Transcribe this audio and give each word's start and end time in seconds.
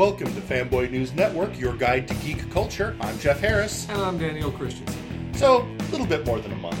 welcome 0.00 0.32
to 0.32 0.40
Fanboy 0.40 0.90
News 0.90 1.12
Network, 1.12 1.60
your 1.60 1.74
guide 1.76 2.08
to 2.08 2.14
geek 2.14 2.50
culture. 2.50 2.96
I'm 3.02 3.18
Jeff 3.18 3.38
Harris. 3.38 3.86
And 3.90 4.00
I'm 4.00 4.16
Daniel 4.16 4.50
Christensen. 4.50 4.98
So, 5.34 5.68
a 5.78 5.82
little 5.92 6.06
bit 6.06 6.24
more 6.24 6.40
than 6.40 6.52
a 6.52 6.56
month, 6.56 6.80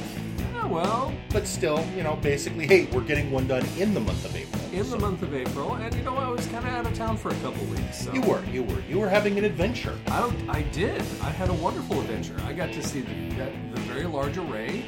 Yeah, 0.54 0.64
well, 0.64 1.12
but 1.28 1.46
still, 1.46 1.86
you 1.94 2.02
know, 2.02 2.16
basically, 2.16 2.66
hey, 2.66 2.86
we're 2.86 3.02
getting 3.02 3.30
one 3.30 3.46
done 3.46 3.66
in 3.76 3.92
the 3.92 4.00
month 4.00 4.24
of 4.24 4.34
April. 4.34 4.62
in 4.72 4.88
the 4.88 4.98
month 4.98 5.20
of 5.20 5.34
April, 5.34 5.74
and 5.74 5.94
you 5.94 6.02
know, 6.02 6.16
I 6.16 6.30
was 6.30 6.46
kind 6.46 6.66
of 6.66 6.72
out 6.72 6.86
of 6.86 6.94
town 6.94 7.18
for 7.18 7.28
a 7.28 7.34
couple 7.40 7.62
weeks. 7.66 8.04
So 8.06 8.12
You 8.14 8.22
were, 8.22 8.42
you 8.46 8.62
were, 8.62 8.80
you 8.88 8.98
were 8.98 9.10
having 9.10 9.36
an 9.36 9.44
adventure. 9.44 9.98
I, 10.06 10.32
I 10.48 10.62
did. 10.72 11.02
I 11.20 11.28
had 11.28 11.50
a 11.50 11.54
wonderful 11.54 12.00
adventure. 12.00 12.36
I 12.46 12.54
got 12.54 12.72
to 12.72 12.82
see 12.82 13.02
the, 13.02 13.34
that, 13.36 13.52
the 13.74 13.80
very 13.82 14.06
large 14.06 14.38
array, 14.38 14.82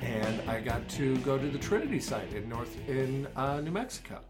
and 0.00 0.40
I 0.48 0.60
got 0.60 0.88
to 0.90 1.16
go 1.18 1.36
to 1.36 1.48
the 1.48 1.58
Trinity 1.58 1.98
site 1.98 2.32
in 2.32 2.48
North 2.48 2.78
in 2.88 3.26
uh, 3.34 3.60
New 3.60 3.72
Mexico. 3.72 4.20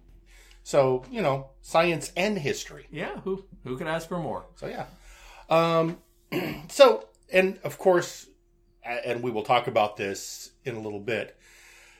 So, 0.62 1.04
you 1.10 1.22
know, 1.22 1.50
science 1.60 2.12
and 2.16 2.38
history. 2.38 2.86
Yeah, 2.90 3.20
who 3.20 3.44
who 3.64 3.76
could 3.76 3.86
ask 3.86 4.08
for 4.08 4.18
more? 4.18 4.46
So, 4.56 4.66
yeah. 4.66 4.86
Um, 5.48 5.98
so, 6.68 7.08
and 7.32 7.58
of 7.64 7.78
course, 7.78 8.26
and 8.84 9.22
we 9.22 9.30
will 9.30 9.42
talk 9.42 9.66
about 9.66 9.96
this 9.96 10.52
in 10.64 10.74
a 10.74 10.80
little 10.80 11.00
bit. 11.00 11.36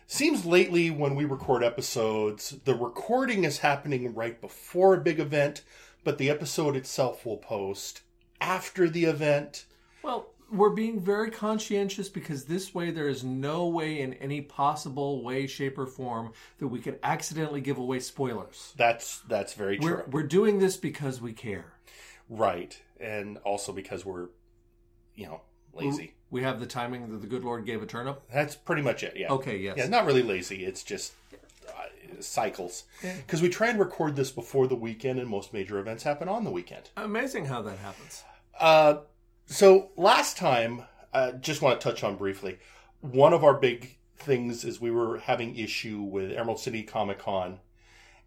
Seems 0.07 0.45
lately 0.45 0.91
when 0.91 1.15
we 1.15 1.25
record 1.25 1.65
episodes, 1.65 2.51
the 2.65 2.75
recording 2.75 3.45
is 3.45 3.59
happening 3.59 4.15
right 4.15 4.39
before 4.41 4.95
a 4.95 5.01
big 5.01 5.19
event, 5.19 5.63
but 6.05 6.19
the 6.19 6.29
episode 6.29 6.77
itself 6.77 7.25
will 7.25 7.39
post 7.39 8.03
after 8.41 8.91
the 8.91 9.05
event. 9.05 9.65
Well, 10.03 10.27
we're 10.53 10.71
being 10.71 11.01
very 11.01 11.31
conscientious 11.31 12.09
because 12.09 12.45
this 12.45 12.75
way 12.75 12.91
there 12.91 13.09
is 13.09 13.25
no 13.25 13.67
way 13.67 14.01
in 14.01 14.15
any 14.15 14.41
possible 14.41 15.23
way, 15.23 15.47
shape, 15.47 15.79
or 15.79 15.87
form 15.87 16.33
that 16.59 16.69
we 16.69 16.79
could 16.79 16.99
accidentally 17.03 17.61
give 17.61 17.79
away 17.79 18.01
spoilers. 18.01 18.73
That's 18.77 19.21
that's 19.29 19.55
very 19.55 19.79
true. 19.79 19.91
We're, 19.91 20.05
we're 20.11 20.27
doing 20.27 20.59
this 20.59 20.77
because 20.77 21.21
we 21.21 21.33
care. 21.33 21.73
right. 22.29 22.81
And 23.01 23.39
also 23.39 23.73
because 23.73 24.05
we're 24.05 24.29
you 25.15 25.27
know, 25.27 25.41
lazy. 25.75 26.15
We 26.31 26.43
have 26.43 26.61
the 26.61 26.67
timing 26.67 27.11
that 27.11 27.21
the 27.21 27.27
good 27.27 27.45
Lord 27.45 27.67
gave 27.67 27.83
a 27.83 27.87
turnip. 27.87 28.23
That's 28.33 28.57
pretty 28.57 28.83
much 28.83 29.03
it. 29.03 29.15
Yeah. 29.17 29.33
Okay, 29.33 29.59
yes. 29.59 29.77
Yeah, 29.77 29.87
not 29.89 30.07
really 30.07 30.23
lazy. 30.23 30.65
It's 30.65 30.83
just 30.83 31.13
uh, 31.69 32.21
cycles. 32.21 32.85
Because 33.03 33.43
we 33.43 33.49
try 33.49 33.69
and 33.69 33.79
record 33.79 34.17
this 34.17 34.31
before 34.31 34.67
the 34.67 34.77
weekend, 34.77 35.19
and 35.19 35.29
most 35.29 35.53
major 35.53 35.79
events 35.79 36.03
happen 36.03 36.29
on 36.29 36.45
the 36.45 36.51
weekend. 36.51 36.91
Amazing 36.97 37.47
how 37.47 37.63
that 37.63 37.79
happens. 37.79 38.25
Uh, 38.59 38.99
so 39.47 39.91
last 39.97 40.37
time, 40.37 40.85
uh, 41.13 41.33
just 41.33 41.63
want 41.63 41.81
to 41.81 41.89
touch 41.89 42.03
on 42.05 42.17
briefly. 42.17 42.59
One 43.01 43.33
of 43.33 43.45
our 43.45 43.55
big 43.55 43.97
things 44.17 44.65
is 44.65 44.81
we 44.81 44.91
were 44.91 45.19
having 45.19 45.57
issue 45.57 46.01
with 46.01 46.33
Emerald 46.33 46.61
City 46.61 46.83
Comic 46.83 47.19
Con 47.19 47.59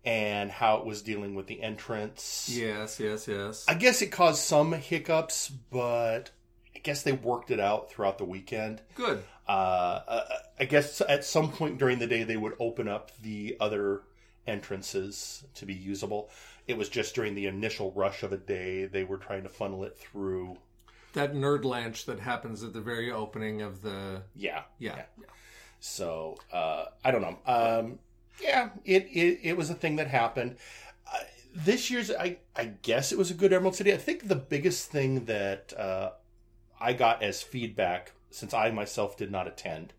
and 0.03 0.51
how 0.51 0.77
it 0.77 0.85
was 0.85 1.01
dealing 1.01 1.33
with 1.33 1.47
the 1.47 1.61
entrance. 1.61 2.47
Yes, 2.51 2.99
yes, 2.99 3.27
yes. 3.27 3.65
I 3.67 3.73
guess 3.73 4.01
it 4.01 4.11
caused 4.11 4.43
some 4.43 4.73
hiccups, 4.73 5.49
but 5.49 6.31
I 6.75 6.79
guess 6.79 7.01
they 7.01 7.13
worked 7.13 7.49
it 7.49 7.59
out 7.59 7.89
throughout 7.89 8.19
the 8.19 8.25
weekend. 8.25 8.81
Good. 8.93 9.23
Uh, 9.47 9.51
uh, 10.07 10.23
I 10.59 10.65
guess 10.65 11.01
at 11.07 11.25
some 11.25 11.51
point 11.51 11.79
during 11.79 11.99
the 11.99 12.07
day 12.07 12.23
they 12.23 12.37
would 12.37 12.53
open 12.59 12.87
up 12.87 13.11
the 13.21 13.57
other 13.59 14.01
entrances 14.45 15.43
to 15.55 15.65
be 15.65 15.73
usable. 15.73 16.29
It 16.67 16.77
was 16.77 16.89
just 16.89 17.15
during 17.15 17.33
the 17.35 17.47
initial 17.47 17.91
rush 17.91 18.23
of 18.23 18.31
a 18.31 18.37
day 18.37 18.85
they 18.85 19.03
were 19.03 19.17
trying 19.17 19.43
to 19.43 19.49
funnel 19.49 19.83
it 19.83 19.97
through. 19.97 20.57
That 21.15 21.33
nerd 21.33 21.63
lunch 21.63 22.05
that 22.05 22.19
happens 22.19 22.61
at 22.61 22.73
the 22.73 22.81
very 22.81 23.09
opening 23.09 23.61
of 23.61 23.81
the 23.81 24.21
Yeah, 24.35 24.63
yeah. 24.79 25.03
So 25.79 26.37
uh, 26.51 26.85
I 27.05 27.11
don't 27.11 27.21
know. 27.21 27.37
Um, 27.45 27.99
yeah, 28.41 28.69
it, 28.83 29.07
it 29.13 29.39
it 29.43 29.57
was 29.57 29.69
a 29.69 29.75
thing 29.75 29.95
that 29.95 30.07
happened. 30.07 30.57
Uh, 31.11 31.19
this 31.55 31.89
year's, 31.89 32.11
I 32.11 32.37
I 32.55 32.65
guess 32.81 33.13
it 33.13 33.17
was 33.17 33.31
a 33.31 33.33
good 33.33 33.53
Emerald 33.53 33.75
City. 33.75 33.93
I 33.93 33.97
think 33.97 34.27
the 34.27 34.35
biggest 34.35 34.91
thing 34.91 35.23
that 35.25 35.73
uh, 35.77 36.11
I 36.81 36.91
got 36.91 37.23
as 37.23 37.41
feedback, 37.41 38.11
since 38.29 38.53
I 38.53 38.71
myself 38.71 39.15
did 39.15 39.31
not 39.31 39.47
attend, 39.47 39.93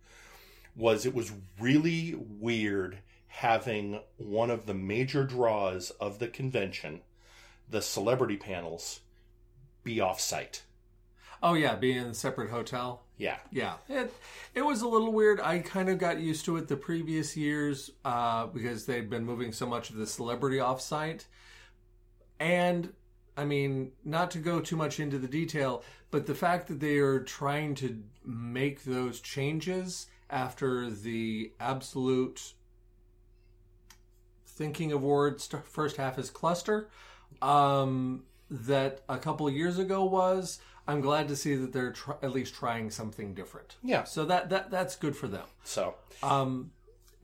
was 0.76 1.06
it 1.06 1.14
was 1.14 1.32
really 1.58 2.14
weird 2.14 2.98
having 3.28 4.00
one 4.18 4.50
of 4.50 4.66
the 4.66 4.74
major 4.74 5.24
draws 5.24 5.90
of 5.92 6.18
the 6.18 6.28
convention, 6.28 7.00
the 7.70 7.80
celebrity 7.80 8.36
panels, 8.36 9.00
be 9.82 9.98
off 9.98 10.20
site. 10.20 10.62
Oh 11.42 11.54
yeah, 11.54 11.74
being 11.76 11.96
in 11.98 12.06
a 12.06 12.14
separate 12.14 12.50
hotel. 12.50 13.02
Yeah, 13.18 13.38
Yeah, 13.50 13.74
it 13.88 14.12
it 14.54 14.62
was 14.62 14.82
a 14.82 14.88
little 14.88 15.12
weird. 15.12 15.40
I 15.40 15.60
kind 15.60 15.88
of 15.88 15.98
got 15.98 16.18
used 16.20 16.44
to 16.46 16.56
it 16.56 16.68
the 16.68 16.76
previous 16.76 17.36
years 17.36 17.90
uh, 18.04 18.46
because 18.46 18.86
they'd 18.86 19.08
been 19.08 19.24
moving 19.24 19.52
so 19.52 19.66
much 19.66 19.90
of 19.90 19.96
the 19.96 20.06
celebrity 20.06 20.58
offsite, 20.58 21.24
and 22.38 22.92
I 23.36 23.44
mean, 23.44 23.92
not 24.04 24.30
to 24.32 24.38
go 24.38 24.60
too 24.60 24.76
much 24.76 25.00
into 25.00 25.18
the 25.18 25.28
detail, 25.28 25.82
but 26.10 26.26
the 26.26 26.34
fact 26.34 26.68
that 26.68 26.80
they 26.80 26.98
are 26.98 27.20
trying 27.20 27.74
to 27.76 28.02
make 28.24 28.84
those 28.84 29.20
changes 29.20 30.06
after 30.30 30.90
the 30.90 31.52
absolute 31.60 32.54
thinking 34.46 34.92
of 34.92 35.02
words 35.02 35.48
first 35.64 35.96
half 35.96 36.18
is 36.18 36.30
cluster 36.30 36.88
um, 37.42 38.24
that 38.50 39.02
a 39.08 39.18
couple 39.18 39.48
years 39.50 39.78
ago 39.78 40.04
was. 40.04 40.58
I'm 40.88 41.00
glad 41.00 41.28
to 41.28 41.36
see 41.36 41.54
that 41.56 41.72
they're 41.72 41.92
tr- 41.92 42.12
at 42.22 42.32
least 42.32 42.54
trying 42.54 42.90
something 42.90 43.34
different. 43.34 43.76
Yeah. 43.82 44.04
So 44.04 44.24
that 44.26 44.48
that 44.50 44.70
that's 44.70 44.96
good 44.96 45.16
for 45.16 45.28
them. 45.28 45.46
so 45.64 45.94
Um, 46.22 46.70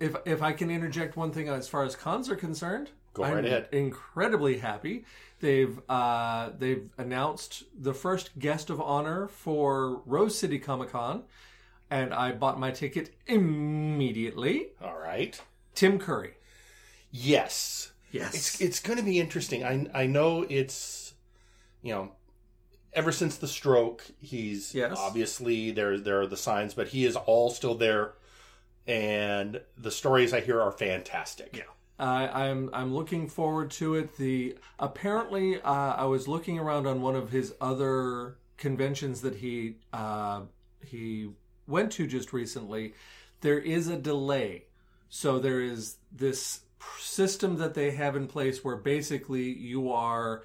if 0.00 0.16
if 0.24 0.42
I 0.42 0.52
can 0.52 0.70
interject 0.70 1.16
one 1.16 1.30
thing 1.32 1.48
as 1.48 1.68
far 1.68 1.84
as 1.84 1.94
cons 1.94 2.28
are 2.28 2.36
concerned, 2.36 2.90
Go 3.14 3.24
I'm 3.24 3.34
right 3.34 3.44
ahead. 3.44 3.68
Incredibly 3.72 4.58
happy. 4.58 5.04
They've 5.40 5.78
uh, 5.88 6.50
they've 6.58 6.88
announced 6.98 7.64
the 7.78 7.94
first 7.94 8.38
guest 8.38 8.70
of 8.70 8.80
honor 8.80 9.28
for 9.28 10.00
Rose 10.06 10.36
City 10.38 10.58
Comic 10.58 10.90
Con, 10.90 11.24
and 11.90 12.12
I 12.14 12.32
bought 12.32 12.58
my 12.58 12.70
ticket 12.70 13.14
immediately. 13.26 14.68
all 14.82 14.98
right. 14.98 15.40
Tim 15.74 15.98
Curry. 15.98 16.34
Yes. 17.10 17.92
Yes. 18.10 18.34
It's 18.34 18.60
it's 18.60 18.80
going 18.80 18.98
to 18.98 19.04
be 19.04 19.18
interesting. 19.20 19.64
I 19.64 19.86
I 19.94 20.06
know 20.06 20.44
it's 20.48 21.14
you 21.82 21.92
know 21.92 22.12
ever 22.94 23.10
since 23.12 23.36
the 23.36 23.48
stroke 23.48 24.04
he's 24.20 24.74
Yes. 24.74 24.96
obviously 24.98 25.70
there 25.70 25.98
there 25.98 26.20
are 26.20 26.26
the 26.26 26.36
signs 26.36 26.74
but 26.74 26.88
he 26.88 27.04
is 27.04 27.16
all 27.16 27.50
still 27.50 27.74
there 27.74 28.12
and 28.86 29.60
the 29.78 29.90
stories 29.90 30.32
I 30.32 30.40
hear 30.40 30.60
are 30.60 30.72
fantastic. 30.72 31.56
Yeah. 31.56 31.64
I 31.98 32.48
I'm 32.48 32.68
I'm 32.72 32.94
looking 32.94 33.28
forward 33.28 33.70
to 33.72 33.94
it. 33.94 34.16
The 34.16 34.56
apparently 34.78 35.60
uh, 35.62 35.72
I 35.94 36.04
was 36.06 36.26
looking 36.26 36.58
around 36.58 36.86
on 36.86 37.00
one 37.00 37.14
of 37.14 37.30
his 37.30 37.54
other 37.60 38.38
conventions 38.56 39.20
that 39.20 39.36
he 39.36 39.76
uh, 39.92 40.42
he 40.84 41.30
went 41.68 41.92
to 41.92 42.06
just 42.08 42.32
recently. 42.32 42.94
There 43.40 43.58
is 43.58 43.86
a 43.88 43.96
delay, 43.96 44.64
so 45.08 45.38
there 45.38 45.60
is 45.60 45.98
this 46.10 46.60
system 46.98 47.58
that 47.58 47.74
they 47.74 47.92
have 47.92 48.16
in 48.16 48.26
place 48.26 48.64
where 48.64 48.76
basically 48.76 49.52
you 49.52 49.92
are 49.92 50.42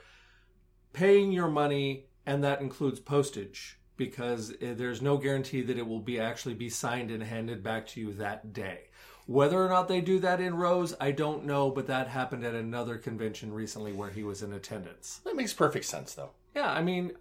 paying 0.94 1.32
your 1.32 1.48
money 1.48 2.06
and 2.28 2.44
that 2.44 2.62
includes 2.62 3.00
postage 3.00 3.80
because 3.96 4.52
uh, 4.52 4.74
there's 4.76 5.02
no 5.02 5.18
guarantee 5.18 5.62
that 5.64 5.78
it 5.78 5.88
will 5.88 6.02
be 6.02 6.20
actually 6.20 6.54
be 6.54 6.70
signed 6.70 7.10
and 7.10 7.24
handed 7.24 7.64
back 7.64 7.88
to 7.88 8.00
you 8.00 8.14
that 8.14 8.54
day. 8.54 8.82
Whether 9.26 9.66
or 9.66 9.70
not 9.70 9.88
they 9.88 10.02
do 10.02 10.20
that 10.20 10.40
in 10.40 10.56
Rose, 10.56 10.94
I 11.00 11.12
don't 11.12 11.46
know, 11.46 11.72
but 11.72 11.88
that 11.88 12.08
happened 12.08 12.46
at 12.46 12.54
another 12.54 12.98
convention 12.98 13.54
recently 13.54 13.92
where 13.94 14.10
he 14.10 14.24
was 14.24 14.44
in 14.44 14.54
attendance. 14.54 15.22
That 15.24 15.36
makes 15.36 15.54
perfect 15.54 15.86
sense 15.86 16.14
though. 16.14 16.32
Yeah, 16.54 16.72
I 16.72 16.82
mean, 16.82 17.14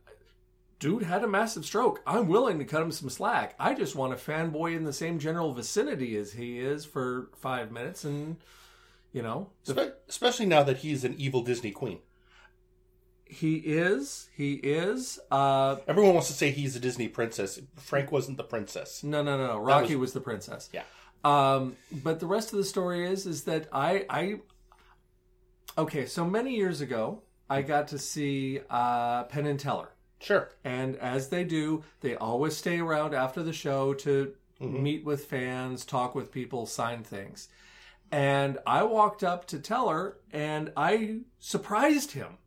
dude 0.79 1.05
had 1.05 1.25
a 1.25 1.29
massive 1.29 1.65
stroke. 1.65 2.03
I'm 2.07 2.29
willing 2.29 2.59
to 2.59 2.65
cut 2.65 2.83
him 2.83 2.93
some 2.93 3.11
slack. 3.11 3.55
I 3.59 3.75
just 3.75 3.97
want 3.97 4.13
a 4.13 4.17
fanboy 4.17 4.77
in 4.77 4.85
the 4.85 4.93
same 4.93 5.19
general 5.19 5.53
vicinity 5.55 6.17
as 6.17 6.33
he 6.33 6.59
is 6.59 6.85
for 6.85 7.31
five 7.37 7.71
minutes, 7.71 8.05
and 8.05 8.37
you 9.13 9.23
know, 9.23 9.51
the 9.65 9.73
Spe- 9.73 10.09
especially 10.09 10.47
now 10.47 10.65
that 10.65 10.79
he's 10.79 11.05
an 11.05 11.15
evil 11.17 11.43
Disney 11.43 11.71
queen. 11.71 12.01
He 13.29 13.57
is. 13.57 14.29
He 14.37 14.55
is. 14.55 15.19
Uh, 15.31 15.77
Everyone 15.89 16.15
wants 16.15 16.29
to 16.29 16.33
say 16.35 16.51
he's 16.53 16.77
a 16.77 16.81
Disney 16.81 17.09
princess. 17.09 17.59
Frank 17.77 18.13
wasn't 18.13 18.37
the 18.37 18.45
princess. 18.45 19.03
no, 19.03 19.23
no, 19.23 19.37
no, 19.37 19.47
no. 19.49 19.59
Rocky 19.59 19.97
was- 19.97 20.09
was, 20.09 20.13
the 20.15 20.21
princess. 20.21 20.71
Yeah. 20.73 20.83
Um, 21.25 21.77
but 21.91 22.21
the 22.21 22.27
rest 22.27 22.53
of 22.53 22.59
the 22.59 22.65
story 22.65 23.05
is 23.05 23.27
is 23.27 23.45
that 23.45 23.69
I 23.73 24.07
I 24.09 24.41
okay. 25.77 26.07
So 26.07 26.25
many 26.25 26.55
years 26.55 26.81
ago, 26.81 27.23
I 27.51 27.63
got 27.63 27.89
to 27.89 27.99
see 27.99 28.61
uh, 28.71 29.25
Penn 29.25 29.47
and 29.47 29.59
Teller, 29.59 29.89
Sure. 30.21 30.51
and 30.65 30.97
as 30.97 31.29
they 31.29 31.43
do, 31.45 31.83
they 32.01 32.15
always 32.17 32.57
stay 32.57 32.79
around 32.79 33.15
after 33.15 33.43
the 33.43 33.53
show 33.53 33.93
to 33.95 34.35
meet 34.61 35.05
with 35.05 35.25
fans, 35.27 35.85
talk 35.85 36.15
with 36.15 36.31
people, 36.33 36.65
sign 36.67 37.03
things. 37.03 37.49
And 38.13 38.59
I 38.67 38.85
walked 38.85 39.23
up 39.25 39.47
to 39.49 39.59
Teller 39.59 40.17
and 40.33 40.73
I 40.77 41.21
surprised 41.39 42.13
him, 42.13 42.39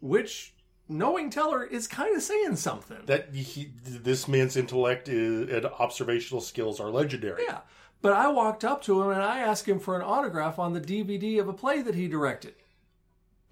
which 0.00 0.54
knowing 0.88 1.30
Teller 1.30 1.64
is 1.64 1.86
kind 1.86 2.16
of 2.16 2.22
saying 2.22 2.56
something. 2.56 2.98
That 3.06 3.34
he, 3.34 3.72
this 3.84 4.26
man's 4.28 4.56
intellect 4.56 5.08
is, 5.08 5.50
and 5.50 5.66
observational 5.66 6.40
skills 6.40 6.80
are 6.80 6.90
legendary. 6.90 7.44
Yeah. 7.46 7.60
But 8.00 8.12
I 8.12 8.28
walked 8.28 8.64
up 8.64 8.82
to 8.84 9.02
him 9.02 9.10
and 9.10 9.20
I 9.22 9.40
asked 9.40 9.66
him 9.68 9.80
for 9.80 9.96
an 9.96 10.02
autograph 10.02 10.58
on 10.58 10.72
the 10.72 10.80
DVD 10.80 11.40
of 11.40 11.48
a 11.48 11.52
play 11.52 11.82
that 11.82 11.94
he 11.96 12.06
directed. 12.08 12.54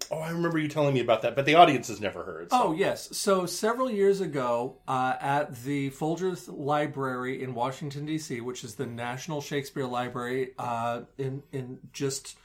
Oh, 0.09 0.19
I 0.19 0.29
remember 0.29 0.57
you 0.57 0.69
telling 0.69 0.93
me 0.93 1.01
about 1.01 1.21
that, 1.23 1.35
but 1.35 1.45
the 1.45 1.55
audience 1.55 1.89
has 1.89 1.99
never 1.99 2.23
heard. 2.23 2.49
so- 2.49 2.63
Oh, 2.67 2.71
yes. 2.71 3.09
So 3.17 3.45
several 3.45 3.91
years 3.91 4.21
ago, 4.21 4.77
uh, 4.87 5.15
at 5.19 5.63
the 5.63 5.89
Folgers 5.89 6.47
Library 6.47 7.43
in 7.43 7.53
Washington 7.53 8.05
D.C., 8.05 8.39
which 8.39 8.63
is 8.63 8.75
the 8.75 8.85
National 8.85 9.41
Shakespeare 9.41 9.85
Library, 9.85 10.51
uh, 10.57 11.01
in 11.17 11.43
in 11.51 11.79
just 11.91 12.37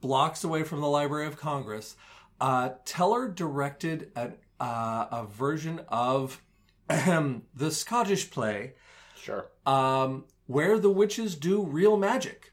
blocks 0.00 0.44
away 0.44 0.62
from 0.62 0.80
the 0.80 0.88
Library 0.88 1.26
of 1.26 1.36
Congress, 1.36 1.94
uh, 2.40 2.70
Teller 2.84 3.28
directed 3.28 4.10
a, 4.16 4.32
uh, 4.58 5.06
a 5.10 5.26
version 5.26 5.80
of 5.88 6.40
the 6.88 7.70
Scottish 7.70 8.30
play 8.30 8.74
Sure. 9.16 9.46
um, 9.66 10.24
where 10.46 10.78
the 10.78 10.90
witches 10.90 11.36
do 11.36 11.62
real 11.62 11.96
magic. 11.96 12.52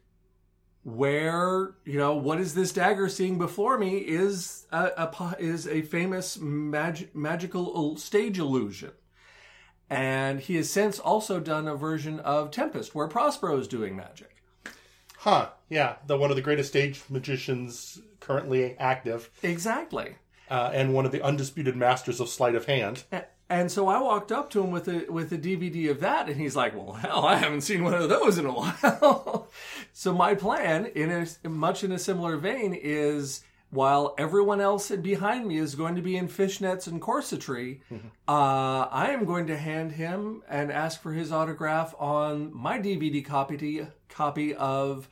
Where 0.84 1.75
you 1.84 1.98
know 1.98 2.16
what 2.16 2.39
is 2.39 2.54
this 2.54 2.72
dagger 2.72 3.10
seeing 3.10 3.38
before 3.38 3.78
me 3.78 3.98
is 3.98 4.68
a, 4.72 4.86
a 4.98 5.36
is 5.38 5.68
a 5.68 5.81
famous 5.81 6.39
mag- 6.39 7.10
magical 7.13 7.98
stage 7.98 8.39
illusion, 8.39 8.92
and 9.89 10.39
he 10.39 10.56
has 10.56 10.69
since 10.69 10.98
also 10.98 11.42
done 11.42 11.68
a 11.68 11.75
version 11.75 12.22
of 12.22 12.51
Tempest 12.51 12.95
where 12.95 13.10
Prospero 13.10 13.57
is 13.57 13.68
doing 13.68 13.98
magic. 13.98 14.37
Huh. 15.27 15.50
Yeah. 15.68 15.95
The 16.06 16.18
one 16.18 16.29
of 16.29 16.38
the 16.38 16.41
greatest 16.41 16.69
stage 16.69 17.01
magicians 17.09 18.00
currently 18.21 18.77
active, 18.79 19.29
Exactly. 19.44 20.15
uh, 20.50 20.71
and 20.74 20.94
one 20.94 21.06
of 21.06 21.12
the 21.12 21.21
undisputed 21.21 21.75
masters 21.75 22.21
of 22.21 22.29
sleight 22.29 22.56
of 22.56 22.65
hand. 22.65 23.03
And 23.50 23.69
so 23.71 23.89
I 23.89 24.00
walked 24.01 24.31
up 24.31 24.50
to 24.51 24.62
him 24.63 24.71
with 24.71 24.88
a 24.88 25.06
with 25.09 25.31
a 25.33 25.38
DVD 25.38 25.89
of 25.89 26.00
that, 26.00 26.27
and 26.29 26.39
he's 26.39 26.56
like, 26.56 26.75
"Well, 26.75 26.94
hell, 26.94 27.25
I 27.25 27.35
haven't 27.35 27.62
seen 27.62 27.83
one 27.83 27.94
of 27.94 28.07
those 28.09 28.38
in 28.38 28.45
a 28.45 28.51
while." 28.53 29.50
so 29.94 30.13
my 30.13 30.33
plan, 30.35 30.85
in 30.88 31.12
a 31.44 31.50
much 31.50 31.83
in 31.83 31.91
a 31.91 32.00
similar 32.00 32.38
vein, 32.38 32.74
is 32.74 33.44
while 33.69 34.15
everyone 34.17 34.61
else 34.61 34.89
behind 34.89 35.47
me 35.47 35.57
is 35.57 35.75
going 35.75 35.95
to 35.95 36.01
be 36.01 36.15
in 36.15 36.27
fishnets 36.27 36.87
and 36.87 37.01
corsetry, 37.01 37.81
uh, 38.27 38.87
I 38.91 39.11
am 39.11 39.25
going 39.25 39.47
to 39.47 39.57
hand 39.57 39.93
him 39.93 40.43
and 40.47 40.71
ask 40.71 41.01
for 41.01 41.13
his 41.13 41.31
autograph 41.31 41.93
on 41.99 42.53
my 42.53 42.79
DVD 42.79 43.25
copy 43.25 43.87
copy 44.09 44.55
of 44.55 45.09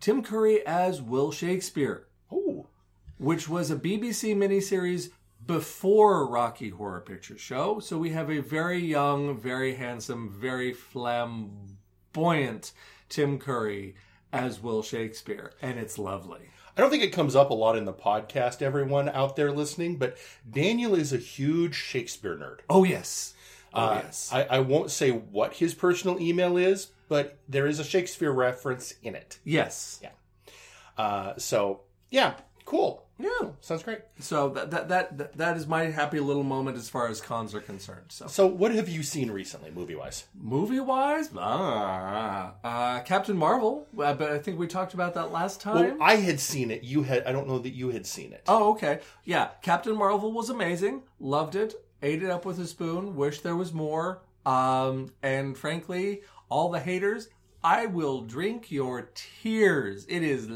Tim 0.00 0.22
Curry 0.22 0.66
as 0.66 1.00
Will 1.00 1.30
Shakespeare 1.30 2.06
Ooh. 2.32 2.66
which 3.18 3.48
was 3.48 3.70
a 3.70 3.76
BBC 3.76 4.34
miniseries 4.34 5.10
before 5.46 6.28
Rocky 6.28 6.70
Horror 6.70 7.00
Picture 7.00 7.38
Show. 7.38 7.80
So 7.80 7.98
we 7.98 8.10
have 8.10 8.30
a 8.30 8.40
very 8.40 8.78
young, 8.78 9.38
very 9.38 9.74
handsome, 9.74 10.30
very 10.30 10.72
flamboyant 10.72 12.72
Tim 13.08 13.38
Curry 13.38 13.94
as 14.32 14.60
Will 14.60 14.82
Shakespeare, 14.82 15.52
and 15.60 15.78
it's 15.78 15.98
lovely. 15.98 16.50
I 16.76 16.80
don't 16.80 16.90
think 16.90 17.02
it 17.02 17.12
comes 17.12 17.34
up 17.36 17.50
a 17.50 17.54
lot 17.54 17.76
in 17.76 17.84
the 17.84 17.92
podcast, 17.92 18.62
everyone 18.62 19.08
out 19.08 19.36
there 19.36 19.52
listening, 19.52 19.96
but 19.96 20.16
Daniel 20.50 20.94
is 20.94 21.12
a 21.12 21.16
huge 21.18 21.74
Shakespeare 21.74 22.36
nerd. 22.36 22.60
Oh 22.70 22.84
yes, 22.84 23.34
oh 23.74 23.80
Uh, 23.80 24.00
yes. 24.04 24.30
I, 24.32 24.42
I 24.44 24.58
won't 24.60 24.90
say 24.90 25.10
what 25.10 25.54
his 25.54 25.74
personal 25.74 26.20
email 26.20 26.56
is, 26.56 26.88
but 27.08 27.38
there 27.48 27.66
is 27.66 27.78
a 27.80 27.84
Shakespeare 27.84 28.32
reference 28.32 28.94
in 29.02 29.14
it. 29.14 29.38
yes. 29.44 30.00
Uh, 30.98 31.32
so, 31.38 31.80
yeah, 32.10 32.34
cool. 32.64 33.06
Yeah. 33.18 33.50
Sounds 33.60 33.82
great. 33.82 33.98
So 34.18 34.48
that, 34.50 34.70
that 34.70 34.88
that 34.88 35.36
that 35.36 35.56
is 35.58 35.66
my 35.66 35.84
happy 35.90 36.20
little 36.20 36.42
moment 36.42 36.78
as 36.78 36.88
far 36.88 37.06
as 37.08 37.20
cons 37.20 37.54
are 37.54 37.60
concerned. 37.60 38.06
So 38.08 38.26
So, 38.28 38.46
what 38.46 38.74
have 38.74 38.88
you 38.88 39.02
seen 39.02 39.30
recently, 39.30 39.70
movie 39.70 39.94
wise? 39.94 40.24
movie 40.34 40.80
wise, 40.80 41.28
ah, 41.36 42.54
uh, 42.64 43.00
Captain 43.02 43.36
Marvel. 43.36 43.86
uh, 43.98 44.14
But 44.14 44.30
I 44.32 44.38
think 44.38 44.58
we 44.58 44.66
talked 44.66 44.94
about 44.94 45.12
that 45.14 45.32
last 45.32 45.60
time. 45.60 45.74
Well, 45.74 45.96
I 46.00 46.16
had 46.16 46.40
seen 46.40 46.70
it. 46.70 46.82
You 46.82 47.02
had. 47.02 47.24
I 47.26 47.32
don't 47.32 47.46
know 47.46 47.58
that 47.58 47.74
you 47.74 47.90
had 47.90 48.06
seen 48.06 48.32
it. 48.32 48.42
Oh, 48.48 48.70
okay. 48.72 49.00
Yeah, 49.24 49.48
Captain 49.62 49.96
Marvel 49.96 50.32
was 50.32 50.48
amazing. 50.48 51.02
Loved 51.18 51.54
it. 51.56 51.74
Ate 52.02 52.22
it 52.22 52.30
up 52.30 52.46
with 52.46 52.58
a 52.58 52.66
spoon. 52.66 53.14
Wish 53.16 53.40
there 53.42 53.56
was 53.56 53.74
more. 53.74 54.22
Um, 54.46 55.12
and 55.22 55.58
frankly, 55.58 56.22
all 56.48 56.70
the 56.70 56.80
haters, 56.80 57.28
I 57.62 57.84
will 57.84 58.22
drink 58.22 58.70
your 58.70 59.10
tears. 59.14 60.06
It 60.08 60.22
is 60.22 60.48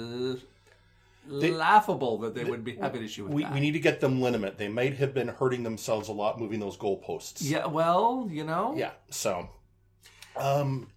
l- 1.31 1.39
laughable 1.53 2.19
that 2.19 2.35
they 2.35 2.45
would 2.45 2.65
be 2.65 2.77
have 2.77 2.95
an 2.95 3.03
issue 3.05 3.25
with 3.25 3.33
we, 3.33 3.43
that. 3.43 3.53
we 3.53 3.61
need 3.61 3.73
to 3.73 3.81
get 3.81 4.01
them 4.01 4.21
liniment. 4.21 4.59
They 4.59 4.69
might 4.69 4.95
have 4.97 5.15
been 5.15 5.29
hurting 5.29 5.63
themselves 5.63 6.09
a 6.09 6.13
lot 6.13 6.39
moving 6.41 6.61
those 6.61 6.77
goalposts. 6.77 7.39
yeah, 7.41 7.67
well, 7.67 8.29
you 8.31 8.45
know, 8.45 8.75
Yeah. 8.77 8.91
So, 9.11 9.49
um, 10.37 10.89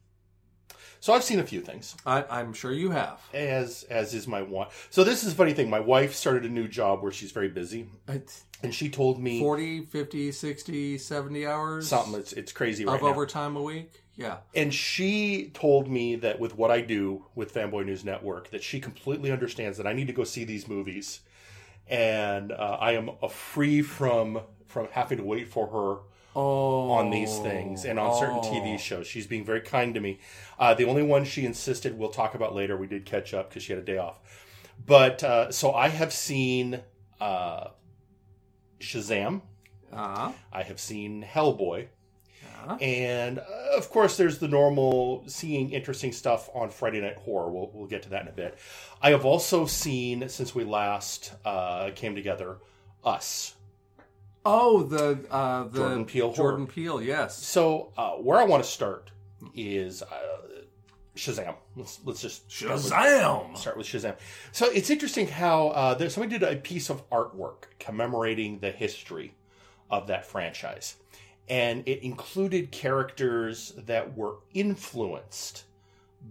so 1.00 1.14
I've 1.14 1.24
seen 1.24 1.40
a 1.40 1.44
few 1.44 1.62
things. 1.62 1.96
I, 2.06 2.26
I'm 2.30 2.54
sure 2.54 2.72
you 2.72 2.92
have. 2.92 3.22
as 3.34 3.84
as 3.90 4.14
is 4.14 4.28
my 4.28 4.42
one. 4.42 4.68
So 4.90 5.04
this 5.04 5.24
is 5.24 5.34
a 5.34 5.36
funny 5.36 5.54
thing. 5.54 5.70
My 5.70 5.80
wife 5.80 6.16
started 6.16 6.44
a 6.44 6.50
new 6.50 6.68
job 6.68 7.02
where 7.04 7.12
she's 7.12 7.32
very 7.32 7.50
busy, 7.50 7.88
It's 8.08 8.44
and 8.64 8.74
she 8.74 8.90
told 8.90 9.22
me 9.22 9.40
40, 9.40 9.82
50, 9.86 10.32
60, 10.32 10.98
70 10.98 11.46
hours 11.46 11.88
something. 11.88 12.16
It's 12.20 12.34
it's 12.34 12.52
crazy 12.52 12.84
right 12.86 12.96
of 12.96 13.02
now. 13.04 13.10
overtime 13.10 13.56
a 13.56 13.62
week. 13.62 13.92
Yeah. 14.18 14.38
and 14.56 14.74
she 14.74 15.52
told 15.54 15.88
me 15.88 16.16
that 16.16 16.40
with 16.40 16.58
what 16.58 16.72
I 16.72 16.82
do 16.82 17.26
with 17.36 17.54
Fanboy 17.54 17.86
News 17.86 18.04
Network, 18.04 18.50
that 18.50 18.64
she 18.64 18.80
completely 18.80 19.32
understands 19.32 19.78
that 19.78 19.86
I 19.86 19.94
need 19.94 20.08
to 20.08 20.14
go 20.14 20.24
see 20.24 20.44
these 20.44 20.68
movies, 20.68 21.20
and 21.88 22.52
uh, 22.52 22.78
I 22.80 22.94
am 22.94 23.12
free 23.30 23.82
from 23.84 24.42
from 24.66 24.88
having 24.92 25.20
to 25.20 25.24
wait 25.24 25.48
for 25.48 25.68
her 25.68 26.02
Oh, 26.40 26.92
on 26.92 27.10
these 27.10 27.40
things 27.40 27.84
and 27.84 27.98
on 27.98 28.16
certain 28.20 28.38
oh. 28.38 28.42
TV 28.44 28.78
shows. 28.78 29.08
She's 29.08 29.26
being 29.26 29.44
very 29.44 29.62
kind 29.62 29.96
to 29.96 30.00
me. 30.00 30.20
Uh, 30.60 30.76
the 30.76 30.86
only 30.86 31.02
one 31.02 31.26
she 31.26 31.46
insisted 31.48 31.98
we'll 31.98 32.10
talk 32.12 32.36
about 32.36 32.54
later. 32.54 32.78
We 32.78 32.86
did 32.86 33.06
catch 33.06 33.34
up 33.34 33.50
because 33.50 33.64
she 33.64 33.74
had 33.74 33.82
a 33.82 33.86
day 33.86 33.98
off. 33.98 34.20
But 34.86 35.24
uh, 35.24 35.52
so 35.52 35.74
I 35.74 35.88
have 35.88 36.14
seen 36.14 36.82
uh, 37.20 37.70
Shazam. 38.80 39.42
Uh, 39.92 40.32
I 40.54 40.62
have 40.62 40.80
seen 40.80 41.24
Hellboy. 41.24 41.88
Uh, 42.68 42.76
And 42.82 43.40
uh, 43.40 43.44
of 43.78 43.90
course, 43.90 44.18
there's 44.18 44.38
the 44.40 44.48
normal 44.48 45.24
seeing 45.28 45.72
interesting 45.72 46.12
stuff 46.12 46.50
on 46.54 46.70
Friday 46.70 47.02
Night 47.02 47.18
Horror. 47.18 47.50
We'll, 47.52 47.70
we'll 47.74 47.88
get 47.88 48.04
to 48.04 48.10
that 48.10 48.24
in 48.24 48.28
a 48.28 48.32
bit. 48.32 48.58
I 49.02 49.12
have 49.12 49.26
also 49.26 49.66
seen, 49.66 50.30
since 50.30 50.54
we 50.56 50.64
last 50.64 51.34
uh, 51.46 51.92
came 51.96 52.16
together, 52.16 52.58
Us. 53.04 53.56
oh, 54.46 54.84
the 54.84 55.20
uh, 55.30 55.64
the 55.66 55.78
Jordan 55.80 56.06
Peele 56.06 56.34
Jordan 56.34 56.60
horror. 56.62 56.72
Peele, 56.74 57.02
yes. 57.02 57.38
So 57.38 57.92
uh, 57.98 58.12
where 58.14 58.38
I 58.40 58.44
want 58.46 58.64
to 58.64 58.70
start 58.70 59.12
is 59.56 60.02
uh, 60.02 60.06
Shazam. 61.16 61.56
Let's 61.76 62.00
let's 62.04 62.22
just 62.22 62.52
start 62.52 62.74
with- 62.74 62.92
Shazam! 62.92 63.58
Start 63.58 63.78
with 63.78 63.88
Shazam. 63.88 64.16
So 64.52 64.68
it's 64.72 64.90
interesting 64.90 65.28
how 65.28 65.70
uh, 65.70 65.94
there, 65.96 66.10
somebody 66.10 66.38
did 66.40 66.48
a 66.48 66.56
piece 66.58 66.90
of 66.90 67.08
artwork 67.10 67.64
commemorating 67.80 68.60
the 68.60 68.72
history 68.72 69.34
of 69.90 70.08
that 70.08 70.26
franchise, 70.26 70.96
and 71.50 71.88
it 71.88 72.04
included 72.04 72.72
characters 72.72 73.74
that 73.78 74.16
were 74.18 74.36
influenced 74.54 75.64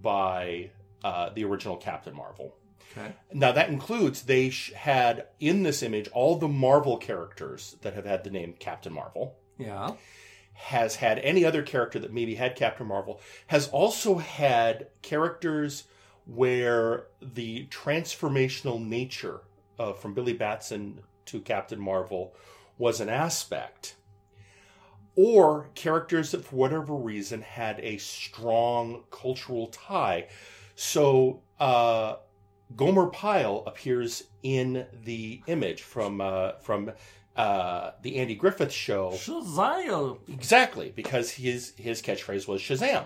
by 0.03 0.71
uh, 1.05 1.31
the 1.31 1.45
original 1.45 1.77
Captain 1.77 2.15
Marvel. 2.15 2.55
Okay. 2.97 3.13
Now 3.33 3.53
that 3.53 3.69
includes 3.69 4.23
they 4.23 4.51
sh- 4.51 4.73
had 4.73 5.27
in 5.41 5.63
this 5.63 5.83
image 5.83 6.09
all 6.09 6.37
the 6.37 6.49
Marvel 6.49 6.97
characters 6.97 7.77
that 7.83 7.95
have 7.95 8.05
had 8.07 8.25
the 8.25 8.31
name 8.31 8.55
Captain 8.59 8.93
Marvel 8.93 9.37
Yeah. 9.59 9.93
has 10.55 10.97
had 10.97 11.19
any 11.19 11.45
other 11.45 11.63
character 11.63 11.99
that 11.99 12.13
maybe 12.13 12.35
had 12.37 12.57
Captain 12.57 12.87
Marvel 12.87 13.21
has 13.49 13.69
also 13.69 14.17
had 14.17 14.89
characters 15.03 15.85
where 16.25 17.07
the 17.21 17.67
transformational 17.67 18.85
nature 18.85 19.41
uh, 19.79 19.93
from 19.93 20.15
Billy 20.15 20.33
Batson 20.33 21.01
to 21.27 21.41
Captain 21.41 21.79
Marvel 21.81 22.35
was 22.79 23.01
an 23.01 23.09
aspect, 23.09 23.97
or 25.17 25.71
characters 25.75 26.31
that 26.31 26.45
for 26.45 26.57
whatever 26.57 26.95
reason 26.95 27.41
had 27.43 27.81
a 27.81 27.97
strong 27.99 29.03
cultural 29.11 29.69
tie. 29.69 30.29
So 30.75 31.41
uh, 31.59 32.17
Gomer 32.77 33.07
Pyle 33.07 33.65
appears 33.67 34.25
in 34.43 34.87
the 35.05 35.43
image 35.47 35.83
from 35.83 36.21
uh, 36.21 36.53
from 36.61 36.93
uh, 37.37 37.93
the 38.03 38.17
Andy 38.17 38.35
Griffith 38.35 38.73
show. 38.73 39.11
Shazam! 39.13 40.19
Exactly, 40.29 40.93
because 40.95 41.31
his 41.31 41.73
his 41.77 42.03
catchphrase 42.03 42.47
was 42.47 42.61
Shazam. 42.61 43.05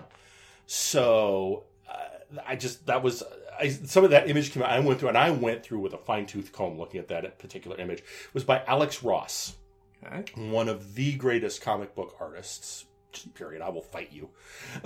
So 0.67 1.63
uh, 1.89 2.41
I 2.45 2.55
just 2.55 2.85
that 2.87 3.03
was 3.03 3.23
I, 3.59 3.69
some 3.69 4.03
of 4.03 4.09
that 4.11 4.29
image 4.29 4.51
came 4.51 4.63
out. 4.63 4.69
I 4.69 4.79
went 4.79 4.99
through 4.99 5.09
and 5.09 5.17
I 5.17 5.31
went 5.31 5.63
through 5.63 5.79
with 5.79 5.93
a 5.93 5.97
fine 5.97 6.25
tooth 6.25 6.51
comb 6.51 6.77
looking 6.77 6.99
at 6.99 7.07
that 7.09 7.39
particular 7.39 7.77
image. 7.77 7.99
It 7.99 8.33
was 8.33 8.43
by 8.43 8.63
Alex 8.65 9.03
Ross, 9.03 9.55
Okay. 10.05 10.49
one 10.49 10.67
of 10.67 10.95
the 10.95 11.13
greatest 11.15 11.61
comic 11.61 11.95
book 11.95 12.15
artists. 12.19 12.85
Period. 13.33 13.61
I 13.61 13.69
will 13.69 13.81
fight 13.81 14.11
you. 14.11 14.29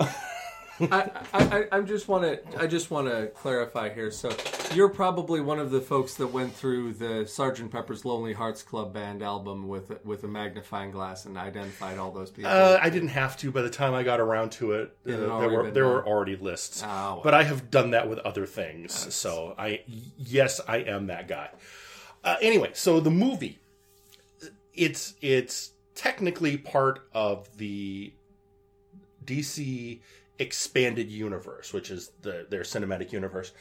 I, 0.78 1.10
I, 1.32 1.64
I, 1.72 1.80
just 1.80 2.06
want 2.06 2.24
to 2.24 2.60
I 2.60 2.66
just 2.66 2.90
want 2.90 3.08
to 3.08 3.28
clarify 3.28 3.88
here. 3.88 4.10
So 4.10 4.30
you're 4.74 4.90
probably 4.90 5.40
one 5.40 5.58
of 5.58 5.70
the 5.70 5.80
folks 5.80 6.14
that 6.14 6.26
went 6.26 6.52
through 6.54 6.94
the 6.94 7.24
Sgt. 7.24 7.70
Pepper's 7.70 8.04
Lonely 8.04 8.34
Hearts 8.34 8.62
Club 8.62 8.92
Band 8.92 9.22
album 9.22 9.68
with 9.68 10.04
with 10.04 10.24
a 10.24 10.28
magnifying 10.28 10.90
glass 10.90 11.24
and 11.24 11.38
identified 11.38 11.96
all 11.98 12.10
those 12.10 12.30
people. 12.30 12.50
Uh, 12.50 12.78
I 12.80 12.90
didn't 12.90 13.08
have 13.08 13.38
to. 13.38 13.50
By 13.50 13.62
the 13.62 13.70
time 13.70 13.94
I 13.94 14.02
got 14.02 14.20
around 14.20 14.52
to 14.52 14.72
it, 14.72 14.96
uh, 15.06 15.10
It 15.10 15.12
had 15.12 15.20
there 15.20 15.48
were 15.48 15.70
there 15.70 15.84
done. 15.84 15.92
were 15.92 16.06
already 16.06 16.36
lists. 16.36 16.82
Oh, 16.82 16.86
well. 16.88 17.20
But 17.24 17.32
I 17.32 17.44
have 17.44 17.70
done 17.70 17.92
that 17.92 18.08
with 18.08 18.18
other 18.18 18.44
things. 18.44 19.14
So 19.14 19.54
I 19.56 19.80
yes, 20.18 20.60
I 20.68 20.78
am 20.78 21.06
that 21.06 21.26
guy. 21.26 21.50
Uh, 22.22 22.36
anyway, 22.42 22.70
so 22.74 23.00
the 23.00 23.10
movie, 23.10 23.60
it's 24.76 25.14
it's 25.20 25.72
technically 25.94 26.56
part 26.56 27.08
of 27.14 27.48
the 27.56 28.12
DC 29.24 29.98
expanded 30.38 31.10
universe, 31.10 31.72
which 31.72 31.90
is 31.90 32.12
the 32.22 32.46
their 32.48 32.62
cinematic 32.62 33.12
universe. 33.12 33.52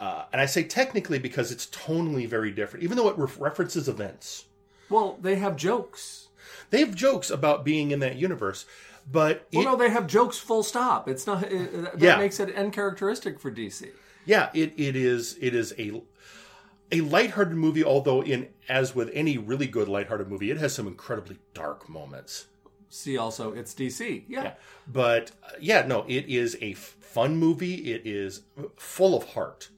Uh, 0.00 0.24
and 0.32 0.40
I 0.40 0.46
say 0.46 0.62
technically 0.62 1.18
because 1.18 1.50
it's 1.50 1.66
tonally 1.66 2.28
very 2.28 2.52
different, 2.52 2.84
even 2.84 2.96
though 2.96 3.08
it 3.08 3.18
re- 3.18 3.28
references 3.38 3.88
events. 3.88 4.44
Well, 4.88 5.18
they 5.20 5.34
have 5.36 5.56
jokes. 5.56 6.28
They 6.70 6.80
have 6.80 6.94
jokes 6.94 7.30
about 7.30 7.64
being 7.64 7.90
in 7.90 7.98
that 8.00 8.16
universe, 8.16 8.64
but 9.10 9.46
Well, 9.52 9.62
it, 9.62 9.64
no, 9.66 9.76
they 9.76 9.90
have 9.90 10.06
jokes. 10.06 10.38
Full 10.38 10.62
stop. 10.62 11.08
It's 11.08 11.26
not. 11.26 11.42
It, 11.50 11.82
that 11.82 12.00
Yeah. 12.00 12.16
makes 12.16 12.38
it 12.38 12.54
uncharacteristic 12.54 13.40
for 13.40 13.50
DC. 13.50 13.88
yeah, 14.24 14.50
it, 14.54 14.72
it 14.76 14.94
is 14.94 15.36
it 15.40 15.54
is 15.54 15.74
a 15.78 16.00
a 16.90 17.00
lighthearted 17.00 17.56
movie. 17.56 17.84
Although, 17.84 18.22
in 18.22 18.48
as 18.68 18.94
with 18.94 19.10
any 19.12 19.38
really 19.38 19.66
good 19.66 19.88
lighthearted 19.88 20.28
movie, 20.28 20.50
it 20.50 20.58
has 20.58 20.74
some 20.74 20.86
incredibly 20.86 21.38
dark 21.54 21.88
moments. 21.88 22.46
See, 22.90 23.18
also, 23.18 23.52
it's 23.52 23.74
DC. 23.74 24.24
Yeah. 24.28 24.42
Yeah. 24.42 24.54
But 24.86 25.32
uh, 25.44 25.50
yeah, 25.60 25.86
no, 25.86 26.04
it 26.08 26.26
is 26.26 26.56
a 26.60 26.72
f- 26.72 26.96
fun 27.00 27.36
movie. 27.36 27.92
It 27.92 28.06
is 28.06 28.42
full 28.76 29.16
of 29.16 29.30
heart. 29.30 29.68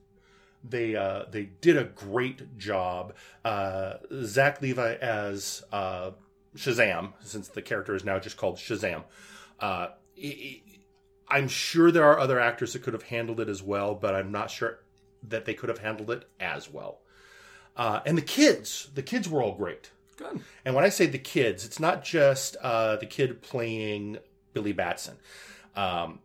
They 0.63 0.95
uh, 0.95 1.25
they 1.29 1.43
did 1.43 1.77
a 1.77 1.85
great 1.85 2.57
job. 2.57 3.15
Uh, 3.43 3.95
Zach 4.23 4.61
Levi 4.61 4.93
as 4.95 5.63
uh, 5.71 6.11
Shazam, 6.55 7.13
since 7.21 7.47
the 7.47 7.61
character 7.61 7.95
is 7.95 8.05
now 8.05 8.19
just 8.19 8.37
called 8.37 8.57
Shazam. 8.57 9.03
Uh, 9.59 9.87
i 10.17 10.27
i 10.27 10.61
I'm 11.31 11.47
sure 11.47 11.91
there 11.91 12.03
are 12.03 12.19
other 12.19 12.41
actors 12.41 12.73
that 12.73 12.83
could 12.83 12.93
have 12.93 13.03
handled 13.03 13.39
it 13.39 13.47
as 13.47 13.63
well, 13.63 13.95
but 13.95 14.13
I'm 14.13 14.33
not 14.33 14.51
sure 14.51 14.79
that 15.23 15.45
they 15.45 15.53
could 15.53 15.69
have 15.69 15.79
handled 15.79 16.11
it 16.11 16.27
as 16.39 16.69
well. 16.69 16.99
Uh, 17.75 18.01
and 18.05 18.17
the 18.17 18.21
kids, 18.21 18.89
the 18.93 19.03
kids 19.03 19.29
were 19.29 19.41
all 19.41 19.55
great. 19.55 19.91
Good. 20.17 20.41
And 20.65 20.75
when 20.75 20.83
I 20.83 20.89
say 20.89 21.05
the 21.05 21.17
kids, 21.17 21.65
it's 21.65 21.79
not 21.79 22.03
just 22.03 22.55
uh, 22.57 22.97
the 22.97 23.05
kid 23.05 23.41
playing 23.41 24.17
Billy 24.53 24.73
Batson. 24.73 25.17
Um, 25.75 26.19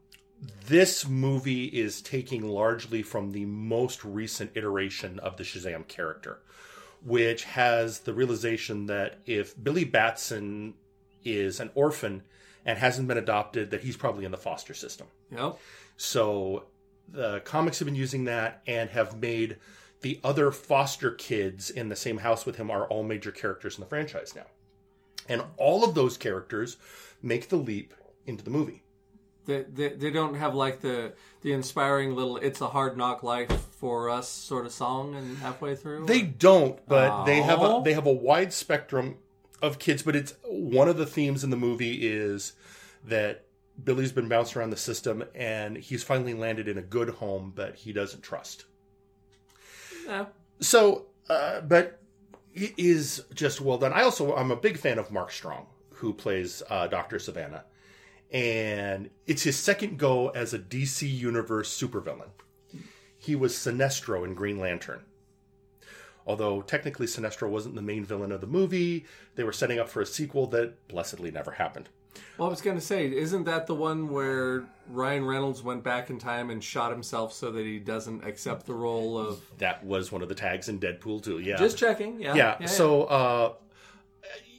this 0.67 1.09
movie 1.09 1.67
is 1.67 2.03
taking 2.03 2.47
largely 2.47 3.03
from 3.03 3.33
the 3.33 3.47
most 3.47 4.05
recent 4.05 4.51
iteration 4.55 5.19
of 5.21 5.37
the 5.37 5.45
Shazam 5.45 5.87
character, 5.89 6.41
which 7.05 7.45
has 7.45 8.01
the 8.01 8.13
realization 8.13 8.87
that 8.87 9.21
if 9.25 9.63
Billy 9.63 9.85
Batson 9.85 10.75
is 11.25 11.61
an 11.61 11.71
orphan 11.75 12.23
and 12.65 12.79
hasn't 12.79 13.09
been 13.09 13.19
adopted, 13.19 13.71
that 13.71 13.83
he's 13.83 13.97
probably 13.97 14.25
in 14.25 14.31
the 14.31 14.37
foster 14.37 14.75
system. 14.75 15.07
Yep. 15.31 15.59
So 15.97 16.65
the 17.09 17.41
comics 17.41 17.79
have 17.79 17.87
been 17.87 17.95
using 17.95 18.25
that 18.25 18.63
and 18.67 18.91
have 18.91 19.21
made 19.21 19.57
the 20.01 20.21
other 20.23 20.51
foster 20.51 21.11
kids 21.11 21.71
in 21.71 21.89
the 21.89 21.97
same 21.97 22.19
house 22.19 22.47
with 22.47 22.57
him 22.57 22.71
are 22.71 22.87
all 22.87 23.03
major 23.03 23.33
characters 23.33 23.77
in 23.77 23.81
the 23.81 23.87
franchise 23.89 24.35
now. 24.35 24.47
And 25.29 25.43
all 25.57 25.85
of 25.85 25.95
those 25.95 26.17
characters 26.17 26.77
make 27.23 27.49
the 27.49 27.57
leap 27.57 27.95
into 28.27 28.45
the 28.45 28.51
movie. 28.51 28.83
They, 29.47 29.63
they, 29.63 29.89
they 29.91 30.11
don't 30.11 30.35
have 30.35 30.55
like 30.55 30.81
the 30.81 31.13
the 31.43 31.53
inspiring 31.53 32.17
little 32.17 32.37
"It's 32.37 32.61
a 32.61 32.69
hard 32.69 32.97
knock 32.97 33.23
life 33.23 33.51
for 33.51 34.11
us" 34.11 34.29
sort 34.29 34.67
of 34.67 34.73
song 34.73 35.15
and 35.15 35.39
halfway 35.39 35.77
through. 35.77 36.07
They 36.07 36.23
don't, 36.23 36.85
but 36.89 37.25
they 37.25 37.43
have 37.43 37.61
a, 37.61 37.67
oh. 37.67 37.83
they 37.83 37.93
have 37.93 38.07
a 38.07 38.13
wide 38.13 38.53
spectrum 38.53 39.19
of 39.63 39.79
kids. 39.79 40.03
But 40.03 40.17
it's 40.17 40.35
one 40.45 40.89
of 40.89 40.97
the 40.97 41.07
themes 41.07 41.45
in 41.45 41.51
the 41.51 41.57
movie 41.57 42.07
is 42.07 42.55
that 43.05 43.46
Billy's 43.83 44.13
been 44.13 44.29
bounced 44.29 44.57
around 44.57 44.71
the 44.71 44.77
system 44.77 45.25
and 45.35 45.77
he's 45.77 46.03
finally 46.03 46.35
landed 46.35 46.69
in 46.69 46.79
a 46.79 46.83
good 46.83 47.11
home 47.11 47.53
that 47.57 47.77
he 47.77 47.93
doesn't 47.93 48.23
trust. 48.23 48.65
yeah. 50.07 50.27
So, 50.61 51.07
uh, 51.29 51.61
but 51.61 52.01
it 52.55 52.73
is 52.79 53.25
just 53.35 53.61
well 53.61 53.79
done. 53.79 53.93
I 53.93 54.03
also 54.03 54.35
I'm 54.35 54.51
a 54.51 54.57
big 54.57 54.79
fan 54.79 54.99
of 54.99 55.13
Mark 55.13 55.31
Strong, 55.31 55.67
who 55.95 56.13
plays 56.15 56.63
uh, 56.71 56.87
Doctor 56.87 57.19
Sivana, 57.19 57.63
and 58.31 59.11
it's 59.27 59.43
his 59.43 59.57
second 59.57 59.99
go 59.99 60.31
as 60.31 60.55
a 60.55 60.59
DC 60.59 61.09
Universe 61.09 61.79
supervillain. 61.79 62.31
He 63.19 63.37
was 63.37 63.55
Sinestro 63.55 64.25
in 64.25 64.35
Green 64.35 64.59
Lantern. 64.59 65.03
Although 66.27 66.63
technically 66.63 67.07
Sinestro 67.07 67.49
wasn't 67.49 67.77
the 67.77 67.83
main 67.83 68.05
villain 68.05 68.33
of 68.33 68.41
the 68.41 68.47
movie, 68.47 69.05
they 69.37 69.45
were 69.45 69.53
setting 69.53 69.79
up 69.79 69.89
for 69.89 70.01
a 70.01 70.07
sequel 70.07 70.47
that 70.49 70.89
blessedly 70.89 71.31
never 71.31 71.53
happened. 71.53 71.89
Well, 72.39 72.49
I 72.49 72.51
was 72.51 72.61
going 72.61 72.77
to 72.77 72.83
say, 72.85 73.07
isn't 73.07 73.45
that 73.45 73.67
the 73.67 73.75
one 73.75 74.09
where 74.09 74.65
Ryan 74.89 75.25
Reynolds 75.25 75.63
went 75.63 75.83
back 75.83 76.11
in 76.11 76.19
time 76.19 76.51
and 76.51 76.63
shot 76.63 76.91
himself 76.91 77.33
so 77.33 77.51
that 77.53 77.65
he 77.65 77.79
doesn't 77.79 78.25
accept 78.25 78.67
the 78.67 78.75
role 78.75 79.19
of? 79.19 79.41
That 79.59 79.85
was 79.85 80.13
one 80.13 80.23
of 80.23 80.29
the 80.29 80.35
tags 80.35 80.69
in 80.69 80.79
Deadpool 80.79 81.23
2. 81.23 81.39
Yeah, 81.41 81.57
Just 81.57 81.79
checking. 81.79 82.21
Yeah. 82.21 82.35
yeah. 82.35 82.67
So 82.67 83.05
uh, 83.05 83.53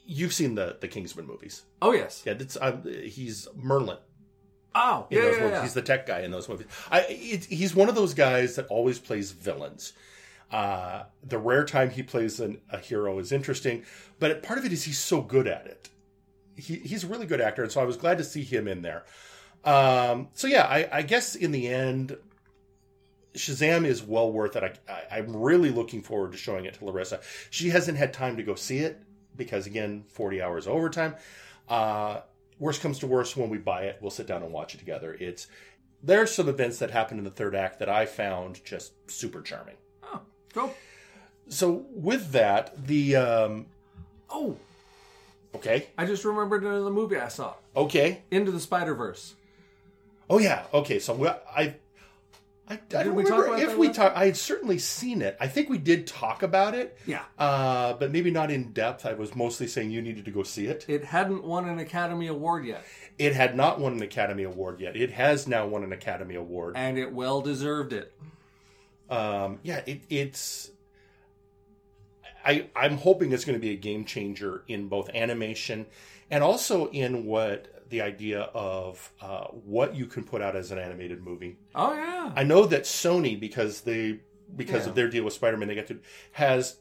you've 0.06 0.34
seen 0.34 0.56
the 0.56 0.78
the 0.80 0.88
Kingsman 0.88 1.28
movies. 1.28 1.64
Oh 1.82 1.92
yes. 1.92 2.24
Yeah, 2.26 2.34
it's 2.40 2.58
um, 2.60 2.84
he's 2.84 3.48
Merlin 3.56 3.98
Oh 4.78 5.08
yeah. 5.10 5.20
yeah, 5.24 5.32
yeah. 5.50 5.62
He's 5.64 5.74
the 5.74 5.82
tech 5.82 6.06
guy 6.06 6.20
in 6.22 6.32
those 6.32 6.48
movies. 6.48 6.68
I, 6.92 7.02
it, 7.10 7.46
he's 7.46 7.76
one 7.76 7.90
of 7.90 7.96
those 7.96 8.14
guys 8.14 8.56
that 8.56 8.68
always 8.68 9.00
plays 9.00 9.32
villains. 9.32 9.94
Uh, 10.52 11.04
the 11.24 11.38
rare 11.38 11.66
time 11.66 11.90
he 11.90 12.04
plays 12.04 12.40
an, 12.40 12.62
a 12.72 12.78
hero 12.78 13.18
is 13.20 13.32
interesting, 13.32 13.84
but 14.20 14.44
part 14.44 14.60
of 14.60 14.66
it 14.66 14.72
is 14.72 14.84
he's 14.84 15.00
so 15.00 15.22
good 15.22 15.48
at 15.48 15.66
it. 15.66 15.90
He, 16.58 16.76
he's 16.76 17.04
a 17.04 17.08
really 17.08 17.26
good 17.26 17.42
actor, 17.42 17.64
and 17.64 17.72
so 17.72 17.82
I 17.82 17.86
was 17.86 17.98
glad 17.98 18.18
to 18.18 18.24
see 18.24 18.44
him 18.44 18.68
in 18.68 18.82
there. 18.82 19.06
Um, 19.64 20.30
so 20.34 20.48
yeah, 20.48 20.64
I, 20.64 20.90
I 20.92 21.02
guess 21.04 21.36
in 21.36 21.52
the 21.52 21.68
end, 21.68 22.18
Shazam 23.36 23.86
is 23.86 24.02
well 24.04 24.32
worth 24.32 24.56
it. 24.56 24.64
I, 24.64 24.92
I, 24.92 25.18
I'm 25.18 25.36
really 25.36 25.70
looking 25.70 26.02
forward 26.02 26.32
to 26.32 26.38
showing 26.38 26.66
it 26.66 26.76
to 26.76 26.86
Larissa. 26.86 27.22
She 27.50 27.70
hasn't 27.70 27.98
had 27.98 28.14
time 28.14 28.38
to 28.38 28.44
go 28.44 28.56
see 28.56 28.80
it 28.80 29.02
because 29.36 29.68
again, 29.68 30.06
40 30.10 30.42
hours 30.42 30.68
overtime. 30.68 31.16
Uh, 31.70 32.22
worst 32.60 32.82
comes 32.82 33.00
to 33.00 33.08
worst, 33.08 33.38
when 33.38 33.50
we 33.50 33.58
buy 33.58 33.84
it, 33.84 34.00
we'll 34.02 34.12
sit 34.12 34.26
down 34.28 34.42
and 34.42 34.52
watch 34.52 34.74
it 34.74 34.80
together. 34.80 35.16
It's 35.20 35.48
there's 36.02 36.34
some 36.34 36.48
events 36.48 36.80
that 36.80 36.92
happen 36.92 37.18
in 37.18 37.24
the 37.24 37.32
third 37.32 37.56
act 37.56 37.80
that 37.80 37.90
I 37.90 38.06
found 38.06 38.64
just 38.64 38.94
super 39.10 39.42
charming. 39.42 39.76
Oh, 40.04 40.22
cool. 40.54 40.74
So 41.50 41.86
with 41.92 42.32
that, 42.32 42.88
the 42.88 43.16
um, 43.16 43.66
Oh, 44.30 44.58
okay, 45.58 45.88
I 45.98 46.06
just 46.06 46.24
remembered 46.26 46.64
another 46.64 46.90
movie 46.90 47.18
I 47.18 47.28
saw. 47.28 47.54
okay, 47.76 48.24
Into 48.32 48.52
the 48.52 48.60
Spider 48.60 48.96
Verse. 48.96 49.36
oh 50.30 50.40
yeah, 50.40 50.64
okay. 50.74 51.00
So 51.00 51.14
we- 51.14 51.28
I. 51.30 51.76
I, 52.70 52.74
I 52.74 53.04
don't 53.04 53.16
we 53.16 53.24
talk 53.24 53.32
remember 53.46 53.56
about 53.56 53.60
if 53.72 53.78
we 53.78 53.88
talked. 53.94 54.18
I 54.18 54.26
had 54.26 54.36
certainly 54.36 54.78
seen 54.78 55.22
it. 55.22 55.38
I 55.40 55.48
think 55.48 55.70
we 55.70 55.78
did 55.78 56.06
talk 56.06 56.44
about 56.44 56.76
it, 56.76 56.98
Yeah. 57.06 57.22
uh, 57.40 57.94
but 57.94 58.12
maybe 58.12 58.30
not 58.30 58.52
in 58.52 58.74
depth. 58.74 59.06
I 59.06 59.14
was 59.14 59.34
mostly 59.34 59.68
saying 59.68 59.90
you 59.92 60.02
needed 60.02 60.26
to 60.26 60.32
go 60.32 60.44
see 60.44 60.66
it. 60.68 60.84
It 60.90 61.06
hadn't 61.06 61.46
won 61.46 61.70
an 61.70 61.80
Academy 61.80 62.28
Award 62.28 62.66
yet, 62.66 62.84
It 63.18 63.34
had 63.34 63.56
not 63.56 63.80
won 63.80 63.94
an 63.94 64.02
Academy 64.02 64.44
Award 64.44 64.82
yet. 64.82 64.98
It 64.98 65.12
has 65.12 65.48
now 65.48 65.66
won 65.66 65.86
an 65.86 65.94
Academy 65.94 66.36
Award. 66.36 66.74
and 66.76 66.98
it 66.98 67.14
well 67.14 67.40
deserved 67.40 67.94
it. 67.94 68.12
Um, 69.10 69.60
yeah, 69.64 69.82
it, 69.86 70.02
it's. 70.10 70.70
I 72.48 72.68
I'm 72.76 72.98
hoping 72.98 73.32
it's 73.34 73.46
going 73.46 73.60
to 73.60 73.62
be 73.62 73.72
a 73.74 73.78
game 73.78 74.06
changer 74.06 74.64
in 74.68 74.88
both 74.88 75.10
animation 75.14 75.86
and 76.32 76.44
also 76.44 76.90
in 76.90 77.26
what 77.26 77.68
the 77.90 78.02
idea 78.02 78.42
of 78.54 79.12
uh, 79.22 79.46
what 79.48 79.96
you 79.96 80.06
can 80.08 80.24
put 80.24 80.42
out 80.42 80.56
as 80.56 80.72
an 80.72 80.78
animated 80.80 81.24
movie. 81.24 81.58
Oh 81.76 81.94
yeah. 81.94 82.32
I 82.36 82.44
know 82.44 82.66
that 82.66 82.84
Sony, 82.84 83.40
because 83.40 83.82
they 83.82 84.20
because 84.56 84.84
Yeah. 84.84 84.90
of 84.90 84.96
their 84.96 85.10
deal 85.10 85.26
with 85.26 85.34
Spider-Man, 85.34 85.68
they 85.68 85.76
get 85.76 85.88
to 85.88 86.00
has 86.32 86.78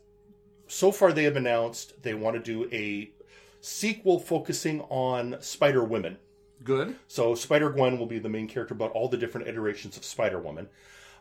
so 0.69 0.91
far 0.93 1.13
they 1.13 1.25
have 1.25 1.37
announced 1.37 2.03
they 2.03 2.15
want 2.15 2.37
to 2.37 2.43
do 2.43 2.69
a 2.73 3.11
sequel 3.61 4.19
focusing 4.21 4.81
on 4.83 5.37
Spider 5.41 5.83
Women. 5.85 6.19
Good. 6.65 6.97
So 7.09 7.35
Spider 7.35 7.71
Gwen 7.71 7.99
will 7.99 8.07
be 8.07 8.19
the 8.19 8.29
main 8.29 8.49
character, 8.49 8.75
but 8.75 8.91
all 8.93 9.09
the 9.09 9.17
different 9.17 9.47
iterations 9.49 9.97
of 9.97 10.05
Spider 10.05 10.39
Woman. 10.41 10.69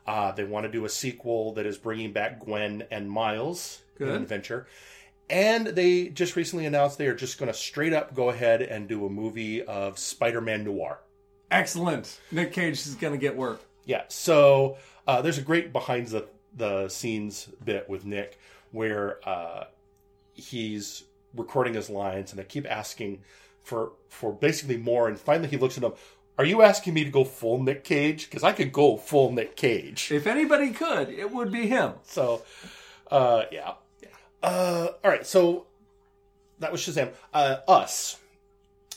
Uh, 0.06 0.32
they 0.32 0.44
want 0.44 0.66
to 0.66 0.72
do 0.72 0.86
a 0.86 0.90
sequel 0.90 1.54
that 1.54 1.66
is 1.66 1.78
bringing 1.78 2.12
back 2.12 2.40
Gwen 2.40 2.84
and 2.92 3.10
Miles 3.10 3.82
in 4.00 4.06
Good. 4.06 4.16
an 4.16 4.22
adventure. 4.22 4.68
And 5.30 5.68
they 5.68 6.10
just 6.10 6.36
recently 6.36 6.68
announced 6.68 6.98
they 7.00 7.08
are 7.08 7.16
just 7.16 7.40
going 7.40 7.52
to 7.52 7.58
straight 7.58 7.94
up 7.94 8.14
go 8.14 8.30
ahead 8.30 8.62
and 8.62 8.88
do 8.88 9.06
a 9.06 9.10
movie 9.10 9.64
of 9.64 9.98
Spider 9.98 10.42
Man 10.42 10.64
Noir. 10.64 11.00
Excellent. 11.52 12.20
Nick 12.32 12.54
Cage 12.54 12.86
is 12.86 12.96
gonna 12.96 13.18
get 13.18 13.36
work. 13.36 13.62
Yeah. 13.86 14.04
So 14.08 14.78
uh, 15.08 15.22
there's 15.22 15.38
a 15.38 15.44
great 15.44 15.72
behind 15.72 16.08
the 16.08 16.28
the 16.56 16.90
scenes 16.90 17.50
bit 17.64 17.90
with 17.90 18.06
Nick 18.06 18.40
where 18.72 19.20
uh, 19.28 19.66
he's 20.34 21.04
recording 21.36 21.74
his 21.74 21.90
lines, 21.90 22.32
and 22.32 22.40
they 22.40 22.44
keep 22.44 22.70
asking 22.70 23.22
for 23.64 23.92
for 24.10 24.34
basically 24.34 24.78
more. 24.78 25.08
And 25.08 25.20
finally, 25.20 25.48
he 25.48 25.58
looks 25.58 25.78
at 25.78 25.82
them. 25.82 25.94
Are 26.38 26.46
you 26.46 26.62
asking 26.62 26.94
me 26.94 27.04
to 27.04 27.10
go 27.10 27.24
full 27.24 27.62
Nick 27.64 27.84
Cage? 27.84 28.30
Because 28.30 28.44
I 28.44 28.52
could 28.52 28.74
go 28.74 28.98
full 28.98 29.32
Nick 29.32 29.56
Cage. 29.56 30.12
If 30.12 30.28
anybody 30.28 30.72
could, 30.72 31.10
it 31.10 31.32
would 31.32 31.52
be 31.52 31.68
him. 31.68 31.94
So, 32.04 32.44
uh, 33.10 33.44
yeah. 33.52 33.74
Uh, 34.44 34.88
all 35.04 35.12
right. 35.12 35.26
So 35.26 35.66
that 36.60 36.72
was 36.72 36.82
Shazam. 36.82 37.12
Uh, 37.34 37.58
Us. 37.68 38.18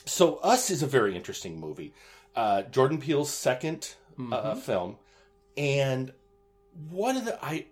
So 0.05 0.35
Us 0.37 0.69
is 0.69 0.83
a 0.83 0.87
very 0.87 1.15
interesting 1.15 1.59
movie. 1.59 1.93
Uh, 2.35 2.63
Jordan 2.63 2.99
Peele's 2.99 3.29
2nd 3.29 3.95
uh, 4.31 4.55
film, 4.55 4.97
and 5.57 6.13
one 6.89 7.17
of 7.17 7.25
the 7.25 7.43
I 7.43 7.65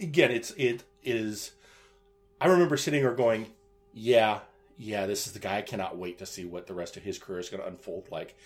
again, 0.00 0.30
it's 0.30 0.50
it 0.52 0.82
is 1.02 1.52
I 2.40 2.48
remember 2.48 2.76
sitting 2.76 3.02
there 3.02 3.14
going, 3.14 3.46
"Yeah, 3.92 4.40
yeah, 4.76 5.06
this 5.06 5.26
is 5.26 5.32
the 5.32 5.38
guy. 5.38 5.58
I 5.58 5.62
cannot 5.62 5.96
wait 5.96 6.18
to 6.18 6.26
see 6.26 6.44
what 6.44 6.66
the 6.66 6.74
rest 6.74 6.96
of 6.96 7.02
his 7.02 7.18
career 7.18 7.38
is 7.40 7.48
going 7.48 7.62
to 7.62 7.68
unfold 7.68 8.08
like." 8.10 8.36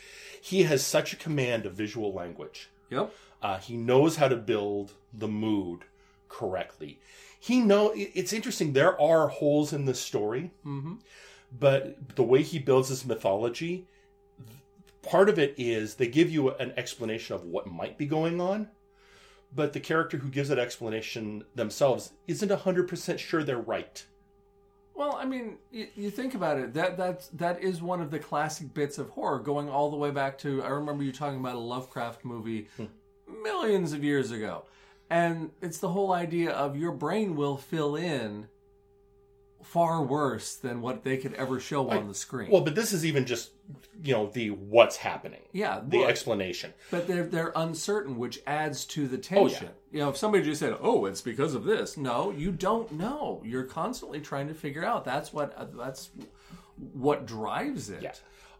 He 0.40 0.62
has 0.64 0.84
such 0.84 1.12
a 1.12 1.16
command 1.16 1.66
of 1.66 1.72
visual 1.74 2.12
language. 2.12 2.68
Yep. 2.90 3.12
Uh, 3.42 3.58
he 3.58 3.76
knows 3.76 4.16
how 4.16 4.28
to 4.28 4.36
build 4.36 4.92
the 5.12 5.28
mood 5.28 5.80
correctly. 6.28 6.98
He 7.40 7.60
know 7.60 7.92
it's 7.94 8.32
interesting. 8.32 8.72
There 8.72 9.00
are 9.00 9.28
holes 9.28 9.72
in 9.72 9.84
the 9.84 9.94
story, 9.94 10.50
Mm-hmm. 10.66 10.94
but 11.58 12.16
the 12.16 12.22
way 12.24 12.42
he 12.42 12.58
builds 12.58 12.88
his 12.88 13.04
mythology, 13.06 13.86
part 15.02 15.28
of 15.28 15.38
it 15.38 15.54
is 15.56 15.94
they 15.94 16.08
give 16.08 16.30
you 16.30 16.50
an 16.50 16.72
explanation 16.76 17.34
of 17.34 17.44
what 17.44 17.66
might 17.66 17.96
be 17.96 18.06
going 18.06 18.40
on, 18.40 18.68
but 19.54 19.72
the 19.72 19.80
character 19.80 20.18
who 20.18 20.28
gives 20.28 20.48
that 20.48 20.58
explanation 20.58 21.44
themselves 21.54 22.12
isn't 22.26 22.50
hundred 22.50 22.88
percent 22.88 23.20
sure 23.20 23.42
they're 23.44 23.56
right. 23.58 24.04
Well, 24.98 25.14
I 25.14 25.26
mean, 25.26 25.58
you, 25.70 25.86
you 25.94 26.10
think 26.10 26.34
about 26.34 26.58
it. 26.58 26.74
That 26.74 26.96
that's 26.96 27.28
that 27.28 27.62
is 27.62 27.80
one 27.80 28.00
of 28.00 28.10
the 28.10 28.18
classic 28.18 28.74
bits 28.74 28.98
of 28.98 29.10
horror, 29.10 29.38
going 29.38 29.70
all 29.70 29.92
the 29.92 29.96
way 29.96 30.10
back 30.10 30.36
to. 30.38 30.60
I 30.64 30.70
remember 30.70 31.04
you 31.04 31.12
talking 31.12 31.38
about 31.38 31.54
a 31.54 31.60
Lovecraft 31.60 32.24
movie 32.24 32.66
hmm. 32.76 32.86
millions 33.44 33.92
of 33.92 34.02
years 34.02 34.32
ago, 34.32 34.64
and 35.08 35.52
it's 35.62 35.78
the 35.78 35.90
whole 35.90 36.10
idea 36.10 36.50
of 36.50 36.76
your 36.76 36.90
brain 36.90 37.36
will 37.36 37.56
fill 37.56 37.94
in 37.94 38.48
far 39.62 40.02
worse 40.02 40.54
than 40.54 40.80
what 40.80 41.04
they 41.04 41.16
could 41.16 41.34
ever 41.34 41.60
show 41.60 41.90
on 41.90 42.08
the 42.08 42.14
screen. 42.14 42.50
Well, 42.50 42.62
but 42.62 42.74
this 42.74 42.92
is 42.92 43.04
even 43.04 43.26
just 43.26 43.50
you 44.02 44.14
know 44.14 44.30
the 44.30 44.50
what's 44.50 44.96
happening, 44.96 45.42
yeah, 45.52 45.80
the 45.86 46.04
explanation. 46.04 46.72
but 46.90 47.06
they're 47.06 47.24
they're 47.24 47.52
uncertain, 47.54 48.16
which 48.16 48.40
adds 48.46 48.84
to 48.86 49.06
the 49.08 49.18
tension. 49.18 49.70
You 49.90 50.00
know, 50.00 50.10
if 50.10 50.16
somebody 50.16 50.44
just 50.44 50.60
said, 50.60 50.76
"Oh, 50.80 51.06
it's 51.06 51.20
because 51.20 51.54
of 51.54 51.64
this," 51.64 51.96
no, 51.96 52.30
you 52.30 52.50
don't 52.50 52.92
know. 52.92 53.42
You're 53.44 53.64
constantly 53.64 54.20
trying 54.20 54.48
to 54.48 54.54
figure 54.54 54.84
out. 54.84 55.04
That's 55.04 55.32
what 55.32 55.56
uh, 55.56 55.66
that's 55.76 56.10
what 56.92 57.26
drives 57.26 57.90
it. 57.90 58.02
Yeah. 58.02 58.12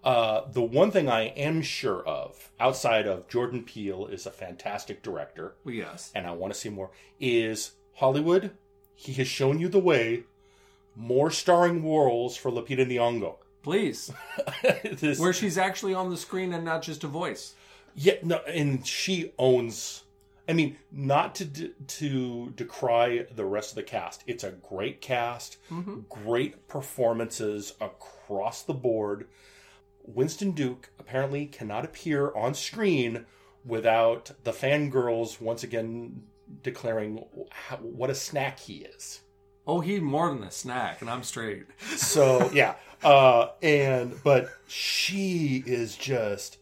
Uh, 0.04 0.48
the 0.52 0.62
one 0.62 0.90
thing 0.90 1.08
I 1.08 1.22
am 1.22 1.60
sure 1.60 2.06
of, 2.06 2.50
outside 2.60 3.06
of 3.06 3.28
Jordan 3.28 3.64
Peele 3.64 4.06
is 4.06 4.26
a 4.26 4.30
fantastic 4.30 5.02
director, 5.02 5.54
yes. 5.66 6.12
and 6.14 6.24
I 6.24 6.30
want 6.32 6.52
to 6.52 6.58
see 6.58 6.68
more, 6.68 6.90
is 7.18 7.72
Hollywood. 7.94 8.52
He 8.94 9.12
has 9.14 9.26
shown 9.26 9.58
you 9.58 9.68
the 9.68 9.80
way. 9.80 10.24
More 11.00 11.30
starring 11.30 11.84
roles 11.84 12.36
for 12.36 12.50
Lupita 12.50 12.84
Nyong'o. 12.84 13.36
Please, 13.62 14.10
This- 14.84 15.20
where 15.20 15.32
she's 15.32 15.56
actually 15.56 15.94
on 15.94 16.10
the 16.10 16.16
screen 16.16 16.52
and 16.52 16.64
not 16.64 16.82
just 16.82 17.04
a 17.04 17.06
voice. 17.08 17.54
yeah, 17.94 18.14
no, 18.22 18.38
and 18.48 18.84
she 18.86 19.32
owns. 19.38 20.02
I 20.48 20.54
mean, 20.54 20.76
not 20.90 21.34
to 21.36 21.44
d- 21.44 21.72
to 21.86 22.50
decry 22.56 23.26
the 23.34 23.44
rest 23.44 23.70
of 23.72 23.76
the 23.76 23.82
cast. 23.84 24.24
It's 24.26 24.42
a 24.42 24.50
great 24.50 25.00
cast, 25.00 25.58
mm-hmm. 25.70 26.00
great 26.08 26.66
performances 26.68 27.74
across 27.80 28.62
the 28.62 28.74
board. 28.74 29.28
Winston 30.04 30.52
Duke 30.52 30.90
apparently 30.98 31.46
cannot 31.46 31.84
appear 31.84 32.34
on 32.34 32.54
screen 32.54 33.26
without 33.64 34.32
the 34.44 34.52
fangirls 34.52 35.40
once 35.40 35.62
again 35.62 36.22
declaring 36.62 37.24
how, 37.50 37.76
what 37.76 38.08
a 38.10 38.14
snack 38.14 38.58
he 38.58 38.78
is. 38.78 39.20
Oh, 39.68 39.80
he's 39.80 40.00
more 40.00 40.30
than 40.32 40.42
a 40.42 40.50
snack, 40.50 41.02
and 41.02 41.10
I'm 41.10 41.22
straight. 41.22 41.66
So 41.96 42.50
yeah, 42.52 42.74
uh, 43.04 43.48
and 43.62 44.14
but 44.24 44.48
she 44.66 45.62
is 45.66 45.94
just 45.94 46.56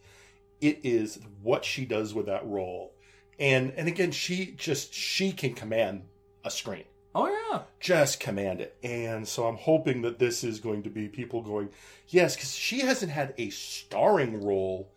it 0.59 0.79
is 0.83 1.17
what 1.41 1.63
she 1.63 1.85
does 1.85 2.13
with 2.13 2.25
that 2.25 2.45
role, 2.45 2.91
and 3.39 3.71
and 3.77 3.87
again 3.87 4.11
she 4.11 4.53
just 4.57 4.93
she 4.93 5.31
can 5.31 5.53
command 5.53 6.03
a 6.43 6.51
screen, 6.51 6.83
Oh 7.15 7.27
yeah, 7.27 7.61
just 7.79 8.19
command 8.19 8.59
it, 8.59 8.75
and 8.83 9.25
so 9.27 9.47
I'm 9.47 9.55
hoping 9.57 10.01
that 10.01 10.19
this 10.19 10.43
is 10.43 10.59
going 10.59 10.83
to 10.83 10.89
be 10.89 11.07
people 11.07 11.41
going 11.41 11.69
yes 12.09 12.35
because 12.35 12.53
she 12.55 12.81
hasn't 12.81 13.11
had 13.11 13.33
a 13.37 13.49
starring 13.51 14.43
role 14.45 14.89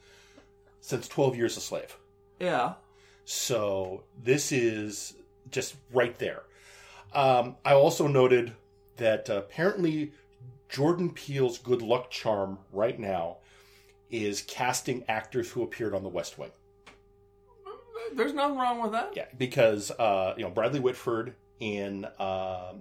since 0.81 1.07
Twelve 1.07 1.37
Years 1.37 1.57
a 1.57 1.61
Slave. 1.61 1.97
yeah. 2.41 2.75
So 3.25 4.03
this 4.25 4.51
is 4.51 5.15
just 5.53 5.77
right 5.93 6.19
there. 6.19 6.43
Um, 7.13 7.57
I 7.65 7.75
also 7.75 8.07
noted 8.07 8.53
that 8.97 9.29
uh, 9.31 9.35
apparently 9.39 10.13
Jordan 10.69 11.11
Peele's 11.11 11.59
good 11.59 11.83
luck 11.83 12.11
charm 12.11 12.59
right 12.73 12.99
now 12.99 13.39
is 14.11 14.43
casting 14.43 15.05
actors 15.09 15.51
who 15.51 15.63
appeared 15.63 15.95
on 15.95 16.03
The 16.03 16.09
West 16.09 16.39
Wing. 16.39 16.51
There's 18.15 18.33
nothing 18.33 18.59
wrong 18.59 18.83
with 18.83 18.93
that. 18.93 19.13
Yeah, 19.15 19.27
because 19.39 19.91
uh, 19.93 20.35
you 20.37 20.43
know 20.45 20.51
Bradley 20.51 20.81
Whitford 20.81 21.35
in 21.61 22.05
uh, 22.19 22.73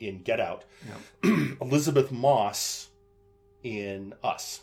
in 0.00 0.22
Get 0.22 0.40
Out, 0.40 0.64
Elisabeth 1.60 2.10
Moss 2.10 2.88
in 3.62 4.12
Us, 4.24 4.62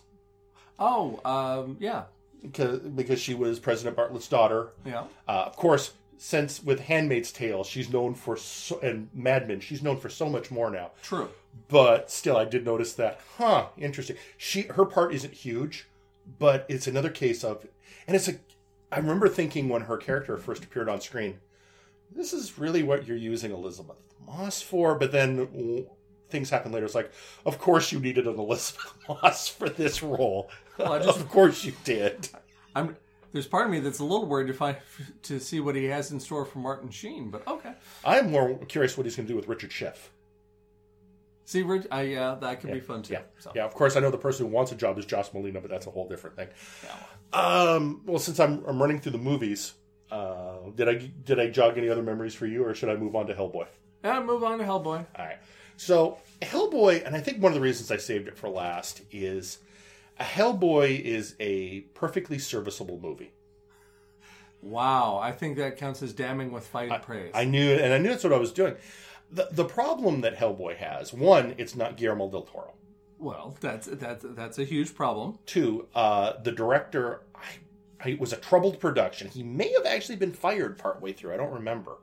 Oh, 0.77 1.19
um, 1.23 1.77
yeah, 1.79 2.03
because 2.41 2.79
because 2.79 3.19
she 3.21 3.33
was 3.33 3.59
President 3.59 3.95
Bartlet's 3.95 4.27
daughter. 4.27 4.69
yeah. 4.85 5.03
Uh, 5.27 5.43
of 5.45 5.55
course, 5.55 5.93
since 6.21 6.61
with 6.61 6.81
*Handmaid's 6.81 7.31
Tale*, 7.31 7.63
she's 7.63 7.89
known 7.89 8.13
for 8.13 8.35
so, 8.35 8.77
and 8.81 9.09
*Mad 9.13 9.47
Men*, 9.47 9.61
she's 9.61 9.81
known 9.81 9.97
for 9.97 10.09
so 10.09 10.29
much 10.29 10.51
more 10.51 10.69
now. 10.69 10.91
True. 11.01 11.29
But 11.69 12.11
still, 12.11 12.35
I 12.37 12.43
did 12.45 12.65
notice 12.65 12.93
that. 12.93 13.21
Huh? 13.37 13.67
Interesting. 13.77 14.17
She 14.37 14.63
her 14.63 14.85
part 14.85 15.13
isn't 15.13 15.33
huge, 15.33 15.87
but 16.37 16.65
it's 16.67 16.87
another 16.87 17.09
case 17.09 17.43
of, 17.43 17.65
and 18.05 18.15
it's 18.15 18.27
a. 18.27 18.33
I 18.91 18.97
remember 18.97 19.29
thinking 19.29 19.69
when 19.69 19.83
her 19.83 19.97
character 19.97 20.37
first 20.37 20.63
appeared 20.63 20.89
on 20.89 20.99
screen, 20.99 21.39
this 22.13 22.33
is 22.33 22.59
really 22.59 22.83
what 22.83 23.07
you're 23.07 23.15
using 23.17 23.51
Elisabeth 23.51 23.95
Moss 24.27 24.61
for. 24.61 24.95
But 24.95 25.11
then 25.11 25.85
things 26.29 26.49
happen 26.49 26.71
later. 26.73 26.85
It's 26.85 26.95
like, 26.95 27.11
of 27.45 27.59
course 27.59 27.91
you 27.91 27.99
needed 27.99 28.27
an 28.27 28.37
Elisabeth 28.37 28.93
Moss 29.07 29.47
for 29.47 29.69
this 29.69 30.03
role. 30.03 30.49
Well, 30.77 30.99
just- 31.01 31.19
of 31.21 31.29
course 31.29 31.63
you 31.63 31.73
did. 31.83 32.27
I'm. 32.75 32.97
There's 33.31 33.47
part 33.47 33.65
of 33.65 33.71
me 33.71 33.79
that's 33.79 33.99
a 33.99 34.03
little 34.03 34.25
worried 34.25 34.47
to 34.47 34.53
find 34.53 34.77
to 35.23 35.39
see 35.39 35.59
what 35.59 35.75
he 35.75 35.85
has 35.85 36.11
in 36.11 36.19
store 36.19 36.45
for 36.45 36.59
Martin 36.59 36.89
Sheen, 36.89 37.29
but 37.29 37.47
okay. 37.47 37.73
I'm 38.03 38.31
more 38.31 38.57
curious 38.65 38.97
what 38.97 39.05
he's 39.05 39.15
going 39.15 39.27
to 39.27 39.33
do 39.33 39.35
with 39.37 39.47
Richard 39.47 39.71
Schiff. 39.71 40.11
See, 41.45 41.63
Rich, 41.63 41.87
I 41.89 42.03
yeah, 42.03 42.35
that 42.41 42.61
could 42.61 42.71
be 42.71 42.79
fun 42.79 43.01
too. 43.01 43.13
Yeah, 43.13 43.21
So. 43.39 43.51
yeah. 43.55 43.65
Of 43.65 43.73
course, 43.73 43.95
I 43.95 44.01
know 44.01 44.11
the 44.11 44.19
person 44.19 44.45
who 44.45 44.51
wants 44.51 44.71
a 44.71 44.75
job 44.75 44.99
is 44.99 45.05
Josh 45.05 45.31
Malina, 45.31 45.59
but 45.61 45.71
that's 45.71 45.87
a 45.87 45.89
whole 45.89 46.07
different 46.07 46.35
thing. 46.35 46.47
Um, 47.33 48.01
well, 48.05 48.19
since 48.19 48.39
I'm, 48.39 48.63
I'm 48.65 48.79
running 48.79 48.99
through 48.99 49.13
the 49.13 49.17
movies, 49.17 49.73
uh, 50.11 50.57
did 50.75 50.87
I 50.87 50.95
did 51.25 51.39
I 51.39 51.49
jog 51.49 51.77
any 51.77 51.89
other 51.89 52.03
memories 52.03 52.35
for 52.35 52.45
you, 52.45 52.63
or 52.65 52.75
should 52.75 52.89
I 52.89 52.95
move 52.95 53.15
on 53.15 53.25
to 53.27 53.33
Hellboy? 53.33 53.65
Yeah, 54.03 54.21
move 54.21 54.43
on 54.43 54.59
to 54.59 54.63
Hellboy. 54.63 55.05
All 55.17 55.25
right. 55.25 55.37
So 55.77 56.19
Hellboy, 56.41 57.03
and 57.05 57.15
I 57.15 57.19
think 57.19 57.41
one 57.41 57.51
of 57.51 57.55
the 57.55 57.61
reasons 57.61 57.89
I 57.89 57.97
saved 57.97 58.27
it 58.27 58.37
for 58.37 58.47
last 58.49 59.01
is 59.11 59.57
Hellboy 60.19 60.99
is 61.01 61.35
a 61.39 61.81
perfectly 61.93 62.37
serviceable 62.39 62.99
movie. 62.99 63.31
Wow, 64.61 65.17
I 65.21 65.31
think 65.31 65.57
that 65.57 65.77
counts 65.77 66.03
as 66.03 66.11
damning 66.11 66.51
with 66.51 66.67
fight 66.67 67.01
praise. 67.03 67.31
I 67.33 67.45
knew, 67.45 67.71
and 67.75 67.93
I 67.93 67.97
knew 67.97 68.09
that's 68.09 68.23
what 68.25 68.33
I 68.33 68.37
was 68.37 68.51
doing. 68.51 68.75
The 69.31 69.47
the 69.51 69.65
problem 69.65 70.21
that 70.21 70.35
Hellboy 70.37 70.75
has, 70.77 71.13
one, 71.13 71.55
it's 71.57 71.75
not 71.75 71.95
Guillermo 71.95 72.29
del 72.29 72.41
Toro. 72.41 72.73
well, 73.19 73.55
that's 73.61 73.87
that's 73.87 74.25
that's 74.27 74.59
a 74.59 74.65
huge 74.65 74.93
problem. 74.95 75.39
Two, 75.45 75.87
uh, 75.95 76.33
the 76.43 76.51
director, 76.51 77.21
I, 77.35 78.03
I, 78.03 78.09
it 78.09 78.19
was 78.19 78.33
a 78.33 78.37
troubled 78.37 78.79
production. 78.81 79.29
He 79.29 79.43
may 79.43 79.71
have 79.73 79.85
actually 79.85 80.17
been 80.17 80.33
fired 80.33 80.77
partway 80.77 81.13
through. 81.13 81.33
I 81.33 81.37
don't 81.37 81.53
remember. 81.53 81.97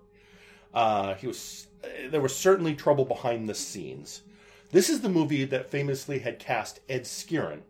Uh, 0.72 1.14
he 1.14 1.26
was. 1.26 1.66
There 2.08 2.20
was 2.22 2.34
certainly 2.34 2.74
trouble 2.74 3.04
behind 3.04 3.48
the 3.48 3.54
scenes. 3.54 4.22
This 4.70 4.88
is 4.88 5.00
the 5.02 5.08
movie 5.08 5.44
that 5.44 5.70
famously 5.70 6.20
had 6.20 6.38
cast 6.38 6.80
Ed 6.88 7.02
Skrein 7.04 7.60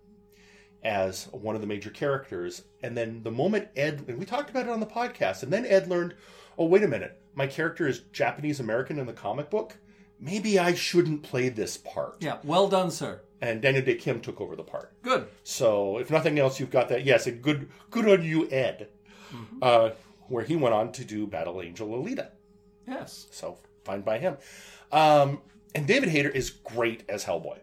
as 0.87 1.25
one 1.33 1.57
of 1.57 1.61
the 1.61 1.67
major 1.67 1.91
characters, 1.91 2.63
and 2.83 2.97
then 2.97 3.23
the 3.25 3.31
moment 3.31 3.69
Ed, 3.75 4.05
and 4.07 4.19
we 4.19 4.25
talked 4.25 4.49
about 4.49 4.67
it 4.67 4.71
on 4.71 4.81
the 4.81 4.87
podcast, 4.87 5.43
and 5.43 5.53
then 5.53 5.67
Ed 5.67 5.89
learned, 5.89 6.15
oh 6.57 6.67
wait 6.67 6.85
a 6.85 6.89
minute, 6.89 7.21
my 7.35 7.49
character 7.49 7.89
is 7.89 8.01
Japanese 8.13 8.61
American 8.61 8.99
in 8.99 9.07
the 9.07 9.13
comic 9.13 9.51
book. 9.51 9.77
Maybe 10.21 10.59
I 10.59 10.75
shouldn't 10.75 11.25
play 11.25 11.49
this 11.49 11.77
part. 11.77 12.17
Yeah, 12.21 12.39
well 12.45 12.69
done, 12.69 12.91
sir. 12.91 13.21
And 13.43 13.61
Daniel 13.61 13.85
Dae 13.85 13.97
Kim 13.97 14.21
took 14.21 14.41
over 14.41 14.57
the 14.57 14.63
part. 14.63 14.95
Good. 15.03 15.27
So, 15.43 15.99
if 15.99 16.11
nothing 16.11 16.39
else, 16.39 16.59
you've 16.59 16.71
got 16.71 16.89
that. 16.89 17.05
Yes, 17.05 17.27
a 17.27 17.33
good, 17.33 17.69
good 17.91 18.09
on 18.09 18.25
you, 18.25 18.49
Ed. 18.51 18.89
Uh, 19.61 19.91
where 20.29 20.45
he 20.45 20.57
went 20.57 20.75
on 20.75 20.93
to 20.93 21.05
do 21.05 21.27
Battle 21.27 21.61
Angel 21.61 21.89
Alita. 21.89 22.31
Yes. 22.89 23.27
So, 23.31 23.59
fine 23.85 24.01
by 24.01 24.19
him. 24.19 24.39
Um, 24.91 25.43
and 25.75 25.87
David 25.87 26.09
Hayter 26.09 26.31
is 26.31 26.49
great 26.49 27.03
as 27.11 27.25
Hellboy. 27.25 27.59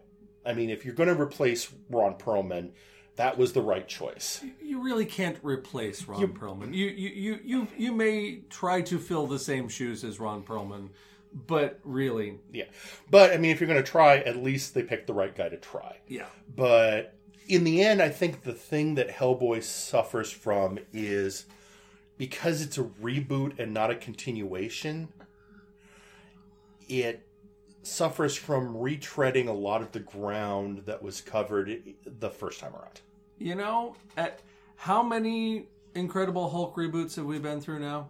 I 0.46 0.52
mean, 0.52 0.70
if 0.70 0.84
you're 0.84 0.94
going 0.94 1.08
to 1.08 1.20
replace 1.20 1.72
Ron 1.90 2.14
Perlman, 2.14 2.70
that 3.16 3.38
was 3.38 3.52
the 3.52 3.62
right 3.62 3.86
choice. 3.86 4.44
You 4.62 4.82
really 4.82 5.06
can't 5.06 5.38
replace 5.42 6.06
Ron 6.06 6.32
Perlman. 6.32 6.74
You, 6.74 6.86
you 6.86 7.08
you 7.10 7.40
you 7.44 7.68
you 7.76 7.92
may 7.92 8.40
try 8.50 8.80
to 8.82 8.98
fill 8.98 9.26
the 9.26 9.38
same 9.38 9.68
shoes 9.68 10.02
as 10.02 10.18
Ron 10.18 10.42
Perlman, 10.42 10.88
but 11.46 11.80
really, 11.84 12.38
Yeah. 12.52 12.64
But, 13.10 13.32
I 13.32 13.38
mean, 13.38 13.50
if 13.50 13.60
you're 13.60 13.68
going 13.68 13.82
to 13.82 13.88
try, 13.88 14.18
at 14.18 14.36
least 14.36 14.74
they 14.74 14.82
picked 14.82 15.06
the 15.06 15.14
right 15.14 15.34
guy 15.34 15.48
to 15.48 15.56
try. 15.56 15.98
yeah. 16.08 16.26
But 16.56 17.14
in 17.48 17.64
the 17.64 17.82
end, 17.82 18.00
I 18.00 18.08
think 18.08 18.42
the 18.42 18.52
thing 18.52 18.94
that 18.94 19.08
Hellboy 19.10 19.62
suffers 19.62 20.30
from 20.30 20.78
is 20.92 21.46
because 22.16 22.62
it's 22.62 22.78
a 22.78 22.84
reboot 22.84 23.58
and 23.58 23.74
not 23.74 23.90
a 23.90 23.94
continuation, 23.94 25.08
it 26.88 27.23
suffers 27.86 28.34
from 28.36 28.74
retreading 28.74 29.48
a 29.48 29.52
lot 29.52 29.82
of 29.82 29.92
the 29.92 30.00
ground 30.00 30.82
that 30.86 31.02
was 31.02 31.20
covered 31.20 31.82
the 32.04 32.30
first 32.30 32.60
time 32.60 32.74
around. 32.74 33.00
You 33.38 33.54
know, 33.54 33.96
at 34.16 34.40
how 34.76 35.02
many 35.02 35.68
Incredible 35.94 36.50
Hulk 36.50 36.76
reboots 36.76 37.16
have 37.16 37.26
we 37.26 37.38
been 37.38 37.60
through 37.60 37.80
now? 37.80 38.08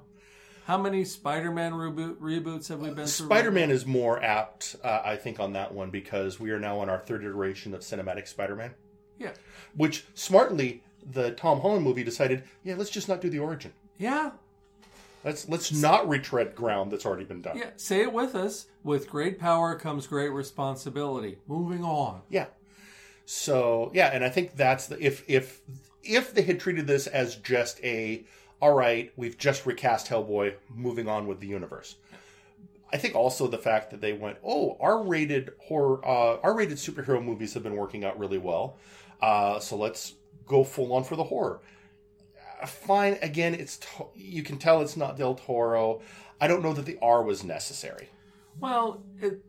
How 0.66 0.78
many 0.78 1.04
Spider-Man 1.04 1.72
reboot 1.72 2.16
reboots 2.16 2.68
have 2.68 2.80
we 2.80 2.88
been 2.88 3.06
through? 3.06 3.26
Spider-Man 3.26 3.70
is 3.70 3.84
more 3.84 4.22
apt, 4.22 4.76
uh, 4.82 5.02
I 5.04 5.16
think, 5.16 5.38
on 5.38 5.52
that 5.52 5.74
one 5.74 5.90
because 5.90 6.40
we 6.40 6.50
are 6.52 6.58
now 6.58 6.78
on 6.78 6.88
our 6.88 6.98
third 6.98 7.22
iteration 7.22 7.74
of 7.74 7.80
cinematic 7.82 8.26
Spider-Man. 8.26 8.74
Yeah. 9.18 9.32
Which 9.76 10.06
smartly, 10.14 10.82
the 11.04 11.32
Tom 11.32 11.60
Holland 11.60 11.84
movie 11.84 12.02
decided, 12.02 12.44
yeah, 12.62 12.76
let's 12.76 12.88
just 12.88 13.08
not 13.08 13.20
do 13.20 13.28
the 13.28 13.40
origin. 13.40 13.74
Yeah. 13.98 14.30
Let's 15.24 15.48
let's 15.48 15.72
not 15.72 16.08
retread 16.08 16.54
ground 16.54 16.92
that's 16.92 17.06
already 17.06 17.24
been 17.24 17.40
done. 17.40 17.56
Yeah. 17.56 17.70
Say 17.76 18.02
it 18.02 18.12
with 18.12 18.34
us. 18.34 18.66
With 18.82 19.08
great 19.08 19.38
power 19.38 19.74
comes 19.74 20.06
great 20.06 20.28
responsibility. 20.28 21.38
Moving 21.46 21.82
on. 21.82 22.22
Yeah. 22.28 22.46
So 23.24 23.90
yeah, 23.94 24.10
and 24.12 24.22
I 24.22 24.28
think 24.28 24.56
that's 24.56 24.86
the 24.86 25.04
if 25.04 25.24
if 25.28 25.62
if 26.02 26.34
they 26.34 26.42
had 26.42 26.60
treated 26.60 26.86
this 26.86 27.06
as 27.06 27.36
just 27.36 27.82
a 27.82 28.24
all 28.60 28.74
right, 28.74 29.12
we've 29.16 29.36
just 29.36 29.66
recast 29.66 30.08
Hellboy, 30.08 30.54
moving 30.74 31.08
on 31.08 31.26
with 31.26 31.40
the 31.40 31.46
universe. 31.46 31.96
I 32.92 32.96
think 32.96 33.14
also 33.14 33.46
the 33.46 33.58
fact 33.58 33.90
that 33.90 34.00
they 34.00 34.12
went, 34.12 34.38
oh, 34.44 34.76
R-rated 34.80 35.52
horror, 35.58 36.06
uh, 36.06 36.38
R-rated 36.42 36.78
superhero 36.78 37.22
movies 37.22 37.52
have 37.54 37.62
been 37.62 37.76
working 37.76 38.04
out 38.04 38.18
really 38.18 38.38
well, 38.38 38.76
uh, 39.20 39.58
so 39.58 39.76
let's 39.76 40.14
go 40.46 40.62
full 40.62 40.92
on 40.92 41.02
for 41.02 41.16
the 41.16 41.24
horror. 41.24 41.60
Fine, 42.66 43.18
again, 43.22 43.54
it's 43.54 43.78
to- 43.78 44.08
you 44.14 44.42
can 44.42 44.58
tell 44.58 44.80
it's 44.80 44.96
not 44.96 45.16
Del 45.16 45.34
Toro. 45.34 46.00
I 46.40 46.46
don't 46.48 46.62
know 46.62 46.72
that 46.72 46.86
the 46.86 46.98
R 47.00 47.22
was 47.22 47.44
necessary. 47.44 48.10
Well, 48.60 49.02
it, 49.20 49.44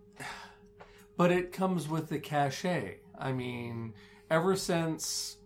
but 1.17 1.31
it 1.31 1.51
comes 1.51 1.87
with 1.87 2.09
the 2.09 2.19
cachet. 2.19 2.99
I 3.17 3.31
mean, 3.31 3.93
ever 4.29 4.55
since, 4.55 5.37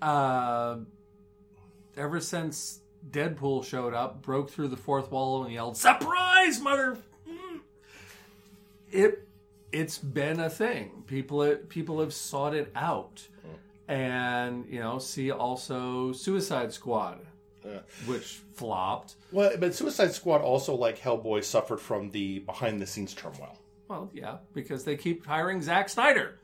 uh, 0.00 0.78
ever 1.96 2.20
since 2.20 2.80
Deadpool 3.10 3.64
showed 3.64 3.94
up, 3.94 4.22
broke 4.22 4.50
through 4.50 4.68
the 4.68 4.76
fourth 4.76 5.10
wall, 5.10 5.44
and 5.44 5.52
yelled 5.52 5.76
"Surprise, 5.76 6.60
mother!" 6.60 6.98
Mm," 7.28 7.60
It 8.90 9.28
it's 9.70 9.98
been 9.98 10.40
a 10.40 10.50
thing. 10.50 11.04
People 11.06 11.56
people 11.68 12.00
have 12.00 12.12
sought 12.14 12.54
it 12.54 12.70
out, 12.74 13.28
and 13.88 14.66
you 14.68 14.80
know, 14.80 14.98
see 14.98 15.30
also 15.30 16.12
Suicide 16.12 16.72
Squad, 16.72 17.18
which 18.06 18.40
flopped. 18.54 19.14
Well, 19.32 19.52
but 19.58 19.74
Suicide 19.74 20.12
Squad 20.12 20.42
also, 20.42 20.74
like 20.74 20.98
Hellboy, 20.98 21.42
suffered 21.44 21.80
from 21.80 22.10
the 22.10 22.40
behind-the-scenes 22.40 23.14
turmoil. 23.14 23.58
Well, 23.88 24.10
yeah, 24.12 24.36
because 24.54 24.84
they 24.84 24.96
keep 24.96 25.24
hiring 25.26 25.62
Zack 25.62 25.88
Snyder. 25.88 26.38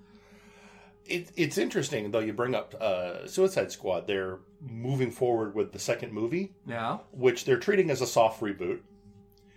It, 1.07 1.29
it's 1.37 1.59
interesting 1.59 2.11
though. 2.11 2.21
You 2.21 2.33
bring 2.33 2.55
up 2.55 2.75
uh, 2.81 3.27
Suicide 3.27 3.71
Squad. 3.71 4.07
They're 4.07 4.39
moving 4.67 5.11
forward 5.11 5.55
with 5.55 5.71
the 5.73 5.79
second 5.79 6.13
movie, 6.15 6.55
Yeah, 6.67 6.99
which 7.13 7.45
they're 7.45 7.59
treating 7.59 7.91
as 7.91 8.01
a 8.01 8.07
soft 8.07 8.41
reboot 8.41 8.79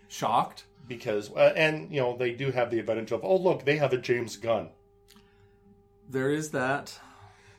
shocked. 0.10 0.66
because, 0.90 1.32
uh, 1.32 1.54
and 1.56 1.90
you 1.90 2.02
know, 2.02 2.18
they 2.18 2.32
do 2.34 2.52
have 2.52 2.70
the 2.70 2.80
advantage 2.80 3.12
of, 3.14 3.24
oh 3.24 3.38
look, 3.38 3.64
they 3.64 3.78
have 3.78 3.94
a 3.94 3.98
James 3.98 4.36
Gunn. 4.36 4.70
There 6.10 6.30
is 6.32 6.52
that. 6.52 7.00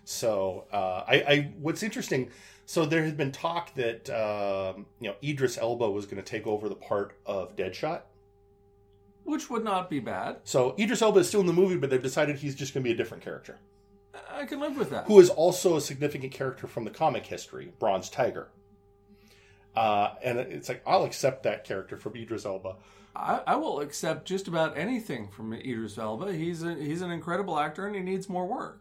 So 0.08 0.64
uh, 0.72 1.04
I, 1.06 1.14
I, 1.28 1.52
what's 1.60 1.82
interesting. 1.82 2.30
So 2.64 2.86
there 2.86 3.04
had 3.04 3.18
been 3.18 3.30
talk 3.30 3.74
that 3.74 4.08
um, 4.08 4.86
you 5.00 5.08
know 5.08 5.14
Idris 5.22 5.58
Elba 5.58 5.90
was 5.90 6.06
going 6.06 6.16
to 6.16 6.22
take 6.22 6.46
over 6.46 6.70
the 6.70 6.74
part 6.74 7.12
of 7.26 7.54
Deadshot. 7.56 8.00
Which 9.24 9.50
would 9.50 9.64
not 9.64 9.90
be 9.90 10.00
bad. 10.00 10.38
So 10.44 10.74
Idris 10.78 11.02
Elba 11.02 11.20
is 11.20 11.28
still 11.28 11.40
in 11.40 11.46
the 11.46 11.52
movie, 11.52 11.76
but 11.76 11.90
they've 11.90 12.02
decided 12.02 12.38
he's 12.38 12.54
just 12.54 12.72
going 12.72 12.82
to 12.82 12.88
be 12.88 12.94
a 12.94 12.96
different 12.96 13.22
character. 13.22 13.58
I 14.30 14.46
can 14.46 14.60
live 14.60 14.78
with 14.78 14.88
that. 14.90 15.04
who 15.04 15.20
is 15.20 15.28
also 15.28 15.76
a 15.76 15.80
significant 15.80 16.32
character 16.32 16.66
from 16.66 16.84
the 16.84 16.90
comic 16.90 17.26
history, 17.26 17.72
Bronze 17.78 18.08
Tiger. 18.08 18.48
Uh, 19.76 20.14
and 20.24 20.38
it's 20.38 20.70
like 20.70 20.82
I'll 20.86 21.04
accept 21.04 21.42
that 21.42 21.64
character 21.64 21.98
from 21.98 22.16
Idris 22.16 22.46
Elba. 22.46 22.76
I, 23.14 23.42
I 23.46 23.56
will 23.56 23.80
accept 23.80 24.26
just 24.26 24.48
about 24.48 24.78
anything 24.78 25.28
from 25.28 25.52
Idris 25.52 25.98
Elba. 25.98 26.32
He's 26.32 26.62
a, 26.62 26.74
he's 26.76 27.02
an 27.02 27.10
incredible 27.10 27.58
actor 27.58 27.86
and 27.86 27.94
he 27.94 28.00
needs 28.00 28.30
more 28.30 28.46
work. 28.46 28.80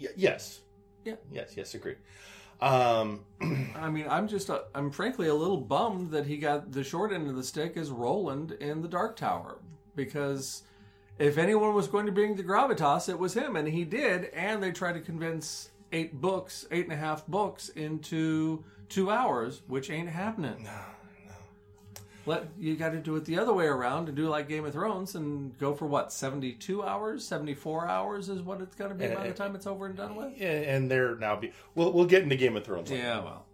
Y- 0.00 0.06
yes, 0.16 0.60
Yeah. 1.04 1.14
yes, 1.32 1.54
yes, 1.56 1.74
agree. 1.74 1.96
Um, 2.60 3.20
I 3.76 3.88
mean, 3.88 4.06
I'm 4.08 4.26
just 4.28 4.48
a, 4.48 4.64
I'm 4.74 4.90
frankly 4.90 5.28
a 5.28 5.34
little 5.34 5.58
bummed 5.58 6.10
that 6.10 6.26
he 6.26 6.36
got 6.38 6.72
the 6.72 6.82
short 6.82 7.12
end 7.12 7.28
of 7.28 7.36
the 7.36 7.44
stick 7.44 7.76
as 7.76 7.90
Roland 7.90 8.52
in 8.52 8.82
the 8.82 8.88
Dark 8.88 9.16
Tower 9.16 9.58
because 9.94 10.62
if 11.18 11.38
anyone 11.38 11.74
was 11.74 11.86
going 11.88 12.06
to 12.06 12.12
bring 12.12 12.36
the 12.36 12.42
gravitas, 12.44 13.08
it 13.08 13.18
was 13.18 13.34
him, 13.34 13.56
and 13.56 13.66
he 13.68 13.84
did. 13.84 14.26
And 14.26 14.62
they 14.62 14.70
tried 14.72 14.92
to 14.94 15.00
convince 15.00 15.70
eight 15.92 16.20
books, 16.20 16.66
eight 16.70 16.84
and 16.84 16.92
a 16.92 16.96
half 16.96 17.26
books, 17.26 17.68
into 17.70 18.64
two 18.88 19.10
hours, 19.10 19.62
which 19.68 19.90
ain't 19.90 20.08
happening. 20.08 20.68
Let 22.28 22.48
you 22.58 22.76
got 22.76 22.90
to 22.90 22.98
do 22.98 23.16
it 23.16 23.24
the 23.24 23.38
other 23.38 23.52
way 23.52 23.66
around 23.66 24.08
and 24.08 24.16
do 24.16 24.28
like 24.28 24.48
Game 24.48 24.64
of 24.64 24.72
Thrones 24.74 25.14
and 25.14 25.56
go 25.58 25.74
for 25.74 25.86
what 25.86 26.12
seventy 26.12 26.52
two 26.52 26.82
hours, 26.84 27.26
seventy 27.26 27.54
four 27.54 27.86
hours 27.88 28.28
is 28.28 28.42
what 28.42 28.60
it's 28.60 28.76
going 28.76 28.90
to 28.90 28.94
be 28.96 29.08
by 29.14 29.26
the 29.26 29.32
time 29.32 29.54
it's 29.56 29.66
over 29.66 29.86
and 29.86 29.96
done 29.96 30.14
with. 30.14 30.40
and 30.40 30.90
they're 30.90 31.16
now 31.16 31.36
be 31.36 31.52
we'll 31.74 31.92
we'll 31.92 32.04
get 32.06 32.22
into 32.22 32.36
Game 32.36 32.56
of 32.56 32.64
Thrones. 32.64 32.90
later. 32.90 33.02
Yeah, 33.02 33.20
well, 33.24 33.46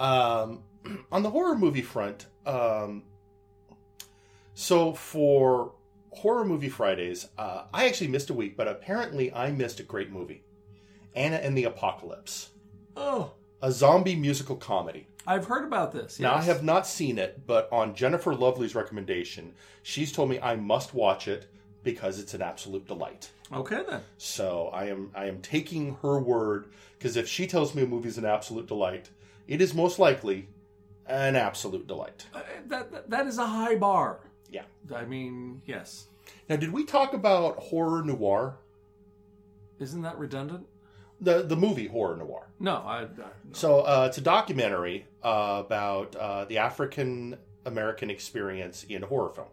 Um, 0.00 1.04
on 1.12 1.22
the 1.22 1.30
horror 1.30 1.56
movie 1.56 1.82
front, 1.82 2.26
um, 2.44 3.04
so 4.54 4.92
for 4.92 5.72
horror 6.10 6.44
movie 6.44 6.68
Fridays, 6.68 7.28
uh, 7.38 7.64
I 7.72 7.86
actually 7.86 8.08
missed 8.08 8.30
a 8.30 8.34
week, 8.34 8.56
but 8.56 8.66
apparently 8.66 9.32
I 9.32 9.50
missed 9.52 9.78
a 9.80 9.84
great 9.84 10.10
movie, 10.10 10.42
Anna 11.14 11.36
and 11.36 11.56
the 11.56 11.64
Apocalypse, 11.64 12.50
oh, 12.96 13.32
a 13.62 13.70
zombie 13.70 14.16
musical 14.16 14.56
comedy. 14.56 15.06
I've 15.28 15.44
heard 15.44 15.64
about 15.64 15.92
this. 15.92 16.18
Now 16.18 16.34
I 16.34 16.42
have 16.42 16.64
not 16.64 16.86
seen 16.86 17.18
it, 17.18 17.46
but 17.46 17.68
on 17.70 17.94
Jennifer 17.94 18.34
Lovely's 18.34 18.74
recommendation, 18.74 19.52
she's 19.82 20.10
told 20.10 20.30
me 20.30 20.40
I 20.40 20.56
must 20.56 20.94
watch 20.94 21.28
it 21.28 21.46
because 21.82 22.18
it's 22.18 22.32
an 22.32 22.40
absolute 22.40 22.86
delight. 22.86 23.30
Okay 23.52 23.82
then. 23.86 24.00
So 24.16 24.68
I 24.72 24.86
am 24.86 25.10
I 25.14 25.26
am 25.26 25.42
taking 25.42 25.96
her 26.02 26.18
word 26.18 26.72
because 26.98 27.16
if 27.18 27.28
she 27.28 27.46
tells 27.46 27.74
me 27.74 27.82
a 27.82 27.86
movie 27.86 28.08
is 28.08 28.16
an 28.16 28.24
absolute 28.24 28.66
delight, 28.66 29.10
it 29.46 29.60
is 29.60 29.74
most 29.74 29.98
likely 29.98 30.48
an 31.06 31.36
absolute 31.36 31.86
delight. 31.86 32.24
Uh, 32.32 32.40
that, 32.68 32.90
that 32.90 33.10
that 33.10 33.26
is 33.26 33.36
a 33.36 33.46
high 33.46 33.76
bar. 33.76 34.20
Yeah. 34.50 34.64
I 34.94 35.04
mean, 35.04 35.60
yes. 35.66 36.06
Now, 36.48 36.56
did 36.56 36.72
we 36.72 36.84
talk 36.84 37.12
about 37.12 37.58
horror 37.58 38.02
noir? 38.02 38.56
Isn't 39.78 40.02
that 40.02 40.18
redundant? 40.18 40.66
The 41.20 41.42
the 41.42 41.56
movie 41.56 41.88
horror 41.88 42.16
noir. 42.16 42.46
No, 42.60 42.76
I. 42.76 43.02
I 43.02 43.02
no. 43.02 43.24
So 43.52 43.80
uh, 43.80 44.06
it's 44.08 44.18
a 44.18 44.22
documentary 44.22 45.06
uh, 45.22 45.62
about 45.66 46.14
uh, 46.14 46.44
the 46.44 46.58
African 46.58 47.36
American 47.64 48.10
experience 48.10 48.84
in 48.88 49.02
horror 49.02 49.30
film. 49.30 49.48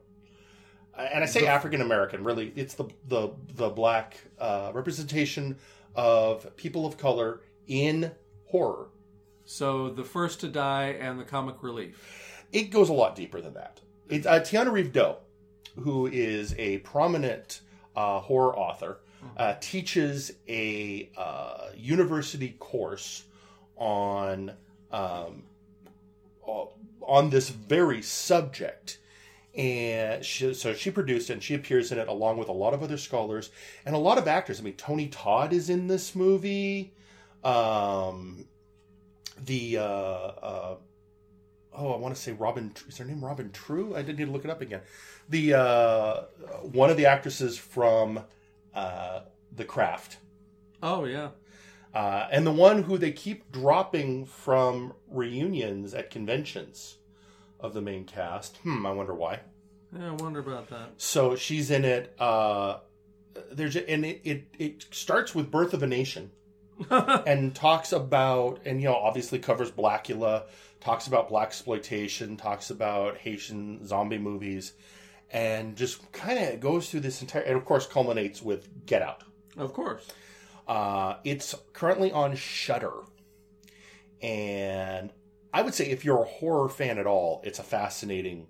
Uh, 0.98 1.08
And 1.14 1.24
I 1.24 1.28
say 1.28 1.48
African 1.48 1.82
American, 1.82 2.24
really, 2.24 2.54
it's 2.56 2.76
the 2.76 2.86
the 3.08 3.30
the 3.56 3.70
black 3.70 4.18
uh, 4.40 4.72
representation 4.74 5.58
of 5.96 6.56
people 6.56 6.86
of 6.86 6.98
color 6.98 7.42
in 7.68 8.12
horror. 8.46 8.88
So 9.46 9.90
the 9.90 10.04
first 10.04 10.40
to 10.42 10.48
die 10.48 10.96
and 11.00 11.20
the 11.20 11.24
comic 11.24 11.64
relief. 11.64 12.46
It 12.52 12.70
goes 12.72 12.90
a 12.90 12.94
lot 12.94 13.16
deeper 13.16 13.42
than 13.42 13.54
that. 13.56 13.82
It's 14.10 14.26
uh, 14.28 14.40
Tananarive 14.40 14.92
Due, 14.92 15.16
who 15.82 16.08
is 16.08 16.54
a 16.58 16.78
prominent 16.80 17.62
uh, 17.96 18.20
horror 18.20 18.56
author, 18.58 19.00
uh, 19.38 19.56
teaches 19.60 20.32
a 20.48 21.10
uh, 21.18 21.68
university 21.76 22.56
course 22.60 23.24
on 23.78 24.54
um, 24.92 25.44
uh, 26.48 26.66
on 27.02 27.30
this 27.30 27.50
very 27.50 28.02
subject. 28.02 29.00
And 29.56 30.26
she, 30.26 30.54
so 30.54 30.74
she 30.74 30.92
produced 30.92 31.30
and 31.30 31.42
she 31.42 31.56
appears 31.56 31.92
in 31.92 31.98
it 31.98 32.10
along 32.10 32.38
with 32.38 32.50
a 32.50 32.54
lot 32.54 32.74
of 32.74 32.84
other 32.84 32.98
scholars 32.98 33.52
and 33.86 33.96
a 33.96 33.98
lot 33.98 34.18
of 34.18 34.28
actors. 34.28 34.60
I 34.60 34.64
mean, 34.64 34.76
Tony 34.76 35.08
Todd 35.08 35.54
is 35.54 35.70
in 35.70 35.88
this 35.88 36.14
movie. 36.14 36.94
Um, 37.44 38.48
the 39.44 39.78
uh, 39.78 39.84
uh, 39.84 40.76
oh, 41.74 41.94
I 41.94 41.98
want 41.98 42.16
to 42.16 42.22
say 42.22 42.34
Robin. 42.34 42.74
Is 42.88 42.98
her 42.98 43.06
name 43.06 43.24
Robin 43.24 43.52
True? 43.52 43.96
I 43.96 44.02
didn't 44.02 44.20
need 44.20 44.26
to 44.26 44.32
look 44.32 44.46
it 44.46 44.52
up 44.52 44.62
again. 44.62 44.82
The 45.30 45.54
uh, 45.54 46.22
one 46.62 46.90
of 46.90 46.98
the 46.98 47.06
actresses 47.06 47.58
from 47.58 48.24
uh, 48.76 49.22
The 49.56 49.66
Craft, 49.66 50.18
Oh 50.84 51.06
yeah. 51.06 51.30
uh, 51.94 52.28
and 52.32 52.46
the 52.46 52.52
one 52.52 52.84
who 52.84 52.98
they 52.98 53.12
keep 53.12 53.52
dropping 53.52 54.26
from 54.26 54.94
reunions 55.10 55.94
at 55.94 56.10
conventions 56.12 56.98
of 57.60 57.74
the 57.74 57.82
main 57.82 58.04
cast. 58.04 58.58
Hmm, 58.58 58.86
I 58.86 58.92
wonder 58.92 59.14
why. 59.16 59.40
Yeah, 59.98 60.10
I 60.10 60.12
wonder 60.12 60.40
about 60.40 60.68
that. 60.70 60.90
So 60.98 61.36
she's 61.36 61.72
in 61.72 61.86
it. 61.86 62.14
Uh, 62.20 62.80
there's 63.52 63.76
and 63.76 64.06
it, 64.06 64.22
it 64.24 64.48
it 64.60 64.86
starts 64.92 65.34
with 65.34 65.50
Birth 65.52 65.74
of 65.74 65.84
a 65.84 65.88
Nation 65.88 66.32
and 66.90 67.56
talks 67.56 67.92
about 67.94 68.60
and 68.66 68.82
you 68.82 68.88
know 68.90 68.96
obviously 68.96 69.40
covers 69.40 69.72
Blackula, 69.72 70.44
talks 70.82 71.08
about 71.08 71.30
blaxploitation, 71.30 72.38
talks 72.38 72.70
about 72.70 73.18
Haitian 73.18 73.86
zombie 73.88 74.18
movies, 74.18 74.74
and 75.32 75.76
just 75.76 76.12
kind 76.12 76.40
of 76.40 76.60
goes 76.60 76.90
through 76.90 77.02
this 77.02 77.22
entire, 77.22 77.44
and 77.44 77.58
of 77.58 77.66
course 77.66 77.88
culminates 77.88 78.42
with 78.42 78.86
Get 78.86 79.02
Out. 79.02 79.24
Of 79.58 79.74
course. 79.74 80.08
Uh, 80.68 81.16
it's 81.24 81.54
currently 81.74 82.12
on 82.12 82.36
Shudder, 82.36 82.94
and 84.22 85.12
I 85.54 85.62
would 85.62 85.74
say 85.74 85.86
if 85.86 86.04
you're 86.04 86.24
a 86.24 86.26
horror 86.26 86.70
fan 86.70 86.98
at 86.98 87.08
all, 87.08 87.42
it's 87.44 87.60
a 87.60 87.64
fascinating 87.64 88.48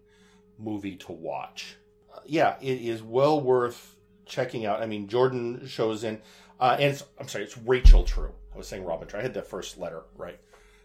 movie 0.57 0.95
to 0.95 1.11
watch. 1.11 1.75
Uh, 2.13 2.19
yeah, 2.25 2.55
it 2.61 2.81
is 2.81 3.03
well 3.03 3.41
worth 3.41 3.95
checking 4.25 4.65
out. 4.65 4.81
I 4.81 4.85
mean, 4.85 5.07
Jordan 5.07 5.67
shows 5.67 6.03
in, 6.03 6.21
uh, 6.59 6.77
and 6.79 6.91
it's, 6.91 7.03
I'm 7.19 7.27
sorry, 7.27 7.43
it's 7.43 7.57
Rachel 7.57 8.03
True. 8.05 8.33
I 8.53 8.57
was 8.57 8.67
saying 8.67 8.85
Robin 8.85 9.07
True. 9.07 9.19
I 9.19 9.23
had 9.23 9.33
the 9.33 9.41
first 9.41 9.77
letter 9.77 10.03
right. 10.17 10.39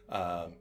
Um, 0.08 0.54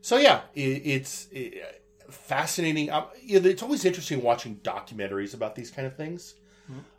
so 0.00 0.16
yeah, 0.16 0.40
it, 0.54 0.82
it's 0.84 1.28
it, 1.30 1.81
fascinating. 2.12 2.90
Um, 2.90 3.04
it's 3.22 3.62
always 3.62 3.84
interesting 3.84 4.22
watching 4.22 4.56
documentaries 4.62 5.34
about 5.34 5.54
these 5.54 5.70
kind 5.70 5.86
of 5.86 5.96
things, 5.96 6.34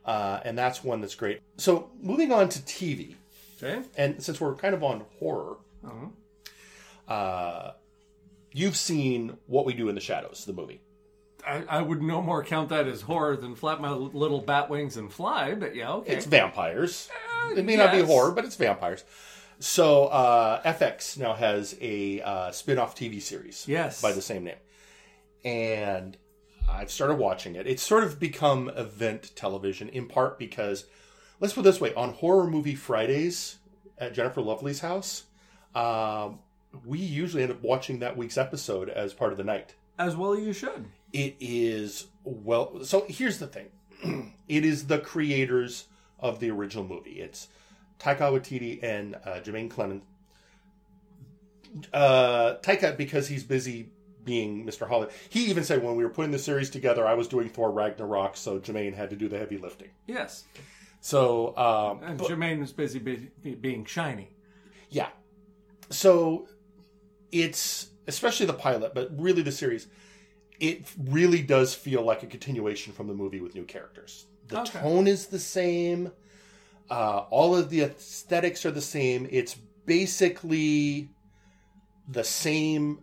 uh, 0.05 0.39
and 0.45 0.57
that's 0.57 0.83
one 0.83 1.01
that's 1.01 1.15
great. 1.15 1.39
So 1.57 1.89
moving 2.01 2.31
on 2.31 2.49
to 2.49 2.59
TV, 2.61 3.15
Okay. 3.61 3.81
and 3.97 4.21
since 4.21 4.41
we're 4.41 4.55
kind 4.55 4.73
of 4.75 4.83
on 4.83 5.05
horror, 5.19 5.57
Uh-huh. 5.85 7.13
uh, 7.13 7.73
you've 8.51 8.75
seen 8.77 9.37
What 9.47 9.65
We 9.65 9.73
Do 9.73 9.89
in 9.89 9.95
the 9.95 10.01
Shadows, 10.01 10.45
the 10.45 10.53
movie. 10.53 10.81
I, 11.45 11.63
I 11.67 11.81
would 11.81 12.01
no 12.01 12.21
more 12.21 12.41
count 12.43 12.69
that 12.69 12.87
as 12.87 13.01
horror 13.01 13.35
than 13.35 13.55
flap 13.55 13.81
my 13.81 13.91
little 13.91 14.39
bat 14.39 14.69
wings 14.69 14.95
and 14.95 15.11
fly, 15.11 15.53
but 15.55 15.75
yeah, 15.75 15.91
okay. 15.95 16.13
It's 16.13 16.25
vampires. 16.25 17.09
it 17.57 17.65
may 17.65 17.75
not 17.75 17.91
be 17.91 18.01
horror, 18.01 18.31
but 18.31 18.45
it's 18.45 18.55
vampires. 18.55 19.03
So 19.59 20.05
uh, 20.05 20.61
FX 20.63 21.17
now 21.17 21.33
has 21.33 21.75
a 21.81 22.21
uh, 22.21 22.51
spin-off 22.51 22.95
TV 22.95 23.21
series 23.21 23.65
Yes. 23.67 24.01
by 24.01 24.11
the 24.13 24.21
same 24.21 24.43
name. 24.45 24.55
And 25.43 26.17
I've 26.69 26.91
started 26.91 27.15
watching 27.15 27.55
it. 27.55 27.67
It's 27.67 27.83
sort 27.83 28.03
of 28.03 28.19
become 28.19 28.69
event 28.69 29.31
television 29.35 29.89
in 29.89 30.07
part 30.07 30.39
because, 30.39 30.85
let's 31.39 31.53
put 31.53 31.61
it 31.61 31.63
this 31.63 31.81
way, 31.81 31.93
on 31.93 32.13
Horror 32.13 32.47
Movie 32.49 32.75
Fridays 32.75 33.57
at 33.97 34.13
Jennifer 34.13 34.41
Lovely's 34.41 34.79
house, 34.79 35.23
um, 35.75 36.39
we 36.85 36.99
usually 36.99 37.43
end 37.43 37.51
up 37.51 37.61
watching 37.61 37.99
that 37.99 38.17
week's 38.17 38.37
episode 38.37 38.89
as 38.89 39.13
part 39.13 39.31
of 39.31 39.37
the 39.37 39.43
night. 39.43 39.75
As 39.97 40.15
well 40.15 40.33
as 40.33 40.43
you 40.43 40.53
should. 40.53 40.85
It 41.11 41.35
is 41.39 42.07
well. 42.23 42.83
So 42.83 43.05
here's 43.07 43.37
the 43.37 43.47
thing: 43.47 43.67
it 44.47 44.65
is 44.65 44.87
the 44.87 44.99
creators 44.99 45.85
of 46.19 46.39
the 46.39 46.49
original 46.49 46.83
movie. 46.83 47.21
It's 47.21 47.47
Taika 47.99 48.31
Waititi 48.31 48.81
and 48.81 49.15
uh, 49.15 49.39
Jermaine 49.41 49.69
Clement. 49.69 50.03
Uh, 51.91 52.55
Taika 52.61 52.95
because 52.97 53.27
he's 53.27 53.43
busy 53.43 53.89
being 54.23 54.65
Mr. 54.65 54.87
Hollywood. 54.87 55.13
He 55.29 55.45
even 55.45 55.63
said 55.63 55.83
when 55.83 55.95
we 55.95 56.03
were 56.03 56.09
putting 56.09 56.31
the 56.31 56.39
series 56.39 56.69
together, 56.69 57.05
I 57.05 57.13
was 57.13 57.27
doing 57.27 57.49
Thor 57.49 57.71
Ragnarok, 57.71 58.37
so 58.37 58.59
Jermaine 58.59 58.93
had 58.93 59.09
to 59.09 59.15
do 59.15 59.27
the 59.27 59.37
heavy 59.37 59.57
lifting. 59.57 59.89
Yes. 60.07 60.45
So 61.01 61.55
um, 61.57 62.01
And 62.03 62.17
but- 62.17 62.27
Jermaine 62.29 62.59
was 62.59 62.71
busy 62.71 62.99
be, 62.99 63.29
be, 63.41 63.55
being 63.55 63.85
shiny. 63.85 64.29
Yeah. 64.89 65.09
So 65.89 66.47
it's 67.31 67.87
especially 68.07 68.45
the 68.45 68.53
pilot, 68.53 68.93
but 68.93 69.09
really 69.19 69.41
the 69.41 69.51
series, 69.51 69.87
it 70.59 70.85
really 70.97 71.41
does 71.41 71.73
feel 71.73 72.03
like 72.03 72.23
a 72.23 72.27
continuation 72.27 72.93
from 72.93 73.07
the 73.07 73.13
movie 73.13 73.41
with 73.41 73.55
new 73.55 73.63
characters. 73.65 74.27
The 74.47 74.61
Okay. 74.61 74.79
tone 74.79 75.07
is 75.07 75.27
the 75.27 75.39
same. 75.39 76.11
Uh, 76.89 77.23
all 77.29 77.55
of 77.55 77.69
the 77.69 77.81
aesthetics 77.81 78.65
are 78.65 78.71
the 78.71 78.81
same. 78.81 79.27
It's 79.31 79.55
basically 79.85 81.09
the 82.07 82.23
same 82.23 82.99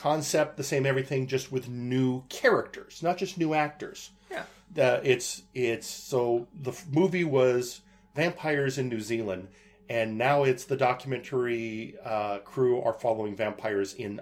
concept, 0.00 0.56
the 0.56 0.64
same 0.64 0.86
everything, 0.86 1.26
just 1.26 1.50
with 1.52 1.68
new 1.68 2.22
characters, 2.28 3.02
not 3.02 3.16
just 3.18 3.38
new 3.38 3.54
actors. 3.54 4.10
Yeah. 4.30 4.44
Uh, 4.76 5.00
it's 5.02 5.42
it's 5.54 5.86
so 5.86 6.46
the 6.62 6.70
f- 6.72 6.86
movie 6.90 7.24
was 7.24 7.80
vampires 8.14 8.78
in 8.78 8.88
New 8.88 9.00
Zealand, 9.00 9.48
and 9.88 10.18
now 10.18 10.44
it's 10.44 10.64
the 10.64 10.76
documentary 10.76 11.96
uh, 12.04 12.38
crew 12.40 12.80
are 12.82 12.92
following 12.92 13.34
vampires 13.34 13.94
in 13.94 14.20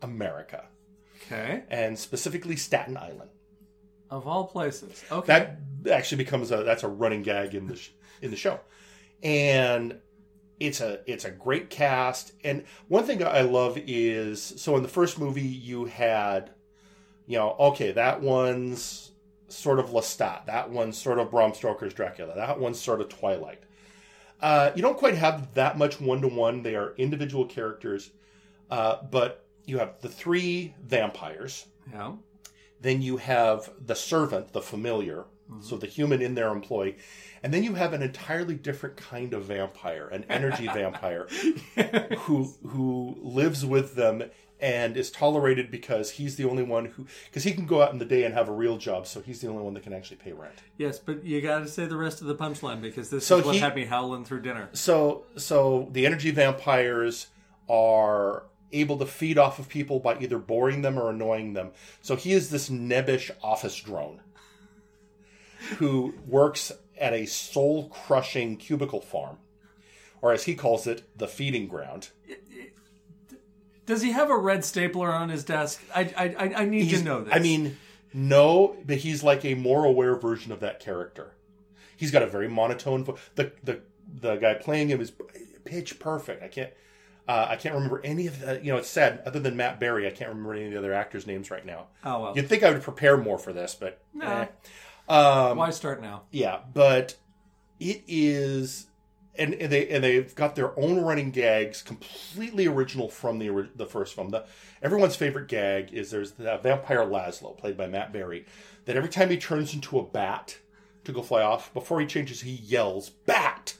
America, 0.00 0.64
Okay. 1.26 1.62
and 1.68 1.98
specifically 1.98 2.56
Staten 2.56 2.96
Island. 2.96 3.30
Of 4.10 4.26
all 4.26 4.46
places. 4.46 5.02
Okay. 5.10 5.26
That 5.26 5.58
actually 5.92 6.18
becomes 6.24 6.50
a 6.50 6.62
that's 6.64 6.82
a 6.82 6.88
running 6.88 7.22
gag 7.22 7.54
in 7.54 7.66
the 7.66 7.76
sh- 7.76 7.90
in 8.22 8.30
the 8.30 8.36
show, 8.36 8.60
and 9.22 9.98
it's 10.62 10.80
a 10.80 11.00
it's 11.06 11.24
a 11.24 11.30
great 11.30 11.70
cast. 11.70 12.32
And 12.44 12.64
one 12.88 13.04
thing 13.04 13.24
I 13.24 13.40
love 13.40 13.76
is 13.76 14.40
so 14.40 14.76
in 14.76 14.82
the 14.82 14.88
first 14.88 15.18
movie 15.18 15.42
you 15.42 15.86
had, 15.86 16.50
you 17.26 17.36
know, 17.36 17.56
okay, 17.58 17.92
that 17.92 18.20
one's 18.20 19.10
sort 19.48 19.80
of 19.80 19.90
Lestat, 19.90 20.46
that 20.46 20.70
one's 20.70 20.96
sort 20.96 21.18
of 21.18 21.30
Bram 21.30 21.52
Stoker's 21.52 21.92
Dracula, 21.92 22.34
that 22.36 22.58
one's 22.60 22.80
sort 22.80 23.00
of 23.00 23.08
Twilight. 23.08 23.62
Uh, 24.40 24.70
you 24.74 24.82
don't 24.82 24.96
quite 24.96 25.14
have 25.14 25.52
that 25.54 25.76
much 25.78 26.00
one 26.00 26.20
to 26.20 26.28
one. 26.28 26.62
They 26.62 26.76
are 26.76 26.94
individual 26.96 27.44
characters, 27.44 28.10
uh, 28.70 28.96
but 29.10 29.44
you 29.66 29.78
have 29.78 30.00
the 30.00 30.08
three 30.08 30.74
vampires. 30.82 31.66
yeah. 31.92 32.12
Then 32.80 33.00
you 33.00 33.16
have 33.18 33.70
the 33.84 33.94
servant, 33.94 34.52
the 34.52 34.60
familiar, 34.60 35.24
so 35.60 35.76
the 35.76 35.86
human 35.86 36.20
in 36.22 36.34
their 36.34 36.48
employ. 36.48 36.94
And 37.42 37.52
then 37.52 37.64
you 37.64 37.74
have 37.74 37.92
an 37.92 38.02
entirely 38.02 38.54
different 38.54 38.96
kind 38.96 39.34
of 39.34 39.44
vampire, 39.44 40.08
an 40.08 40.24
energy 40.28 40.66
vampire, 40.74 41.26
who 42.20 42.52
who 42.66 43.16
lives 43.20 43.64
with 43.64 43.94
them 43.94 44.24
and 44.60 44.96
is 44.96 45.10
tolerated 45.10 45.72
because 45.72 46.12
he's 46.12 46.36
the 46.36 46.44
only 46.44 46.62
one 46.62 46.84
who 46.84 47.04
because 47.26 47.42
he 47.42 47.52
can 47.52 47.66
go 47.66 47.82
out 47.82 47.92
in 47.92 47.98
the 47.98 48.04
day 48.04 48.22
and 48.24 48.32
have 48.34 48.48
a 48.48 48.52
real 48.52 48.76
job, 48.78 49.06
so 49.08 49.20
he's 49.20 49.40
the 49.40 49.48
only 49.48 49.62
one 49.62 49.74
that 49.74 49.82
can 49.82 49.92
actually 49.92 50.16
pay 50.18 50.32
rent. 50.32 50.54
Yes, 50.78 50.98
but 51.00 51.24
you 51.24 51.40
got 51.40 51.60
to 51.60 51.68
say 51.68 51.86
the 51.86 51.96
rest 51.96 52.20
of 52.20 52.28
the 52.28 52.36
punchline 52.36 52.80
because 52.80 53.10
this 53.10 53.26
So 53.26 53.38
is 53.38 53.44
what 53.44 53.54
he- 53.56 53.60
had 53.60 53.74
me 53.74 53.86
howling 53.86 54.24
through 54.24 54.42
dinner. 54.42 54.68
So 54.72 55.24
so 55.36 55.88
the 55.92 56.06
energy 56.06 56.30
vampires 56.30 57.26
are 57.68 58.44
able 58.72 58.96
to 58.98 59.06
feed 59.06 59.36
off 59.36 59.58
of 59.58 59.68
people 59.68 59.98
by 60.00 60.16
either 60.18 60.38
boring 60.38 60.82
them 60.82 60.98
or 60.98 61.10
annoying 61.10 61.52
them. 61.54 61.72
So 62.00 62.16
he 62.16 62.32
is 62.32 62.50
this 62.50 62.70
nebbish 62.70 63.30
office 63.42 63.76
drone 63.76 64.20
who 65.78 66.14
works 66.26 66.72
at 66.98 67.12
a 67.12 67.26
soul 67.26 67.88
crushing 67.88 68.56
cubicle 68.56 69.00
farm. 69.00 69.38
Or 70.20 70.32
as 70.32 70.44
he 70.44 70.54
calls 70.54 70.86
it, 70.86 71.02
the 71.18 71.26
feeding 71.26 71.66
ground. 71.66 72.10
Does 73.86 74.02
he 74.02 74.12
have 74.12 74.30
a 74.30 74.36
red 74.36 74.64
stapler 74.64 75.10
on 75.12 75.28
his 75.28 75.44
desk? 75.44 75.82
I 75.94 76.12
I, 76.16 76.62
I- 76.62 76.64
need 76.64 76.84
He's- 76.84 77.00
to 77.00 77.04
know 77.04 77.22
this. 77.24 77.34
I 77.34 77.40
mean, 77.40 77.76
no, 78.14 78.76
but 78.86 78.98
he's 78.98 79.22
like 79.24 79.44
a 79.44 79.54
more 79.54 79.84
aware 79.84 80.14
version 80.16 80.52
of 80.52 80.60
that 80.60 80.78
character. 80.80 81.34
He's 81.96 82.10
got 82.10 82.22
a 82.22 82.26
very 82.26 82.48
monotone 82.48 83.04
voice. 83.04 83.18
The 83.34 83.52
the 83.64 83.80
the 84.20 84.36
guy 84.36 84.54
playing 84.54 84.88
him 84.88 85.00
is 85.00 85.12
pitch 85.64 85.98
perfect. 85.98 86.42
I 86.42 86.48
can't 86.48 86.70
uh, 87.28 87.46
I 87.50 87.56
can't 87.56 87.74
remember 87.74 88.00
any 88.04 88.26
of 88.28 88.40
the. 88.40 88.60
You 88.62 88.72
know, 88.72 88.78
it's 88.78 88.88
sad. 88.88 89.22
Other 89.26 89.40
than 89.40 89.56
Matt 89.56 89.80
Berry, 89.80 90.06
I 90.06 90.10
can't 90.10 90.28
remember 90.30 90.54
any 90.54 90.66
of 90.66 90.72
the 90.72 90.78
other 90.78 90.92
actors' 90.94 91.26
names 91.26 91.50
right 91.50 91.64
now. 91.66 91.86
oh 92.04 92.20
well. 92.22 92.36
You'd 92.36 92.48
think 92.48 92.62
I 92.62 92.70
would 92.70 92.82
prepare 92.82 93.16
more 93.16 93.38
for 93.38 93.52
this, 93.52 93.74
but 93.74 94.00
No. 94.14 94.26
eh. 94.26 94.46
Um, 95.08 95.56
Why 95.58 95.70
start 95.70 96.00
now? 96.00 96.22
yeah, 96.30 96.60
but 96.72 97.16
it 97.80 98.02
is, 98.06 98.86
and, 99.36 99.54
and 99.54 99.72
they 99.72 99.88
and 99.88 100.04
they've 100.04 100.34
got 100.34 100.54
their 100.54 100.78
own 100.78 101.00
running 101.00 101.30
gags, 101.30 101.82
completely 101.82 102.66
original 102.66 103.08
from 103.08 103.38
the 103.38 103.68
the 103.74 103.86
first 103.86 104.14
film. 104.14 104.30
The 104.30 104.46
everyone's 104.82 105.16
favorite 105.16 105.48
gag 105.48 105.92
is 105.92 106.10
there's 106.10 106.32
the 106.32 106.58
vampire 106.62 107.04
Laszlo, 107.04 107.56
played 107.58 107.76
by 107.76 107.86
Matt 107.88 108.12
Berry, 108.12 108.46
that 108.84 108.96
every 108.96 109.08
time 109.08 109.30
he 109.30 109.36
turns 109.36 109.74
into 109.74 109.98
a 109.98 110.04
bat 110.04 110.58
to 111.04 111.12
go 111.12 111.22
fly 111.22 111.42
off, 111.42 111.74
before 111.74 112.00
he 112.00 112.06
changes, 112.06 112.42
he 112.42 112.52
yells 112.52 113.10
"bat," 113.10 113.74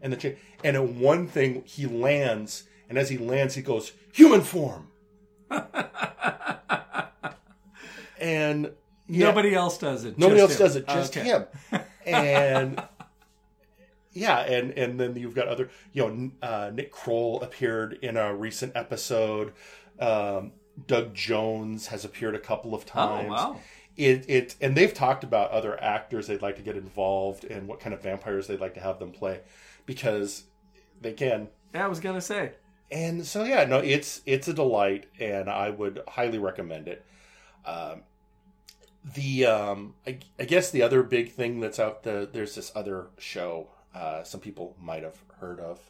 and 0.00 0.12
the 0.12 0.36
and 0.62 0.76
in 0.76 1.00
one 1.00 1.26
thing 1.26 1.64
he 1.66 1.86
lands, 1.86 2.64
and 2.88 2.96
as 2.96 3.08
he 3.10 3.18
lands, 3.18 3.56
he 3.56 3.62
goes 3.62 3.92
"human 4.12 4.42
form," 4.42 4.88
and 8.20 8.70
yeah, 9.12 9.26
Nobody 9.26 9.54
else 9.54 9.78
does 9.78 10.04
it. 10.04 10.18
Nobody 10.18 10.40
else 10.40 10.52
him. 10.52 10.58
does 10.58 10.76
it, 10.76 10.86
just 10.88 11.16
Okay. 11.16 11.26
him. 11.28 11.44
And 12.06 12.82
yeah, 14.12 14.40
and 14.40 14.72
and 14.72 14.98
then 15.00 15.16
you've 15.16 15.34
got 15.34 15.48
other, 15.48 15.70
you 15.92 16.06
know, 16.06 16.30
uh, 16.46 16.70
Nick 16.74 16.90
Kroll 16.90 17.40
appeared 17.42 17.94
in 18.02 18.16
a 18.16 18.34
recent 18.34 18.72
episode. 18.76 19.52
Um, 20.00 20.52
Doug 20.86 21.14
Jones 21.14 21.86
has 21.88 22.04
appeared 22.04 22.34
a 22.34 22.38
couple 22.40 22.74
of 22.74 22.82
Oh 22.94 22.98
times. 22.98 23.30
wow. 23.30 23.60
It 23.96 24.24
it 24.28 24.56
and 24.60 24.74
they've 24.76 24.92
talked 24.92 25.22
about 25.22 25.50
other 25.50 25.80
actors 25.82 26.26
they'd 26.26 26.42
like 26.42 26.56
to 26.56 26.62
get 26.62 26.76
involved 26.76 27.44
and 27.44 27.68
what 27.68 27.78
kind 27.78 27.94
of 27.94 28.02
vampires 28.02 28.46
they'd 28.46 28.60
like 28.60 28.74
to 28.74 28.80
have 28.80 28.98
them 28.98 29.12
play 29.12 29.40
because 29.86 30.44
they 31.00 31.12
can. 31.12 31.48
Yeah, 31.74 31.84
I 31.84 31.88
was 31.88 32.00
gonna 32.00 32.20
say. 32.20 32.52
And 32.90 33.24
so 33.24 33.44
yeah, 33.44 33.64
no, 33.64 33.78
it's 33.78 34.20
it's 34.26 34.48
a 34.48 34.52
delight, 34.54 35.06
and 35.20 35.48
I 35.48 35.70
would 35.70 36.02
highly 36.08 36.38
recommend 36.38 36.88
it. 36.88 37.04
Um, 37.64 38.02
the 39.14 39.46
um, 39.46 39.94
I, 40.06 40.18
I 40.38 40.44
guess 40.44 40.70
the 40.70 40.82
other 40.82 41.02
big 41.02 41.32
thing 41.32 41.60
that's 41.60 41.78
out 41.78 42.02
there, 42.04 42.26
there's 42.26 42.54
this 42.54 42.70
other 42.74 43.08
show 43.18 43.68
uh, 43.94 44.22
some 44.22 44.40
people 44.40 44.76
might 44.80 45.02
have 45.02 45.18
heard 45.40 45.60
of, 45.60 45.80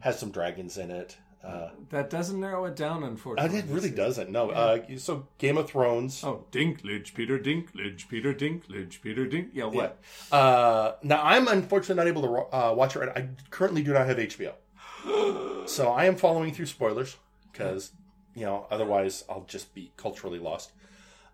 has 0.00 0.18
some 0.18 0.30
dragons 0.30 0.76
in 0.78 0.90
it. 0.90 1.16
Uh, 1.44 1.70
That 1.90 2.10
doesn't 2.10 2.40
narrow 2.40 2.64
it 2.64 2.74
down, 2.74 3.04
uh, 3.04 3.06
unfortunately. 3.06 3.58
it 3.60 3.66
really 3.68 3.90
doesn't. 3.90 4.30
No. 4.30 4.50
Uh, 4.50 4.80
so 4.96 5.28
Game 5.38 5.56
of 5.58 5.68
Thrones. 5.70 6.24
Oh, 6.24 6.44
Dinklage, 6.50 7.14
Peter 7.14 7.38
Dinklage, 7.38 8.08
Peter 8.08 8.34
Dinklage, 8.34 9.00
Peter 9.00 9.26
Dink. 9.26 9.50
Yeah, 9.52 9.66
what? 9.66 9.98
Uh, 10.32 10.92
now 11.04 11.22
I'm 11.22 11.46
unfortunately 11.46 12.02
not 12.02 12.08
able 12.08 12.22
to 12.50 12.56
uh, 12.56 12.72
watch 12.74 12.96
it. 12.96 12.98
Right. 13.00 13.16
I 13.16 13.28
currently 13.50 13.82
do 13.84 13.92
not 13.92 14.06
have 14.08 14.16
HBO, 14.16 14.54
so 15.68 15.92
I 15.92 16.06
am 16.06 16.16
following 16.16 16.52
through 16.52 16.66
spoilers 16.66 17.16
because 17.52 17.92
you 18.34 18.44
know 18.44 18.66
otherwise 18.70 19.22
I'll 19.28 19.44
just 19.46 19.72
be 19.72 19.92
culturally 19.96 20.40
lost. 20.40 20.72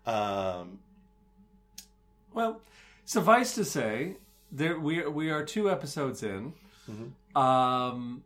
Um, 0.05 0.79
Well, 2.33 2.61
suffice 3.05 3.55
to 3.55 3.65
say, 3.65 4.17
there 4.51 4.79
we 4.79 5.05
we 5.07 5.29
are 5.29 5.43
two 5.43 5.69
episodes 5.69 6.23
in. 6.23 6.53
Um, 7.35 8.23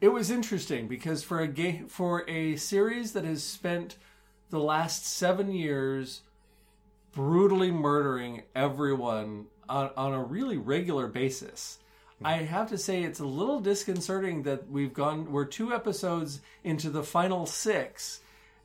it 0.00 0.08
was 0.08 0.30
interesting 0.30 0.88
because 0.88 1.22
for 1.22 1.40
a 1.40 1.48
ga- 1.48 1.82
for 1.88 2.28
a 2.28 2.56
series 2.56 3.12
that 3.12 3.24
has 3.24 3.42
spent 3.42 3.96
the 4.50 4.60
last 4.60 5.06
seven 5.06 5.52
years 5.52 6.22
brutally 7.12 7.70
murdering 7.70 8.42
everyone 8.54 9.46
on, 9.68 9.90
on 9.96 10.12
a 10.12 10.22
really 10.22 10.56
regular 10.58 11.06
basis. 11.08 11.78
I 12.24 12.34
have 12.36 12.70
to 12.70 12.78
say 12.78 13.02
it's 13.02 13.20
a 13.20 13.26
little 13.26 13.60
disconcerting 13.60 14.44
that 14.44 14.70
we've 14.70 14.94
gone 14.94 15.30
we're 15.32 15.44
two 15.44 15.74
episodes 15.74 16.40
into 16.64 16.88
the 16.88 17.02
final 17.02 17.44
six 17.44 18.20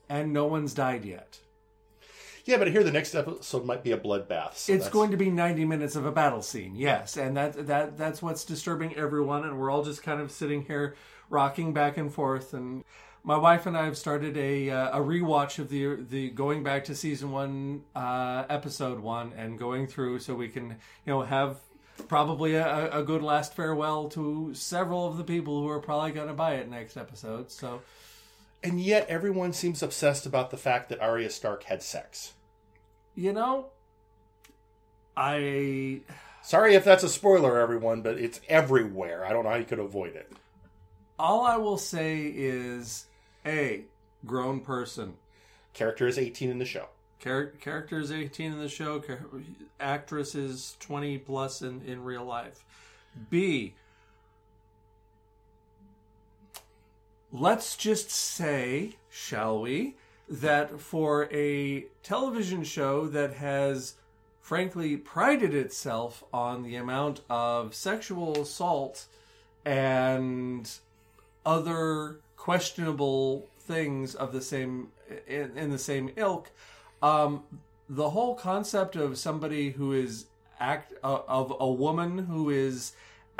and 0.08 0.32
no 0.32 0.46
one's 0.46 0.72
died 0.74 1.04
yet. 1.04 1.38
Yeah, 2.44 2.56
but 2.58 2.68
here 2.68 2.82
the 2.82 2.90
next 2.92 3.14
episode 3.14 3.64
might 3.64 3.82
be 3.82 3.92
a 3.92 3.98
bloodbath. 3.98 4.54
So 4.54 4.72
It's 4.72 4.84
that's- 4.84 4.88
going 4.90 5.10
to 5.12 5.16
be 5.16 5.30
90 5.30 5.64
minutes 5.64 5.96
of 5.96 6.04
a 6.06 6.12
battle 6.12 6.42
scene, 6.42 6.74
yes, 6.76 7.16
and 7.16 7.36
that 7.36 7.66
that 7.66 7.96
that's 7.96 8.20
what's 8.22 8.44
disturbing 8.44 8.94
everyone, 8.96 9.44
and 9.44 9.58
we're 9.58 9.70
all 9.70 9.82
just 9.84 10.02
kind 10.02 10.20
of 10.20 10.30
sitting 10.30 10.62
here 10.64 10.94
rocking 11.30 11.72
back 11.72 11.96
and 11.96 12.12
forth. 12.12 12.52
And 12.54 12.84
my 13.24 13.36
wife 13.36 13.66
and 13.66 13.76
I 13.76 13.84
have 13.84 13.96
started 13.96 14.36
a 14.36 14.68
uh, 14.70 14.98
a 14.98 15.00
rewatch 15.02 15.58
of 15.58 15.68
the 15.68 15.96
the 15.96 16.30
going 16.30 16.62
back 16.62 16.84
to 16.86 16.94
season 16.94 17.30
one, 17.30 17.82
uh, 17.94 18.44
episode 18.50 19.00
one, 19.00 19.32
and 19.36 19.58
going 19.58 19.86
through 19.86 20.18
so 20.18 20.34
we 20.34 20.48
can 20.48 20.70
you 20.70 21.12
know 21.12 21.22
have 21.22 21.58
probably 22.08 22.54
a, 22.54 22.90
a 22.90 23.02
good 23.02 23.22
last 23.22 23.54
farewell 23.54 24.08
to 24.08 24.52
several 24.54 25.06
of 25.06 25.16
the 25.18 25.24
people 25.24 25.60
who 25.60 25.68
are 25.68 25.78
probably 25.78 26.10
going 26.10 26.26
to 26.26 26.34
buy 26.34 26.54
it 26.54 26.68
next 26.68 26.96
episode. 26.96 27.50
So 27.50 27.80
and 28.62 28.80
yet 28.80 29.08
everyone 29.08 29.52
seems 29.52 29.82
obsessed 29.82 30.26
about 30.26 30.50
the 30.50 30.56
fact 30.56 30.88
that 30.88 31.00
Arya 31.00 31.30
Stark 31.30 31.64
had 31.64 31.82
sex. 31.82 32.34
you 33.14 33.32
know, 33.32 33.66
I 35.16 36.00
Sorry 36.42 36.74
if 36.74 36.84
that's 36.84 37.04
a 37.04 37.08
spoiler, 37.08 37.58
everyone, 37.60 38.02
but 38.02 38.18
it's 38.18 38.40
everywhere. 38.48 39.24
I 39.24 39.32
don't 39.32 39.44
know 39.44 39.50
how 39.50 39.56
you 39.56 39.64
could 39.64 39.78
avoid 39.78 40.16
it. 40.16 40.32
all 41.18 41.44
I 41.44 41.56
will 41.56 41.78
say 41.78 42.22
is 42.34 43.06
a 43.46 43.84
grown 44.26 44.60
person. 44.60 45.14
Character 45.72 46.06
is 46.06 46.18
18 46.18 46.50
in 46.50 46.58
the 46.58 46.64
show. 46.64 46.88
Char- 47.20 47.52
character 47.60 48.00
is 48.00 48.10
18 48.10 48.52
in 48.52 48.58
the 48.58 48.68
show. 48.68 48.98
Char- 49.00 49.26
actress 49.78 50.34
is 50.34 50.76
20 50.80 51.18
plus 51.18 51.62
in, 51.62 51.82
in 51.82 52.02
real 52.02 52.24
life. 52.24 52.64
B. 53.30 53.74
Let's 57.32 57.76
just 57.78 58.10
say, 58.10 58.96
shall 59.10 59.62
we, 59.62 59.96
that 60.28 60.78
for 60.80 61.32
a 61.32 61.86
television 62.02 62.62
show 62.62 63.06
that 63.06 63.32
has 63.34 63.94
frankly 64.42 64.98
prided 64.98 65.54
itself 65.54 66.22
on 66.30 66.62
the 66.62 66.76
amount 66.76 67.22
of 67.30 67.74
sexual 67.74 68.42
assault 68.42 69.06
and 69.64 70.70
other 71.46 72.18
questionable 72.36 73.48
things 73.60 74.14
of 74.14 74.32
the 74.32 74.42
same 74.42 74.88
in, 75.26 75.56
in 75.56 75.70
the 75.70 75.78
same 75.78 76.10
ilk 76.16 76.50
um, 77.00 77.44
the 77.88 78.10
whole 78.10 78.34
concept 78.34 78.96
of 78.96 79.16
somebody 79.16 79.70
who 79.70 79.92
is 79.92 80.26
act 80.58 80.92
uh, 81.04 81.20
of 81.28 81.54
a 81.60 81.70
woman 81.70 82.18
who 82.18 82.50
is 82.50 82.92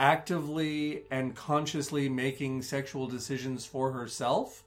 actively 0.03 1.05
and 1.13 1.35
consciously 1.37 2.09
making 2.09 2.61
sexual 2.61 3.07
decisions 3.07 3.65
for 3.65 3.93
herself 3.93 4.65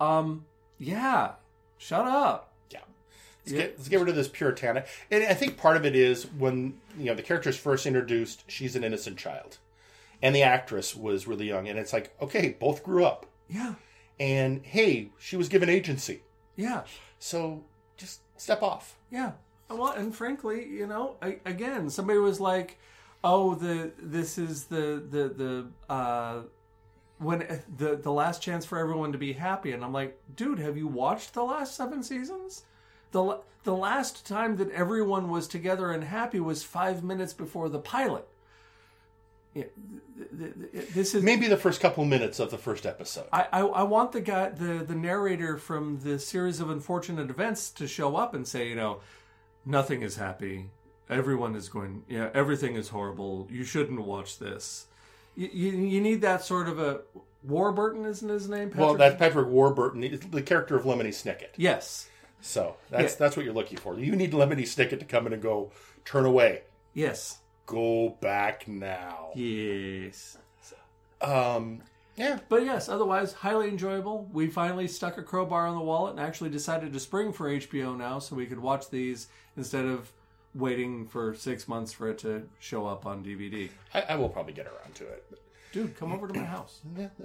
um 0.00 0.44
yeah 0.76 1.32
shut 1.78 2.04
up 2.06 2.52
Yeah. 2.70 2.80
Let's, 3.44 3.52
Yeah. 3.52 3.58
get, 3.62 3.78
let's 3.78 3.88
get 3.88 4.00
rid 4.00 4.08
of 4.08 4.16
this 4.16 4.28
puritanic. 4.28 4.86
And 5.10 5.22
I 5.24 5.34
think 5.34 5.56
part 5.56 5.76
of 5.76 5.86
it 5.86 5.94
is 5.94 6.24
when 6.32 6.74
you 6.98 7.04
know 7.06 7.14
the 7.14 7.22
character 7.22 7.48
is 7.48 7.56
first 7.56 7.86
introduced, 7.86 8.42
she's 8.50 8.74
an 8.74 8.82
innocent 8.84 9.16
child, 9.18 9.58
and 10.20 10.34
the 10.34 10.42
actress 10.42 10.96
was 10.96 11.26
really 11.26 11.46
young, 11.46 11.68
and 11.68 11.78
it's 11.78 11.92
like, 11.92 12.12
okay, 12.20 12.56
both 12.58 12.82
grew 12.82 13.04
up, 13.04 13.24
yeah 13.48 13.74
and 14.18 14.62
hey, 14.64 15.10
she 15.18 15.36
was 15.36 15.48
given 15.48 15.68
agency, 15.68 16.22
yeah 16.56 16.82
so 17.18 17.62
just 17.96 18.20
step 18.36 18.62
off. 18.62 18.96
Yeah. 19.10 19.32
Well, 19.70 19.92
and 19.92 20.14
frankly, 20.14 20.66
you 20.68 20.86
know, 20.86 21.16
I, 21.22 21.38
again, 21.44 21.88
somebody 21.90 22.18
was 22.18 22.40
like, 22.40 22.78
"Oh, 23.26 23.56
the 23.56 23.90
this 23.98 24.38
is 24.38 24.64
the 24.64 25.02
the 25.10 25.28
the 25.28 25.92
uh, 25.92 26.42
when 27.18 27.62
the 27.76 27.96
the 27.96 28.12
last 28.12 28.40
chance 28.40 28.64
for 28.64 28.78
everyone 28.78 29.10
to 29.12 29.18
be 29.18 29.32
happy," 29.32 29.72
and 29.72 29.84
I'm 29.84 29.92
like, 29.92 30.16
"Dude, 30.34 30.60
have 30.60 30.76
you 30.76 30.86
watched 30.86 31.34
the 31.34 31.42
last 31.42 31.74
seven 31.74 32.02
seasons? 32.02 32.62
the 33.10 33.40
The 33.64 33.74
last 33.74 34.24
time 34.26 34.56
that 34.58 34.70
everyone 34.70 35.28
was 35.28 35.48
together 35.48 35.90
and 35.90 36.04
happy 36.04 36.38
was 36.38 36.62
five 36.62 37.02
minutes 37.02 37.34
before 37.34 37.68
the 37.68 37.80
pilot." 37.80 38.28
Yeah, 39.54 39.64
th- 40.18 40.38
th- 40.38 40.72
th- 40.72 40.88
this 40.90 41.14
is 41.14 41.22
Maybe 41.22 41.48
the 41.48 41.56
first 41.56 41.80
couple 41.80 42.04
minutes 42.04 42.38
of 42.38 42.50
the 42.50 42.58
first 42.58 42.84
episode. 42.84 43.26
I, 43.32 43.48
I, 43.50 43.60
I 43.60 43.82
want 43.84 44.12
the 44.12 44.20
guy, 44.20 44.50
the, 44.50 44.84
the 44.84 44.94
narrator 44.94 45.56
from 45.56 46.00
the 46.00 46.18
series 46.18 46.60
of 46.60 46.68
unfortunate 46.68 47.30
events 47.30 47.70
to 47.70 47.88
show 47.88 48.16
up 48.16 48.34
and 48.34 48.46
say, 48.46 48.68
you 48.68 48.74
know, 48.74 49.00
nothing 49.64 50.02
is 50.02 50.16
happy. 50.16 50.68
Everyone 51.08 51.54
is 51.54 51.68
going, 51.68 52.02
yeah, 52.08 52.30
everything 52.34 52.74
is 52.74 52.88
horrible. 52.88 53.46
You 53.50 53.62
shouldn't 53.64 54.00
watch 54.02 54.38
this. 54.38 54.86
You, 55.36 55.48
you, 55.52 55.70
you 55.72 56.00
need 56.00 56.20
that 56.22 56.42
sort 56.44 56.68
of 56.68 56.78
a. 56.80 57.00
Warburton 57.44 58.04
isn't 58.06 58.28
his 58.28 58.48
name? 58.48 58.70
Patrick? 58.70 58.80
well, 58.84 58.94
that's 58.96 59.16
Patrick 59.16 59.46
Warburton, 59.48 60.00
the- 60.00 60.16
the 60.16 60.42
character 60.42 60.76
of 60.76 60.82
Lemony 60.84 61.10
Snicket. 61.10 61.50
Yes. 61.56 62.08
So 62.40 62.76
that's 62.90 63.12
Yeah. 63.12 63.18
that's 63.20 63.36
what 63.36 63.44
you're 63.44 63.54
looking 63.54 63.78
for. 63.78 63.96
You 63.98 64.16
need 64.16 64.32
Lemony 64.32 64.62
Snicket 64.62 64.98
to 64.98 65.04
come 65.04 65.26
in 65.28 65.32
and 65.32 65.40
go, 65.42 65.70
turn 66.04 66.24
away, 66.24 66.62
Yes. 66.92 67.38
go 67.66 68.16
back 68.20 68.66
now. 68.66 69.30
Yes. 69.36 70.38
Um, 71.20 71.82
yeah, 72.16 72.38
But 72.48 72.64
yes, 72.64 72.88
otherwise, 72.88 73.32
highly 73.32 73.68
enjoyable. 73.68 74.28
We 74.32 74.48
finally 74.48 74.88
stuck 74.88 75.16
a 75.18 75.22
crowbar 75.22 75.66
on 75.66 75.76
the 75.76 75.82
wallet 75.84 76.12
and 76.12 76.20
actually 76.20 76.50
decided 76.50 76.92
to 76.92 77.00
spring 77.00 77.32
for 77.32 77.48
HBO 77.48 77.94
now 77.96 78.18
so 78.18 78.34
we 78.36 78.46
could 78.46 78.58
watch 78.58 78.90
these 78.90 79.28
instead 79.56 79.84
of 79.84 80.12
waiting 80.56 81.06
for 81.06 81.34
six 81.34 81.68
months 81.68 81.92
for 81.92 82.08
it 82.10 82.18
to 82.18 82.48
show 82.58 82.86
up 82.86 83.06
on 83.06 83.24
DVD. 83.24 83.68
I, 83.94 84.02
I 84.02 84.16
will 84.16 84.28
probably 84.28 84.52
get 84.52 84.66
around 84.66 84.94
to 84.96 85.04
it. 85.04 85.24
Dude, 85.72 85.96
come 85.96 86.12
over 86.12 86.28
to 86.28 86.34
my 86.34 86.44
house. 86.44 86.80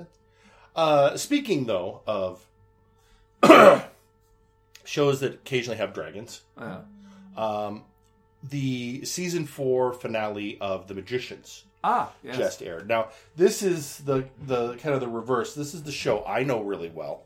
Uh, 0.74 1.18
speaking 1.18 1.66
though 1.66 2.00
of 2.08 2.48
shows 4.86 5.20
that 5.20 5.34
occasionally 5.34 5.78
have 5.78 5.94
dragons, 5.94 6.44
um, 7.36 7.84
the 8.42 9.04
season 9.04 9.46
four 9.46 9.92
finale 9.92 10.58
of 10.62 10.88
The 10.88 10.94
Magicians 10.94 11.66
ah, 11.84 12.12
yes. 12.24 12.38
just 12.38 12.62
aired. 12.62 12.88
Now, 12.88 13.10
this 13.36 13.62
is 13.62 13.98
the 14.00 14.26
the 14.46 14.76
kind 14.76 14.96
of 14.96 15.02
the 15.02 15.08
reverse. 15.08 15.56
This 15.56 15.74
is 15.74 15.84
the 15.84 15.92
show 15.92 16.24
I 16.26 16.44
know 16.44 16.62
really 16.62 16.90
well. 16.90 17.24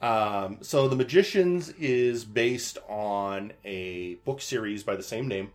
Um, 0.00 0.58
so, 0.60 0.86
The 0.88 0.96
Magicians 0.96 1.70
is 1.70 2.24
based 2.24 2.78
on 2.88 3.52
a 3.64 4.14
book 4.24 4.40
series 4.40 4.82
by 4.84 4.94
the 4.96 5.02
same 5.02 5.26
name, 5.26 5.50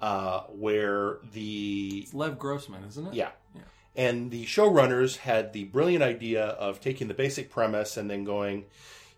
uh, 0.00 0.40
where 0.48 1.18
the 1.32 2.00
It's 2.04 2.14
Lev 2.14 2.38
Grossman, 2.38 2.84
isn't 2.84 3.06
it? 3.08 3.14
yeah. 3.14 3.30
Yeah. 3.54 3.60
And 3.94 4.30
the 4.30 4.44
showrunners 4.46 5.18
had 5.18 5.52
the 5.52 5.64
brilliant 5.64 6.02
idea 6.02 6.44
of 6.46 6.80
taking 6.80 7.08
the 7.08 7.14
basic 7.14 7.50
premise 7.50 7.96
and 7.96 8.10
then 8.10 8.24
going, 8.24 8.64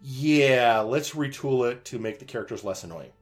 yeah, 0.03 0.81
let's 0.81 1.13
retool 1.13 1.71
it 1.71 1.85
to 1.87 1.99
make 1.99 2.19
the 2.19 2.25
characters 2.27 2.65
less 2.65 2.85
annoying. 2.85 3.13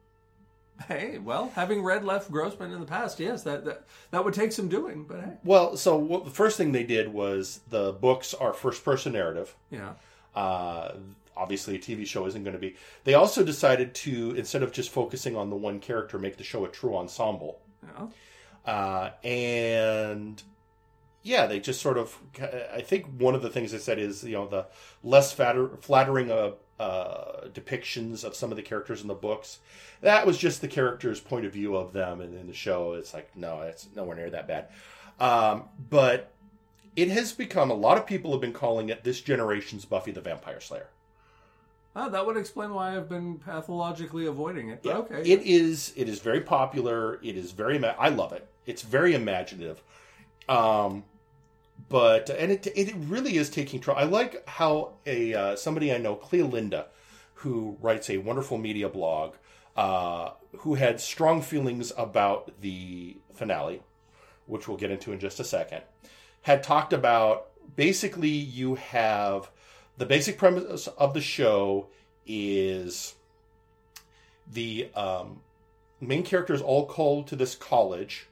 Hey, 0.87 1.19
well, 1.19 1.51
having 1.55 1.83
read 1.83 2.03
Lev 2.03 2.29
Grossman 2.31 2.71
in 2.71 2.79
the 2.79 2.85
past, 2.85 3.19
yes, 3.19 3.43
that 3.43 3.63
that, 3.63 3.83
that 4.09 4.25
would 4.25 4.33
take 4.33 4.51
some 4.51 4.67
doing, 4.67 5.05
but 5.05 5.19
hey. 5.21 5.33
Well, 5.45 5.77
so 5.77 5.95
what, 5.95 6.25
the 6.25 6.31
first 6.31 6.57
thing 6.57 6.71
they 6.71 6.83
did 6.83 7.13
was 7.13 7.61
the 7.69 7.93
books 7.93 8.33
are 8.33 8.51
first 8.53 8.83
person 8.83 9.13
narrative. 9.13 9.55
Yeah. 9.69 9.93
Uh, 10.35 10.93
obviously, 11.35 11.75
a 11.75 11.79
TV 11.79 12.05
show 12.05 12.25
isn't 12.25 12.43
going 12.43 12.55
to 12.55 12.59
be. 12.59 12.75
They 13.03 13.13
also 13.13 13.43
decided 13.43 13.93
to, 13.95 14.31
instead 14.31 14.63
of 14.63 14.71
just 14.71 14.89
focusing 14.89 15.35
on 15.35 15.49
the 15.49 15.55
one 15.55 15.79
character, 15.79 16.19
make 16.19 16.37
the 16.37 16.43
show 16.43 16.65
a 16.65 16.69
true 16.69 16.95
ensemble. 16.95 17.59
Yeah. 17.83 18.07
Uh, 18.65 19.11
and 19.27 20.41
yeah, 21.23 21.45
they 21.47 21.59
just 21.59 21.81
sort 21.81 21.97
of. 21.97 22.17
I 22.73 22.81
think 22.81 23.07
one 23.17 23.35
of 23.35 23.41
the 23.41 23.49
things 23.49 23.71
they 23.71 23.77
said 23.77 23.99
is 23.99 24.23
you 24.23 24.33
know 24.33 24.47
the 24.47 24.67
less 25.03 25.33
fatter, 25.33 25.69
flattering 25.81 26.31
uh, 26.31 26.51
uh, 26.79 27.47
depictions 27.47 28.23
of 28.23 28.35
some 28.35 28.51
of 28.51 28.57
the 28.57 28.63
characters 28.63 29.01
in 29.01 29.07
the 29.07 29.13
books. 29.13 29.59
That 30.01 30.27
was 30.27 30.37
just 30.37 30.61
the 30.61 30.67
character's 30.67 31.19
point 31.19 31.45
of 31.45 31.53
view 31.53 31.75
of 31.75 31.93
them, 31.93 32.19
and 32.19 32.35
in 32.35 32.47
the 32.47 32.53
show, 32.53 32.93
it's 32.93 33.13
like 33.13 33.35
no, 33.35 33.61
it's 33.61 33.87
nowhere 33.95 34.17
near 34.17 34.29
that 34.31 34.47
bad. 34.47 34.67
Um, 35.19 35.65
but 35.89 36.32
it 36.95 37.09
has 37.09 37.33
become 37.33 37.71
a 37.71 37.75
lot 37.75 37.97
of 37.97 38.05
people 38.05 38.31
have 38.31 38.41
been 38.41 38.53
calling 38.53 38.89
it 38.89 39.03
this 39.03 39.21
generation's 39.21 39.85
Buffy 39.85 40.11
the 40.11 40.21
Vampire 40.21 40.61
Slayer. 40.61 40.89
Oh, 41.95 42.09
that 42.09 42.25
would 42.25 42.37
explain 42.37 42.73
why 42.73 42.95
I've 42.95 43.07
been 43.07 43.37
pathologically 43.37 44.25
avoiding 44.25 44.69
it. 44.69 44.79
Yeah. 44.83 44.97
okay. 44.97 45.21
It 45.21 45.41
is 45.43 45.93
it 45.95 46.09
is 46.09 46.19
very 46.19 46.41
popular. 46.41 47.19
It 47.23 47.37
is 47.37 47.51
very 47.51 47.83
I 47.83 48.09
love 48.09 48.33
it. 48.33 48.47
It's 48.65 48.81
very 48.81 49.13
imaginative. 49.13 49.81
Um 50.49 51.03
but 51.89 52.29
and 52.29 52.51
it 52.51 52.67
it 52.75 52.93
really 52.95 53.37
is 53.37 53.49
taking 53.49 53.79
trouble. 53.79 54.01
I 54.01 54.05
like 54.05 54.47
how 54.47 54.93
a 55.05 55.33
uh, 55.33 55.55
somebody 55.55 55.93
I 55.93 55.97
know, 55.97 56.15
Clea 56.15 56.43
Linda, 56.43 56.87
who 57.35 57.77
writes 57.81 58.09
a 58.09 58.17
wonderful 58.17 58.57
media 58.57 58.89
blog, 58.89 59.35
uh, 59.75 60.31
who 60.59 60.75
had 60.75 60.99
strong 60.99 61.41
feelings 61.41 61.91
about 61.97 62.61
the 62.61 63.17
finale, 63.33 63.81
which 64.45 64.67
we'll 64.67 64.77
get 64.77 64.91
into 64.91 65.11
in 65.11 65.19
just 65.19 65.39
a 65.39 65.43
second, 65.43 65.83
had 66.43 66.63
talked 66.63 66.93
about 66.93 67.49
basically 67.75 68.29
you 68.29 68.75
have 68.75 69.49
the 69.97 70.05
basic 70.05 70.37
premise 70.37 70.87
of 70.87 71.13
the 71.13 71.21
show 71.21 71.87
is 72.25 73.15
the 74.51 74.89
um, 74.95 75.41
main 75.99 76.23
character 76.23 76.53
is 76.53 76.61
all 76.61 76.85
called 76.85 77.27
to 77.27 77.35
this 77.35 77.55
college 77.55 78.27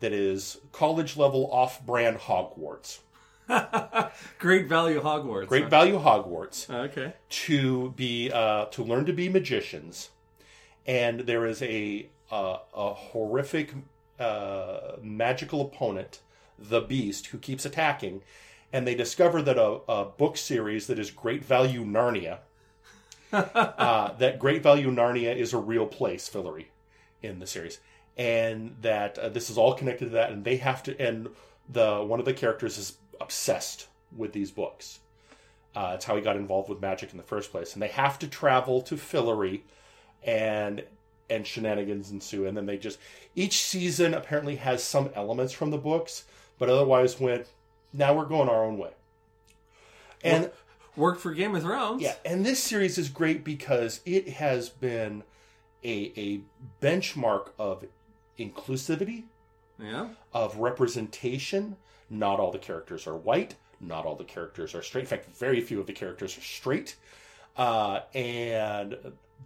that 0.00 0.12
is 0.12 0.58
college 0.72 1.16
level 1.16 1.50
off 1.52 1.84
brand 1.84 2.18
Hogwarts. 2.18 3.00
Great 4.38 4.66
value 4.66 5.00
Hogwarts. 5.00 5.46
Great 5.48 5.64
huh? 5.64 5.68
value 5.68 5.98
Hogwarts 5.98 6.68
Okay. 6.68 7.12
to 7.28 7.90
be 7.90 8.30
uh, 8.32 8.66
to 8.66 8.82
learn 8.82 9.06
to 9.06 9.12
be 9.12 9.28
magicians, 9.28 10.10
and 10.86 11.20
there 11.20 11.46
is 11.46 11.62
a 11.62 12.08
uh, 12.30 12.58
a 12.74 12.92
horrific 12.92 13.72
uh, 14.18 14.96
magical 15.00 15.60
opponent, 15.60 16.20
the 16.58 16.80
Beast, 16.80 17.28
who 17.28 17.38
keeps 17.38 17.64
attacking, 17.64 18.22
and 18.72 18.86
they 18.86 18.94
discover 18.94 19.42
that 19.42 19.58
a, 19.58 19.80
a 19.88 20.04
book 20.04 20.36
series 20.36 20.86
that 20.86 20.98
is 20.98 21.10
Great 21.10 21.44
Value 21.44 21.84
Narnia. 21.84 22.38
uh, 23.32 24.12
that 24.12 24.38
Great 24.38 24.62
Value 24.62 24.90
Narnia 24.90 25.34
is 25.34 25.52
a 25.52 25.58
real 25.58 25.86
place, 25.86 26.28
Fillory, 26.28 26.66
in 27.22 27.38
the 27.40 27.46
series, 27.46 27.80
and 28.16 28.76
that 28.82 29.18
uh, 29.18 29.28
this 29.28 29.50
is 29.50 29.58
all 29.58 29.74
connected 29.74 30.06
to 30.06 30.10
that, 30.12 30.30
and 30.30 30.44
they 30.44 30.56
have 30.56 30.82
to. 30.84 31.00
And 31.00 31.28
the 31.68 32.04
one 32.04 32.20
of 32.20 32.24
the 32.24 32.32
characters 32.32 32.78
is 32.78 32.96
obsessed 33.20 33.88
with 34.16 34.32
these 34.32 34.50
books. 34.50 35.00
Uh, 35.74 35.92
it's 35.94 36.04
how 36.04 36.16
he 36.16 36.22
got 36.22 36.36
involved 36.36 36.70
with 36.70 36.80
magic 36.80 37.10
in 37.10 37.18
the 37.18 37.22
first 37.22 37.50
place, 37.50 37.74
and 37.74 37.82
they 37.82 37.88
have 37.88 38.18
to 38.20 38.28
travel 38.28 38.80
to 38.82 38.94
Fillory, 38.94 39.62
and 40.22 40.84
and 41.28 41.46
shenanigans 41.46 42.10
ensue. 42.10 42.46
And 42.46 42.56
then 42.56 42.66
they 42.66 42.78
just 42.78 42.98
each 43.34 43.62
season 43.62 44.14
apparently 44.14 44.56
has 44.56 44.82
some 44.82 45.10
elements 45.14 45.52
from 45.52 45.70
the 45.70 45.78
books, 45.78 46.24
but 46.58 46.68
otherwise 46.70 47.18
went. 47.20 47.46
Now 47.92 48.14
we're 48.14 48.24
going 48.26 48.48
our 48.48 48.64
own 48.64 48.78
way. 48.78 48.90
And 50.22 50.50
Worked 50.96 51.20
for 51.20 51.32
Game 51.34 51.54
of 51.54 51.62
Thrones. 51.62 52.00
yeah, 52.02 52.14
and 52.24 52.44
this 52.44 52.62
series 52.62 52.96
is 52.96 53.08
great 53.10 53.44
because 53.44 54.00
it 54.06 54.28
has 54.30 54.68
been 54.70 55.22
a 55.84 56.12
a 56.16 56.40
benchmark 56.84 57.48
of 57.58 57.84
inclusivity, 58.38 59.24
Yeah. 59.78 60.08
of 60.32 60.56
representation. 60.58 61.76
Not 62.08 62.40
all 62.40 62.50
the 62.50 62.58
characters 62.58 63.06
are 63.06 63.16
white. 63.16 63.56
Not 63.80 64.06
all 64.06 64.14
the 64.16 64.24
characters 64.24 64.74
are 64.74 64.82
straight. 64.82 65.02
In 65.02 65.06
fact, 65.06 65.26
very 65.36 65.60
few 65.60 65.80
of 65.80 65.86
the 65.86 65.92
characters 65.92 66.36
are 66.38 66.42
straight. 66.42 66.96
Uh, 67.56 68.00
and 68.14 68.96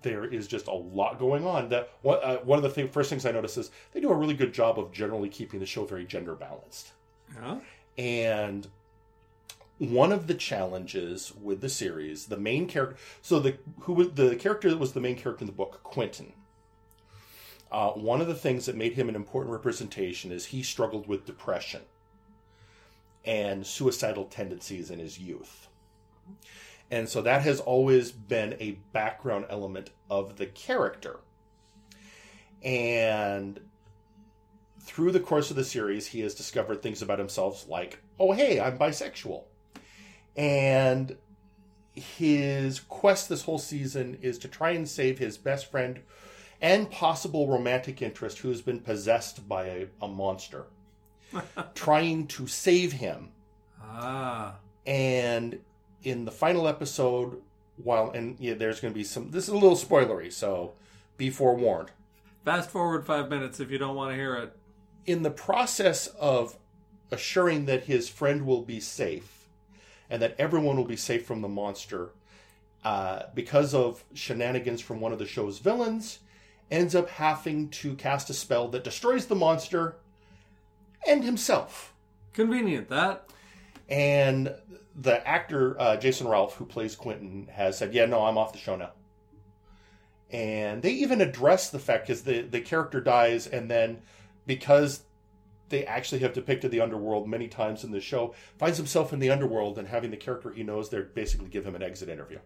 there 0.02 0.24
is 0.24 0.46
just 0.46 0.66
a 0.68 0.72
lot 0.72 1.18
going 1.18 1.44
on. 1.46 1.68
That 1.70 1.90
one, 2.02 2.18
uh, 2.22 2.36
one 2.38 2.58
of 2.58 2.62
the 2.62 2.70
thing, 2.70 2.88
first 2.88 3.10
things 3.10 3.26
I 3.26 3.32
notice 3.32 3.56
is 3.56 3.70
they 3.92 4.00
do 4.00 4.10
a 4.10 4.14
really 4.14 4.34
good 4.34 4.52
job 4.52 4.78
of 4.78 4.92
generally 4.92 5.28
keeping 5.28 5.58
the 5.58 5.66
show 5.66 5.84
very 5.84 6.04
gender 6.04 6.34
balanced. 6.34 6.92
Yeah. 7.40 7.58
And 7.98 8.68
one 9.78 10.12
of 10.12 10.26
the 10.26 10.34
challenges 10.34 11.32
with 11.40 11.62
the 11.62 11.68
series, 11.68 12.26
the 12.26 12.36
main 12.36 12.66
character, 12.66 12.96
so 13.22 13.40
the 13.40 13.56
who 13.80 13.94
was 13.94 14.12
the 14.12 14.36
character 14.36 14.68
that 14.70 14.78
was 14.78 14.92
the 14.92 15.00
main 15.00 15.16
character 15.16 15.42
in 15.42 15.46
the 15.46 15.52
book, 15.52 15.80
Quentin. 15.82 16.34
Uh, 17.72 17.90
one 17.90 18.20
of 18.20 18.26
the 18.26 18.34
things 18.34 18.66
that 18.66 18.76
made 18.76 18.94
him 18.94 19.08
an 19.08 19.14
important 19.14 19.52
representation 19.52 20.32
is 20.32 20.46
he 20.46 20.62
struggled 20.62 21.06
with 21.06 21.24
depression 21.24 21.82
and 23.24 23.66
suicidal 23.66 24.24
tendencies 24.24 24.90
in 24.90 24.98
his 24.98 25.18
youth. 25.18 25.68
And 26.90 27.08
so 27.08 27.22
that 27.22 27.42
has 27.42 27.60
always 27.60 28.10
been 28.10 28.56
a 28.58 28.72
background 28.92 29.46
element 29.48 29.90
of 30.10 30.36
the 30.36 30.46
character. 30.46 31.20
And 32.62 33.60
through 34.80 35.12
the 35.12 35.20
course 35.20 35.50
of 35.50 35.56
the 35.56 35.64
series, 35.64 36.08
he 36.08 36.20
has 36.20 36.34
discovered 36.34 36.82
things 36.82 37.02
about 37.02 37.18
himself 37.18 37.68
like, 37.68 37.98
oh, 38.18 38.32
hey, 38.32 38.60
I'm 38.60 38.78
bisexual. 38.78 39.44
And 40.36 41.16
his 41.94 42.80
quest 42.80 43.28
this 43.28 43.42
whole 43.42 43.58
season 43.58 44.18
is 44.22 44.38
to 44.38 44.48
try 44.48 44.70
and 44.70 44.88
save 44.88 45.18
his 45.18 45.36
best 45.36 45.70
friend 45.70 46.00
and 46.60 46.90
possible 46.90 47.48
romantic 47.48 48.02
interest 48.02 48.38
who 48.38 48.48
has 48.48 48.62
been 48.62 48.80
possessed 48.80 49.48
by 49.48 49.64
a, 49.64 49.86
a 50.02 50.08
monster, 50.08 50.66
trying 51.74 52.26
to 52.28 52.46
save 52.46 52.92
him. 52.92 53.30
Ah. 53.82 54.56
And 54.86 55.58
in 56.02 56.24
the 56.24 56.30
final 56.30 56.68
episode, 56.68 57.40
while, 57.76 58.10
and 58.10 58.36
yeah, 58.38 58.54
there's 58.54 58.80
going 58.80 58.92
to 58.92 58.98
be 58.98 59.04
some, 59.04 59.30
this 59.30 59.44
is 59.44 59.50
a 59.50 59.54
little 59.54 59.76
spoilery, 59.76 60.32
so 60.32 60.72
be 61.16 61.30
forewarned. 61.30 61.90
Fast 62.44 62.70
forward 62.70 63.06
five 63.06 63.28
minutes 63.28 63.60
if 63.60 63.70
you 63.70 63.78
don't 63.78 63.94
want 63.94 64.12
to 64.12 64.16
hear 64.16 64.34
it. 64.36 64.56
In 65.06 65.22
the 65.22 65.30
process 65.30 66.06
of 66.06 66.56
assuring 67.10 67.66
that 67.66 67.84
his 67.84 68.08
friend 68.08 68.46
will 68.46 68.62
be 68.62 68.80
safe 68.80 69.48
and 70.08 70.20
that 70.22 70.34
everyone 70.38 70.76
will 70.76 70.84
be 70.84 70.96
safe 70.96 71.24
from 71.24 71.40
the 71.40 71.48
monster, 71.48 72.10
uh, 72.84 73.24
because 73.34 73.74
of 73.74 74.04
shenanigans 74.14 74.80
from 74.80 75.00
one 75.00 75.12
of 75.12 75.18
the 75.18 75.26
show's 75.26 75.58
villains, 75.58 76.18
ends 76.70 76.94
up 76.94 77.08
having 77.10 77.68
to 77.68 77.94
cast 77.94 78.30
a 78.30 78.34
spell 78.34 78.68
that 78.68 78.84
destroys 78.84 79.26
the 79.26 79.34
monster 79.34 79.96
and 81.06 81.24
himself. 81.24 81.94
Convenient 82.32 82.88
that. 82.88 83.28
And 83.88 84.54
the 84.94 85.26
actor 85.26 85.80
uh, 85.80 85.96
Jason 85.96 86.28
Ralph, 86.28 86.56
who 86.56 86.64
plays 86.64 86.94
Quentin, 86.94 87.48
has 87.52 87.78
said, 87.78 87.94
"Yeah, 87.94 88.06
no, 88.06 88.24
I'm 88.24 88.38
off 88.38 88.52
the 88.52 88.58
show 88.58 88.76
now." 88.76 88.92
And 90.30 90.82
they 90.82 90.92
even 90.92 91.20
address 91.20 91.70
the 91.70 91.78
fact 91.78 92.06
because 92.06 92.22
the 92.22 92.42
the 92.42 92.60
character 92.60 93.00
dies, 93.00 93.46
and 93.46 93.70
then 93.70 94.02
because 94.46 95.02
they 95.68 95.84
actually 95.84 96.20
have 96.20 96.32
depicted 96.32 96.70
the 96.70 96.80
underworld 96.80 97.28
many 97.28 97.48
times 97.48 97.84
in 97.84 97.92
the 97.92 98.00
show, 98.00 98.34
finds 98.58 98.76
himself 98.76 99.12
in 99.12 99.20
the 99.20 99.30
underworld 99.30 99.78
and 99.78 99.88
having 99.88 100.10
the 100.10 100.16
character 100.16 100.50
he 100.50 100.62
knows 100.62 100.90
there 100.90 101.04
basically 101.04 101.48
give 101.48 101.64
him 101.64 101.74
an 101.74 101.82
exit 101.82 102.08
interview. 102.08 102.38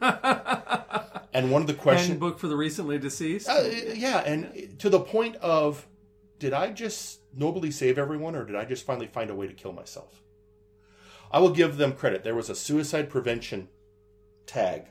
And 1.34 1.50
one 1.50 1.62
of 1.62 1.66
the 1.66 1.74
questions, 1.74 2.18
book 2.18 2.38
for 2.38 2.46
the 2.46 2.56
recently 2.56 2.98
deceased. 2.98 3.48
uh, 3.48 3.62
yeah, 3.94 4.18
and 4.18 4.78
to 4.80 4.90
the 4.90 5.00
point 5.00 5.36
of, 5.36 5.86
did 6.38 6.52
I 6.52 6.70
just 6.70 7.20
nobly 7.34 7.70
save 7.70 7.98
everyone, 7.98 8.34
or 8.34 8.44
did 8.44 8.54
I 8.54 8.64
just 8.64 8.84
finally 8.84 9.06
find 9.06 9.30
a 9.30 9.34
way 9.34 9.46
to 9.46 9.54
kill 9.54 9.72
myself? 9.72 10.22
I 11.30 11.38
will 11.38 11.50
give 11.50 11.78
them 11.78 11.94
credit. 11.94 12.22
There 12.22 12.34
was 12.34 12.50
a 12.50 12.54
suicide 12.54 13.08
prevention 13.08 13.68
tag 14.44 14.88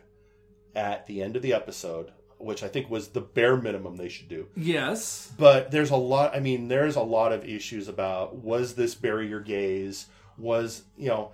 at 0.76 1.06
the 1.06 1.22
end 1.22 1.36
of 1.36 1.44
the 1.44 1.54
episode, 1.54 2.12
which 2.44 2.64
I 2.64 2.68
think 2.68 2.90
was 2.90 3.10
the 3.10 3.22
bare 3.22 3.58
minimum 3.58 3.96
they 3.98 4.10
should 4.10 4.28
do. 4.28 4.48
yes. 4.56 5.32
But 5.38 5.72
there's 5.72 5.92
a 5.92 5.96
lot. 5.96 6.36
I 6.36 6.40
mean, 6.40 6.68
there's 6.68 6.96
a 6.96 7.02
lot 7.02 7.32
of 7.32 7.46
issues 7.46 7.88
about 7.88 8.36
was 8.36 8.76
this 8.76 8.96
bury 8.96 9.28
your 9.28 9.42
gays? 9.42 10.08
Was 10.38 10.84
you 10.98 11.10
know, 11.10 11.32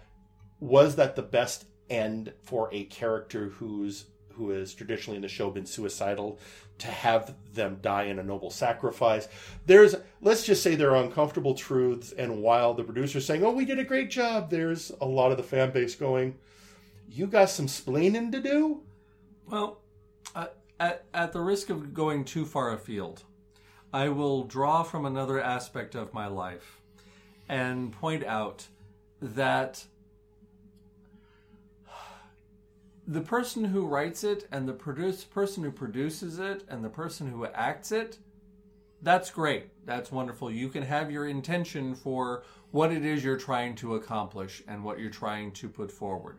was 0.60 0.96
that 0.96 1.16
the 1.16 1.22
best 1.22 1.66
end 1.90 2.34
for 2.44 2.70
a 2.72 2.84
character 2.86 3.50
who's 3.50 4.06
who 4.34 4.50
has 4.52 4.74
traditionally 4.74 5.16
in 5.16 5.22
the 5.24 5.28
show 5.28 5.50
been 5.50 5.66
suicidal 5.66 6.38
to 6.78 6.88
have 6.88 7.34
them 7.56 7.80
die 7.82 8.04
in 8.04 8.20
a 8.20 8.24
noble 8.24 8.52
sacrifice? 8.52 9.28
There's 9.66 9.96
let's 10.22 10.44
just 10.46 10.62
say 10.62 10.76
there 10.76 10.92
are 10.92 11.04
uncomfortable 11.04 11.56
truths, 11.56 12.12
and 12.12 12.42
while 12.44 12.74
the 12.74 12.84
producer's 12.84 13.26
saying, 13.26 13.44
"Oh, 13.44 13.52
we 13.52 13.66
did 13.66 13.80
a 13.80 13.84
great 13.84 14.10
job," 14.12 14.50
there's 14.50 14.92
a 15.02 15.06
lot 15.06 15.32
of 15.32 15.38
the 15.38 15.44
fan 15.44 15.72
base 15.72 15.96
going, 15.96 16.36
"You 17.10 17.28
got 17.28 17.50
some 17.50 17.68
splaining 17.68 18.32
to 18.34 18.40
do." 18.42 18.82
Well, 19.50 19.80
uh, 20.36 20.48
at, 20.80 21.06
at 21.14 21.34
the 21.34 21.42
risk 21.42 21.70
of 21.70 21.94
going 21.94 22.26
too 22.26 22.46
far 22.46 22.72
afield, 22.72 23.24
I 23.94 24.10
will 24.10 24.44
draw 24.44 24.84
from 24.84 25.06
another 25.06 25.42
aspect 25.42 25.96
of 25.96 26.14
my 26.14 26.28
life 26.28 26.82
and 27.48 27.92
point 27.92 28.24
out 28.24 28.68
that 29.22 29.86
the 33.08 33.22
person 33.22 33.66
who 33.66 33.86
writes 33.86 34.24
it 34.24 34.48
and 34.52 34.68
the 34.68 34.74
produce, 34.74 35.24
person 35.24 35.64
who 35.64 35.72
produces 35.72 36.40
it 36.40 36.64
and 36.68 36.84
the 36.84 36.90
person 36.90 37.32
who 37.32 37.46
acts 37.46 37.92
it 37.92 38.20
that's 39.02 39.30
great. 39.30 39.70
That's 39.86 40.12
wonderful. 40.12 40.52
You 40.52 40.70
can 40.70 40.84
have 40.84 41.12
your 41.12 41.28
intention 41.28 41.96
for 41.96 42.44
what 42.72 42.92
it 42.92 43.06
is 43.06 43.24
you're 43.24 43.38
trying 43.38 43.76
to 43.76 43.96
accomplish 43.96 44.64
and 44.68 44.84
what 44.84 45.00
you're 45.00 45.10
trying 45.10 45.52
to 45.54 45.70
put 45.70 45.92
forward. 45.92 46.38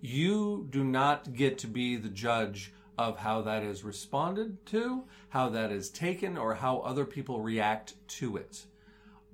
You 0.00 0.66
do 0.70 0.84
not 0.84 1.34
get 1.34 1.58
to 1.58 1.66
be 1.66 1.96
the 1.96 2.08
judge 2.08 2.72
of 2.98 3.18
how 3.18 3.40
that 3.42 3.62
is 3.62 3.84
responded 3.84 4.64
to 4.66 5.04
how 5.30 5.48
that 5.48 5.70
is 5.72 5.88
taken 5.90 6.36
or 6.36 6.54
how 6.56 6.78
other 6.80 7.04
people 7.04 7.40
react 7.40 7.94
to 8.08 8.36
it 8.36 8.66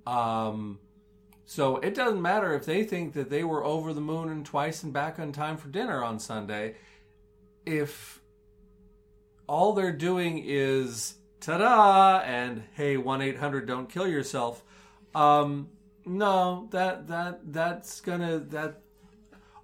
um, 0.07 0.79
So 1.47 1.77
it 1.79 1.95
doesn't 1.95 2.23
matter 2.23 2.55
if 2.55 2.65
they 2.67 2.85
think 2.85 3.15
that 3.15 3.31
they 3.31 3.45
were 3.45 3.65
over 3.65 3.93
the 3.93 4.01
moon 4.01 4.29
and 4.29 4.45
twice 4.45 4.83
and 4.83 4.93
back 4.93 5.19
on 5.19 5.33
time 5.33 5.57
for 5.57 5.69
dinner 5.69 6.03
on 6.05 6.19
Sunday. 6.19 6.77
If 7.67 8.21
all 9.47 9.73
they're 9.73 9.93
doing 9.93 10.43
is 10.45 11.15
ta-da 11.41 12.21
and 12.25 12.63
hey 12.75 12.97
1-800 12.97 13.67
don't 13.67 13.91
kill 13.91 14.09
yourself 14.09 14.65
um 15.15 15.69
no 16.07 16.69
that 16.71 17.07
that 17.09 17.41
that's 17.53 18.01
gonna 18.01 18.39
that 18.39 18.81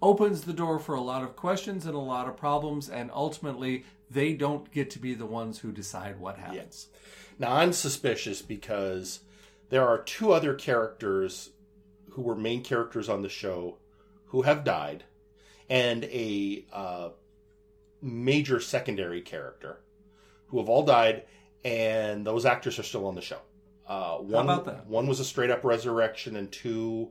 opens 0.03 0.43
the 0.43 0.53
door 0.53 0.79
for 0.79 0.95
a 0.95 1.01
lot 1.01 1.23
of 1.23 1.37
questions 1.37 1.87
and 1.87 1.95
a 1.95 1.99
lot 1.99 2.29
of 2.29 2.37
problems 2.37 2.89
and 2.89 3.11
ultimately 3.13 3.85
they 4.11 4.33
don't 4.33 4.73
get 4.73 4.91
to 4.91 4.99
be 4.99 5.15
the 5.15 5.27
ones 5.27 5.59
who 5.59 5.71
decide 5.71 6.19
what 6.19 6.37
happens 6.39 6.89
Now 7.39 7.55
I'm 7.57 7.73
suspicious 7.73 8.43
because 8.43 9.21
there 9.71 9.87
are 9.87 9.99
two 10.03 10.33
other 10.33 10.55
characters 10.55 11.51
who 12.11 12.23
were 12.23 12.35
main 12.35 12.63
characters 12.63 13.09
on 13.09 13.23
the 13.23 13.29
show 13.29 13.77
who 14.27 14.43
have 14.43 14.65
died, 14.65 15.05
and 15.69 16.05
a 16.05 16.65
uh, 16.73 17.09
major 18.03 18.61
secondary 18.61 19.21
character 19.21 19.81
who 20.49 20.59
have 20.59 20.69
all 20.69 20.85
died, 20.85 21.25
and 21.65 22.27
those 22.27 22.45
actors 22.45 22.79
are 22.79 22.85
still 22.85 23.07
on 23.07 23.15
the 23.15 23.23
show. 23.23 23.39
Uh, 23.87 24.17
one, 24.17 24.45
about 24.45 24.65
that? 24.67 24.87
One 24.87 25.07
was 25.07 25.21
a 25.21 25.25
straight 25.25 25.51
up 25.51 25.65
resurrection, 25.65 26.37
and 26.37 26.51
two, 26.51 27.11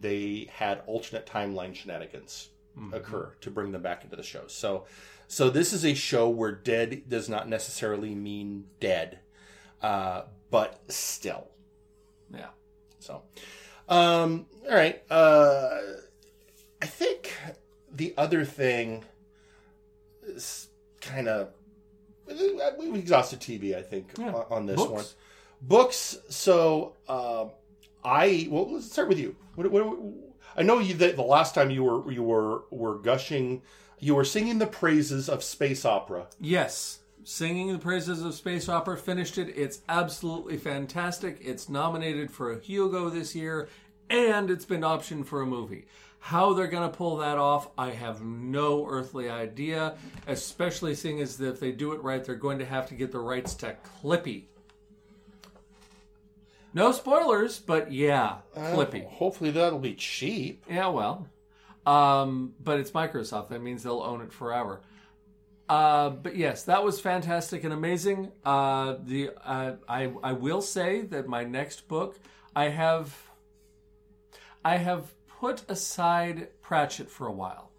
they 0.00 0.48
had 0.52 0.82
alternate 0.86 1.26
timeline 1.26 1.74
shenanigans 1.74 2.48
Mm-hmm. 2.78 2.94
occur 2.94 3.32
to 3.40 3.50
bring 3.50 3.72
them 3.72 3.82
back 3.82 4.04
into 4.04 4.14
the 4.14 4.22
show. 4.22 4.44
So, 4.46 4.84
so 5.26 5.50
this 5.50 5.72
is 5.72 5.84
a 5.84 5.94
show 5.94 6.28
where 6.28 6.52
dead 6.52 7.02
does 7.08 7.28
not 7.28 7.48
necessarily 7.48 8.14
mean 8.14 8.66
dead, 8.78 9.18
uh, 9.82 10.22
but 10.52 10.80
still. 10.86 11.48
yeah 12.32 12.50
So, 13.00 13.22
um, 13.88 14.46
all 14.70 14.76
right. 14.76 15.02
Uh, 15.10 15.70
I 16.80 16.86
think 16.86 17.34
the 17.92 18.14
other 18.16 18.44
thing 18.44 19.04
is 20.22 20.68
kind 21.00 21.26
of 21.26 21.48
we've 22.78 22.94
exhausted 22.94 23.40
TV. 23.40 23.74
I 23.76 23.82
think 23.82 24.12
Yeah. 24.16 24.32
on, 24.32 24.44
on 24.50 24.66
this 24.66 24.76
Books. 24.76 24.90
one. 24.92 25.04
Books. 25.62 26.18
So, 26.28 26.94
um, 27.08 27.50
I 28.04 28.48
well, 28.50 28.72
let's 28.72 28.90
start 28.90 29.08
with 29.08 29.18
you. 29.18 29.36
What, 29.54 29.70
what, 29.70 29.98
I 30.56 30.62
know 30.62 30.78
you 30.78 30.94
that 30.94 31.16
the 31.16 31.22
last 31.22 31.54
time 31.54 31.70
you 31.70 31.84
were 31.84 32.10
you 32.10 32.22
were 32.22 32.64
were 32.70 32.98
gushing, 32.98 33.62
you 33.98 34.14
were 34.14 34.24
singing 34.24 34.58
the 34.58 34.66
praises 34.66 35.28
of 35.28 35.42
space 35.42 35.84
opera. 35.84 36.26
Yes. 36.40 37.00
Singing 37.24 37.72
the 37.72 37.78
Praises 37.78 38.22
of 38.22 38.32
Space 38.32 38.70
Opera 38.70 38.96
finished 38.96 39.36
it. 39.36 39.52
It's 39.54 39.82
absolutely 39.86 40.56
fantastic. 40.56 41.36
It's 41.42 41.68
nominated 41.68 42.30
for 42.30 42.52
a 42.52 42.58
Hugo 42.58 43.10
this 43.10 43.34
year, 43.34 43.68
and 44.08 44.50
it's 44.50 44.64
been 44.64 44.80
optioned 44.80 45.26
for 45.26 45.42
a 45.42 45.46
movie. 45.46 45.84
How 46.20 46.54
they're 46.54 46.68
going 46.68 46.90
to 46.90 46.96
pull 46.96 47.18
that 47.18 47.36
off, 47.36 47.68
I 47.76 47.90
have 47.90 48.22
no 48.22 48.86
earthly 48.86 49.28
idea, 49.28 49.96
especially 50.26 50.94
seeing 50.94 51.20
as 51.20 51.38
if 51.38 51.60
they 51.60 51.70
do 51.70 51.92
it 51.92 52.02
right, 52.02 52.24
they're 52.24 52.34
going 52.34 52.60
to 52.60 52.64
have 52.64 52.88
to 52.88 52.94
get 52.94 53.12
the 53.12 53.18
rights 53.18 53.54
to 53.56 53.76
Clippy. 54.02 54.44
No 56.78 56.92
spoilers, 56.92 57.58
but 57.58 57.90
yeah, 57.90 58.36
Clippy. 58.56 59.04
Hopefully 59.04 59.50
that'll 59.50 59.80
be 59.80 59.94
cheap. 59.94 60.64
Yeah, 60.70 60.86
well, 60.86 61.26
um, 61.84 62.54
but 62.62 62.78
it's 62.78 62.92
Microsoft. 62.92 63.48
That 63.48 63.60
means 63.62 63.82
they'll 63.82 64.00
own 64.00 64.20
it 64.20 64.32
forever. 64.32 64.80
Uh, 65.68 66.10
but 66.10 66.36
yes, 66.36 66.62
that 66.62 66.84
was 66.84 67.00
fantastic 67.00 67.64
and 67.64 67.72
amazing. 67.72 68.30
Uh, 68.44 68.94
the 69.02 69.30
uh, 69.44 69.72
I 69.88 70.12
I 70.22 70.34
will 70.34 70.62
say 70.62 71.02
that 71.02 71.26
my 71.26 71.42
next 71.42 71.88
book 71.88 72.20
I 72.54 72.68
have 72.68 73.28
I 74.64 74.76
have 74.76 75.12
put 75.26 75.68
aside 75.68 76.46
Pratchett 76.62 77.10
for 77.10 77.26
a 77.26 77.32
while. 77.32 77.72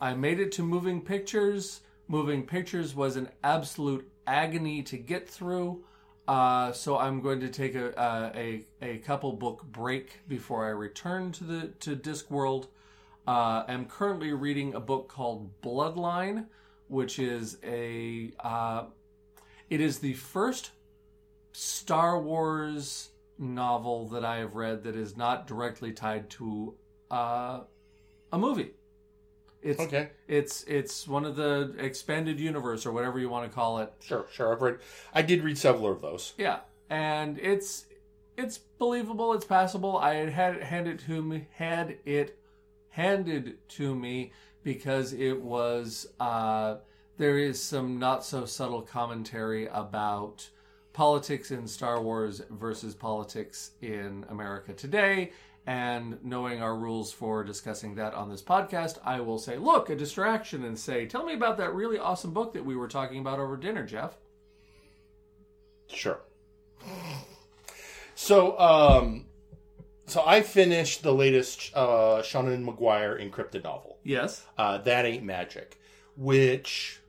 I 0.00 0.14
made 0.14 0.40
it 0.40 0.50
to 0.52 0.62
Moving 0.62 1.02
Pictures. 1.02 1.82
Moving 2.08 2.46
Pictures 2.46 2.94
was 2.94 3.16
an 3.16 3.28
absolute 3.44 4.10
agony 4.26 4.82
to 4.84 4.96
get 4.96 5.28
through. 5.28 5.84
Uh, 6.26 6.72
so 6.72 6.98
I'm 6.98 7.20
going 7.20 7.40
to 7.40 7.48
take 7.48 7.74
a, 7.74 7.96
uh, 7.98 8.32
a 8.34 8.64
a 8.82 8.98
couple 8.98 9.32
book 9.32 9.64
break 9.64 10.20
before 10.26 10.66
I 10.66 10.70
return 10.70 11.30
to 11.32 11.44
the 11.44 11.66
to 11.80 11.94
Discworld. 11.94 12.66
Uh, 13.26 13.64
I'm 13.68 13.86
currently 13.86 14.32
reading 14.32 14.74
a 14.74 14.80
book 14.80 15.08
called 15.08 15.60
Bloodline, 15.62 16.46
which 16.88 17.18
is 17.18 17.58
a 17.62 18.32
uh, 18.40 18.84
it 19.70 19.80
is 19.80 20.00
the 20.00 20.14
first 20.14 20.72
Star 21.52 22.20
Wars 22.20 23.10
novel 23.38 24.08
that 24.08 24.24
I 24.24 24.38
have 24.38 24.54
read 24.54 24.82
that 24.84 24.96
is 24.96 25.16
not 25.16 25.46
directly 25.46 25.92
tied 25.92 26.28
to 26.30 26.74
uh, 27.10 27.60
a 28.32 28.38
movie. 28.38 28.72
It's 29.66 29.80
Okay. 29.80 30.10
it's 30.28 30.62
it's 30.64 31.08
one 31.08 31.24
of 31.24 31.36
the 31.36 31.74
expanded 31.78 32.38
universe 32.38 32.86
or 32.86 32.92
whatever 32.92 33.18
you 33.18 33.28
want 33.28 33.50
to 33.50 33.54
call 33.54 33.78
it. 33.80 33.92
Sure, 34.00 34.26
sure. 34.32 34.52
I've 34.52 34.62
read. 34.62 34.78
I 35.12 35.22
did 35.22 35.42
read 35.42 35.58
several 35.58 35.90
of 35.90 36.00
those. 36.00 36.34
Yeah, 36.38 36.60
and 36.88 37.38
it's 37.38 37.86
it's 38.36 38.58
believable. 38.58 39.32
It's 39.32 39.44
passable. 39.44 39.96
I 39.98 40.14
had 40.14 40.28
had 40.30 40.54
it 40.56 40.62
handed 40.62 41.00
to 41.00 41.22
me, 41.22 41.48
had 41.54 41.96
it 42.04 42.38
handed 42.90 43.56
to 43.70 43.94
me 43.94 44.32
because 44.62 45.12
it 45.12 45.40
was. 45.42 46.06
Uh, 46.20 46.76
there 47.18 47.38
is 47.38 47.62
some 47.62 47.98
not 47.98 48.24
so 48.24 48.44
subtle 48.44 48.82
commentary 48.82 49.66
about 49.68 50.50
politics 50.92 51.50
in 51.50 51.66
Star 51.66 52.00
Wars 52.00 52.42
versus 52.50 52.94
politics 52.94 53.70
in 53.82 54.24
America 54.28 54.72
today. 54.74 55.32
And 55.66 56.18
knowing 56.22 56.62
our 56.62 56.76
rules 56.76 57.12
for 57.12 57.42
discussing 57.42 57.96
that 57.96 58.14
on 58.14 58.30
this 58.30 58.42
podcast, 58.42 58.98
I 59.04 59.18
will 59.20 59.38
say, 59.38 59.56
look, 59.56 59.90
a 59.90 59.96
distraction, 59.96 60.64
and 60.64 60.78
say, 60.78 61.06
tell 61.06 61.24
me 61.24 61.34
about 61.34 61.56
that 61.58 61.74
really 61.74 61.98
awesome 61.98 62.32
book 62.32 62.54
that 62.54 62.64
we 62.64 62.76
were 62.76 62.86
talking 62.86 63.18
about 63.18 63.40
over 63.40 63.56
dinner, 63.56 63.84
Jeff. 63.84 64.16
Sure. 65.88 66.20
So, 68.14 68.58
um, 68.60 69.26
so 70.06 70.22
I 70.24 70.42
finished 70.42 71.02
the 71.02 71.12
latest 71.12 71.72
uh, 71.74 72.22
Seanan 72.22 72.64
McGuire 72.64 73.20
InCryptid 73.20 73.64
novel. 73.64 73.98
Yes. 74.04 74.44
Uh, 74.56 74.78
that 74.78 75.04
ain't 75.04 75.24
magic, 75.24 75.80
which, 76.16 77.00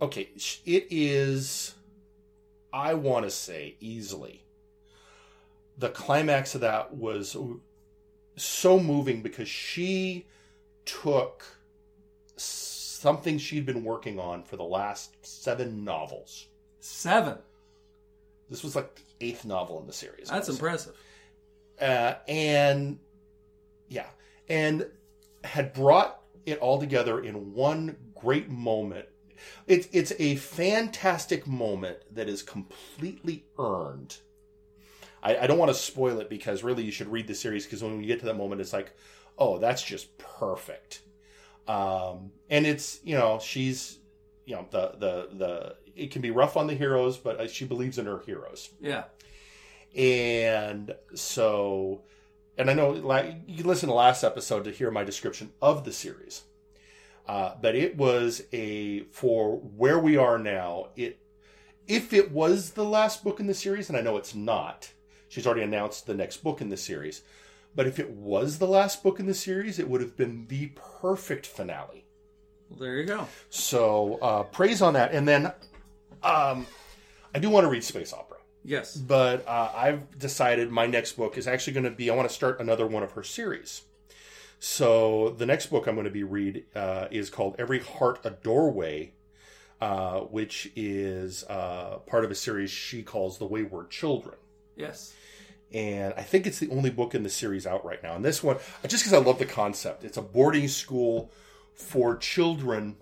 okay, 0.00 0.28
it 0.64 0.86
is. 0.90 1.74
I 2.72 2.94
want 2.94 3.24
to 3.24 3.30
say 3.30 3.76
easily. 3.80 4.44
The 5.80 5.88
climax 5.88 6.54
of 6.54 6.60
that 6.60 6.94
was 6.94 7.36
so 8.36 8.78
moving 8.78 9.22
because 9.22 9.48
she 9.48 10.26
took 10.84 11.44
something 12.36 13.38
she'd 13.38 13.64
been 13.64 13.82
working 13.82 14.18
on 14.18 14.42
for 14.42 14.56
the 14.56 14.62
last 14.64 15.14
seven 15.24 15.84
novels. 15.84 16.48
Seven. 16.80 17.38
This 18.50 18.62
was 18.62 18.76
like 18.76 18.94
the 18.94 19.02
eighth 19.26 19.44
novel 19.46 19.80
in 19.80 19.86
the 19.86 19.92
series. 19.92 20.28
That's 20.28 20.48
impressive. 20.50 20.94
uh, 21.80 22.14
and 22.28 22.98
yeah, 23.88 24.08
and 24.48 24.86
had 25.44 25.72
brought 25.72 26.20
it 26.44 26.58
all 26.58 26.78
together 26.78 27.20
in 27.22 27.54
one 27.54 27.96
great 28.14 28.50
moment. 28.50 29.06
It's 29.66 29.88
it's 29.92 30.12
a 30.18 30.36
fantastic 30.36 31.46
moment 31.46 31.98
that 32.12 32.28
is 32.28 32.42
completely 32.42 33.44
earned. 33.58 34.18
I, 35.22 35.36
I 35.38 35.46
don't 35.46 35.58
want 35.58 35.70
to 35.70 35.74
spoil 35.74 36.18
it 36.20 36.28
because 36.30 36.62
really 36.62 36.82
you 36.84 36.90
should 36.90 37.08
read 37.08 37.26
the 37.26 37.34
series 37.34 37.64
because 37.66 37.82
when 37.82 37.98
we 37.98 38.06
get 38.06 38.20
to 38.20 38.26
that 38.26 38.36
moment, 38.36 38.60
it's 38.60 38.72
like, 38.72 38.92
oh, 39.38 39.58
that's 39.58 39.82
just 39.82 40.16
perfect. 40.18 41.02
Um, 41.68 42.32
and 42.48 42.66
it's 42.66 43.00
you 43.04 43.16
know 43.16 43.38
she's 43.40 43.98
you 44.46 44.56
know 44.56 44.66
the 44.70 44.92
the 44.98 45.28
the 45.36 45.76
it 45.94 46.10
can 46.10 46.22
be 46.22 46.30
rough 46.30 46.56
on 46.56 46.66
the 46.66 46.74
heroes, 46.74 47.16
but 47.18 47.38
uh, 47.40 47.46
she 47.48 47.64
believes 47.66 47.98
in 47.98 48.06
her 48.06 48.20
heroes 48.24 48.70
Yeah. 48.80 49.04
and 49.94 50.94
so 51.14 52.02
and 52.56 52.70
i 52.70 52.72
know 52.74 52.90
like 52.90 53.34
you 53.46 53.58
can 53.58 53.66
listen 53.66 53.88
to 53.88 53.94
last 53.94 54.22
episode 54.24 54.64
to 54.64 54.70
hear 54.70 54.90
my 54.90 55.04
description 55.04 55.50
of 55.60 55.84
the 55.84 55.92
series 55.92 56.42
uh, 57.28 57.54
but 57.60 57.74
it 57.74 57.96
was 57.96 58.42
a 58.52 59.00
for 59.10 59.56
where 59.58 59.98
we 59.98 60.16
are 60.16 60.38
now 60.38 60.86
it 60.96 61.18
if 61.86 62.12
it 62.12 62.30
was 62.32 62.70
the 62.72 62.84
last 62.84 63.22
book 63.24 63.40
in 63.40 63.46
the 63.46 63.54
series 63.54 63.88
and 63.88 63.98
i 63.98 64.00
know 64.00 64.16
it's 64.16 64.34
not 64.34 64.92
she's 65.30 65.46
already 65.46 65.62
announced 65.62 66.06
the 66.06 66.12
next 66.14 66.38
book 66.44 66.60
in 66.60 66.68
the 66.68 66.76
series 66.76 67.22
but 67.74 67.86
if 67.86 67.98
it 67.98 68.10
was 68.10 68.58
the 68.58 68.66
last 68.66 69.02
book 69.02 69.18
in 69.18 69.26
the 69.26 69.32
series 69.34 69.78
it 69.78 69.88
would 69.88 70.02
have 70.02 70.16
been 70.16 70.46
the 70.48 70.70
perfect 71.00 71.46
finale 71.46 72.04
Well, 72.68 72.80
there 72.80 72.96
you 72.98 73.04
go. 73.06 73.26
so 73.48 74.18
uh, 74.20 74.42
praise 74.42 74.82
on 74.82 74.92
that 74.94 75.12
and 75.12 75.26
then 75.26 75.52
um, 76.22 76.66
i 77.34 77.38
do 77.38 77.48
want 77.48 77.64
to 77.64 77.68
read 77.70 77.82
space 77.84 78.12
opera 78.12 78.36
Yes. 78.62 78.94
but 78.94 79.48
uh, 79.48 79.70
I've 79.74 80.18
decided 80.18 80.70
my 80.70 80.84
next 80.84 81.12
book 81.12 81.38
is 81.38 81.46
actually 81.48 81.72
going 81.72 81.84
to 81.84 81.90
be 81.90 82.10
I 82.10 82.14
want 82.14 82.28
to 82.28 82.34
start 82.34 82.60
another 82.60 82.86
one 82.86 83.02
of 83.02 83.12
her 83.12 83.22
series. 83.22 83.80
So 84.58 85.30
the 85.38 85.46
next 85.46 85.68
book 85.68 85.86
I'm 85.86 85.94
going 85.94 86.04
to 86.04 86.10
be 86.10 86.24
read 86.24 86.64
uh, 86.76 87.06
is 87.10 87.30
called 87.30 87.56
Every 87.58 87.78
Heart 87.78 88.20
a 88.24 88.30
Doorway, 88.32 89.14
uh, 89.80 90.20
which 90.20 90.70
is 90.76 91.42
uh, 91.48 92.00
part 92.06 92.26
of 92.26 92.30
a 92.30 92.34
series 92.34 92.70
she 92.70 93.02
calls 93.02 93.38
The 93.38 93.46
Wayward 93.46 93.88
Children, 93.88 94.36
Yes. 94.76 95.14
And 95.72 96.12
I 96.16 96.22
think 96.22 96.46
it's 96.46 96.58
the 96.58 96.70
only 96.70 96.90
book 96.90 97.14
in 97.14 97.22
the 97.22 97.30
series 97.30 97.66
out 97.66 97.84
right 97.84 98.02
now. 98.02 98.14
And 98.16 98.24
this 98.24 98.42
one, 98.42 98.56
just 98.86 99.04
because 99.04 99.12
I 99.12 99.18
love 99.24 99.38
the 99.38 99.46
concept, 99.46 100.04
it's 100.04 100.16
a 100.16 100.22
boarding 100.22 100.68
school 100.68 101.30
for 101.74 102.16
children 102.16 102.96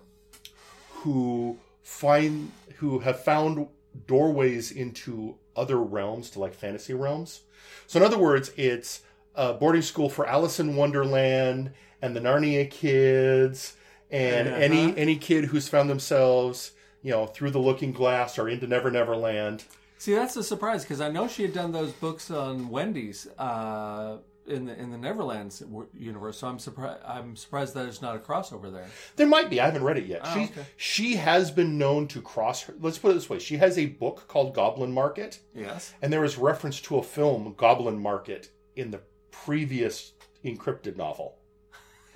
who 1.01 1.57
find 1.81 2.51
who 2.77 2.99
have 2.99 3.23
found 3.23 3.67
doorways 4.07 4.71
into 4.71 5.35
other 5.55 5.77
realms 5.77 6.29
to 6.31 6.39
like 6.39 6.53
fantasy 6.53 6.93
realms. 6.93 7.41
So 7.87 7.99
in 7.99 8.05
other 8.05 8.17
words, 8.17 8.51
it's 8.55 9.01
a 9.35 9.53
boarding 9.53 9.81
school 9.81 10.09
for 10.09 10.25
Alice 10.27 10.59
in 10.59 10.75
Wonderland 10.75 11.71
and 12.01 12.15
the 12.15 12.19
Narnia 12.21 12.69
kids 12.69 13.75
and 14.11 14.47
Uh-huh. 14.47 14.57
any 14.57 14.95
any 14.97 15.15
kid 15.17 15.45
who's 15.45 15.67
found 15.67 15.89
themselves, 15.89 16.71
you 17.01 17.11
know, 17.11 17.25
through 17.25 17.51
the 17.51 17.59
looking 17.59 17.91
glass 17.91 18.37
or 18.39 18.47
into 18.47 18.67
Never 18.67 18.89
Never 18.91 19.15
Land. 19.15 19.63
See, 19.99 20.13
that's 20.13 20.37
a 20.37 20.43
surprise 20.43 20.83
because 20.83 21.01
I 21.01 21.09
know 21.09 21.27
she 21.27 21.41
had 21.41 21.53
done 21.53 21.73
those 21.73 21.91
books 21.91 22.31
on 22.31 22.69
Wendy's 22.69 23.27
uh, 23.37 24.19
in 24.47 24.63
the 24.65 24.79
in 24.79 24.91
the 24.91 24.97
Neverlands 24.97 25.61
universe. 25.93 26.37
So 26.39 26.47
I'm 26.47 26.57
surprised. 26.57 27.01
I'm 27.05 27.35
surprised 27.35 27.73
that 27.73 27.83
there's 27.83 28.01
not 28.01 28.15
a 28.15 28.19
crossover 28.19 28.71
there. 28.71 28.87
There 29.17 29.27
might 29.27 29.49
be. 29.49 29.59
I 29.59 29.65
haven't 29.65 29.83
read 29.83 29.97
it 29.97 30.05
yet. 30.05 30.21
Oh, 30.23 30.33
she 30.33 30.43
okay. 30.45 30.65
she 30.77 31.15
has 31.17 31.51
been 31.51 31.77
known 31.77 32.07
to 32.07 32.21
cross. 32.21 32.63
Her, 32.63 32.75
let's 32.79 32.97
put 32.97 33.11
it 33.11 33.15
this 33.15 33.29
way: 33.29 33.39
she 33.39 33.57
has 33.57 33.77
a 33.77 33.87
book 33.87 34.23
called 34.29 34.55
Goblin 34.55 34.93
Market, 34.93 35.39
Yes. 35.53 35.93
and 36.01 36.13
there 36.13 36.23
is 36.23 36.37
reference 36.37 36.79
to 36.83 36.97
a 36.97 37.03
film 37.03 37.53
Goblin 37.57 37.99
Market 38.01 38.51
in 38.77 38.91
the 38.91 39.01
previous 39.31 40.13
InCryptid 40.45 40.95
novel. 40.95 41.35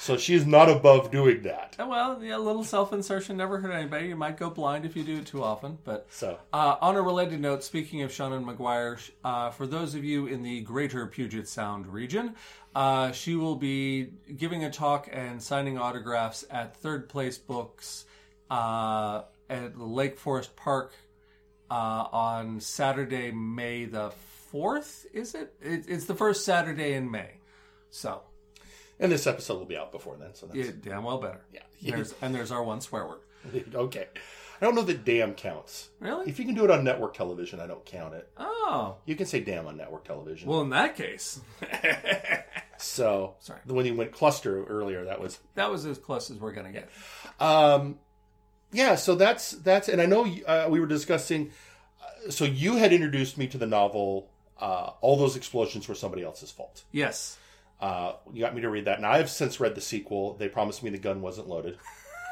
so 0.00 0.16
she 0.16 0.34
is 0.34 0.46
not 0.46 0.70
above 0.70 1.10
doing 1.10 1.42
that. 1.42 1.76
Oh, 1.78 1.86
well, 1.86 2.22
yeah, 2.22 2.36
a 2.36 2.38
little 2.38 2.64
self 2.64 2.92
insertion 2.92 3.36
never 3.36 3.58
hurt 3.60 3.70
anybody. 3.70 4.08
You 4.08 4.16
might 4.16 4.38
go 4.38 4.48
blind 4.48 4.86
if 4.86 4.96
you 4.96 5.04
do 5.04 5.18
it 5.18 5.26
too 5.26 5.42
often. 5.42 5.76
But 5.84 6.06
So 6.10 6.38
uh, 6.52 6.76
on 6.80 6.96
a 6.96 7.02
related 7.02 7.40
note, 7.40 7.62
speaking 7.62 8.00
of 8.02 8.10
Seanan 8.10 8.44
McGuire, 8.44 8.98
uh, 9.22 9.50
for 9.50 9.66
those 9.66 9.94
of 9.94 10.02
you 10.02 10.26
in 10.26 10.42
the 10.42 10.62
greater 10.62 11.06
Puget 11.06 11.46
Sound 11.46 11.86
region, 11.86 12.34
uh, 12.74 13.12
she 13.12 13.34
will 13.36 13.56
be 13.56 14.08
giving 14.36 14.64
a 14.64 14.70
talk 14.70 15.08
and 15.12 15.42
signing 15.42 15.76
autographs 15.76 16.44
at 16.50 16.76
Third 16.76 17.08
Place 17.08 17.36
Books 17.36 18.06
uh, 18.50 19.22
at 19.50 19.78
Lake 19.78 20.18
Forest 20.18 20.56
Park 20.56 20.94
uh, 21.70 22.06
on 22.10 22.60
Saturday, 22.60 23.32
May 23.32 23.84
the 23.84 24.12
4th, 24.52 25.04
is 25.12 25.34
it? 25.34 25.54
it? 25.60 25.84
It's 25.88 26.06
the 26.06 26.14
first 26.14 26.44
Saturday 26.44 26.94
in 26.94 27.10
May. 27.10 27.34
So, 27.90 28.22
and 29.00 29.10
this 29.10 29.26
episode 29.26 29.58
will 29.58 29.66
be 29.66 29.76
out 29.76 29.90
before 29.90 30.16
then. 30.16 30.34
So 30.34 30.46
that's 30.46 30.58
yeah, 30.58 30.72
damn 30.80 31.02
well 31.04 31.18
better. 31.18 31.40
yeah. 31.52 31.62
There's, 31.96 32.14
and 32.22 32.34
there's 32.34 32.52
our 32.52 32.62
one 32.62 32.80
swear 32.80 33.06
word. 33.06 33.20
okay. 33.74 34.06
I 34.60 34.66
don't 34.66 34.74
know 34.74 34.82
that 34.82 35.06
damn 35.06 35.32
counts. 35.34 35.88
Really? 36.00 36.28
If 36.28 36.38
you 36.38 36.44
can 36.44 36.54
do 36.54 36.64
it 36.64 36.70
on 36.70 36.84
network 36.84 37.14
television, 37.14 37.60
I 37.60 37.66
don't 37.66 37.84
count 37.86 38.12
it. 38.12 38.28
Oh. 38.36 38.96
You 39.06 39.16
can 39.16 39.24
say 39.24 39.40
damn 39.40 39.66
on 39.66 39.78
network 39.78 40.04
television. 40.04 40.48
Well, 40.50 40.60
in 40.60 40.68
that 40.70 40.96
case, 40.96 41.40
so 42.76 43.36
Sorry. 43.40 43.60
when 43.66 43.86
you 43.86 43.94
went 43.94 44.12
cluster 44.12 44.62
earlier, 44.64 45.06
that 45.06 45.18
was 45.18 45.38
that 45.54 45.70
was 45.70 45.86
as 45.86 45.96
close 45.96 46.30
as 46.30 46.36
we're 46.38 46.52
going 46.52 46.66
to 46.66 46.72
get. 46.72 46.90
Um, 47.40 47.98
yeah, 48.70 48.96
so 48.96 49.14
that's 49.14 49.52
that's, 49.52 49.88
and 49.88 50.00
I 50.00 50.06
know 50.06 50.26
uh, 50.46 50.66
we 50.68 50.78
were 50.78 50.86
discussing. 50.86 51.52
Uh, 52.02 52.30
so 52.30 52.44
you 52.44 52.76
had 52.76 52.92
introduced 52.92 53.38
me 53.38 53.46
to 53.48 53.58
the 53.58 53.66
novel. 53.66 54.28
Uh, 54.60 54.90
All 55.00 55.16
those 55.16 55.36
explosions 55.36 55.88
were 55.88 55.94
somebody 55.94 56.22
else's 56.22 56.50
fault. 56.50 56.84
Yes. 56.92 57.38
Uh, 57.80 58.12
you 58.32 58.40
got 58.40 58.54
me 58.54 58.60
to 58.60 58.68
read 58.68 58.84
that, 58.84 58.98
and 58.98 59.06
I 59.06 59.16
have 59.18 59.30
since 59.30 59.58
read 59.58 59.74
the 59.74 59.80
sequel. 59.80 60.34
They 60.34 60.48
promised 60.48 60.82
me 60.82 60.90
the 60.90 60.98
gun 60.98 61.22
wasn't 61.22 61.48
loaded. 61.48 61.78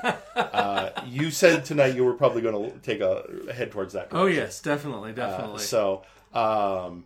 uh, 0.37 0.91
you 1.07 1.31
said 1.31 1.65
tonight 1.65 1.95
you 1.97 2.05
were 2.05 2.13
probably 2.13 2.43
going 2.43 2.71
to 2.71 2.79
take 2.81 3.01
a 3.01 3.53
head 3.55 3.71
towards 3.73 3.95
that. 3.95 4.09
Oh 4.13 4.27
yes, 4.27 4.61
definitely, 4.61 5.13
Uh, 5.13 5.15
definitely. 5.15 5.61
so, 5.63 6.03
um, 6.35 7.05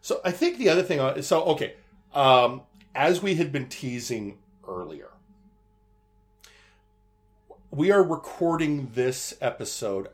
so 0.00 0.20
I 0.24 0.30
think 0.30 0.58
the 0.58 0.68
other 0.68 0.82
thing. 0.82 1.00
uh, 1.00 1.20
So, 1.22 1.42
okay, 1.44 1.74
um, 2.14 2.62
as 2.94 3.20
we 3.22 3.34
had 3.34 3.52
been 3.52 3.66
teasing 3.68 4.38
earlier, 4.66 5.08
we 7.70 7.90
are 7.90 8.02
recording 8.02 8.90
this 8.94 9.34
episode 9.40 10.08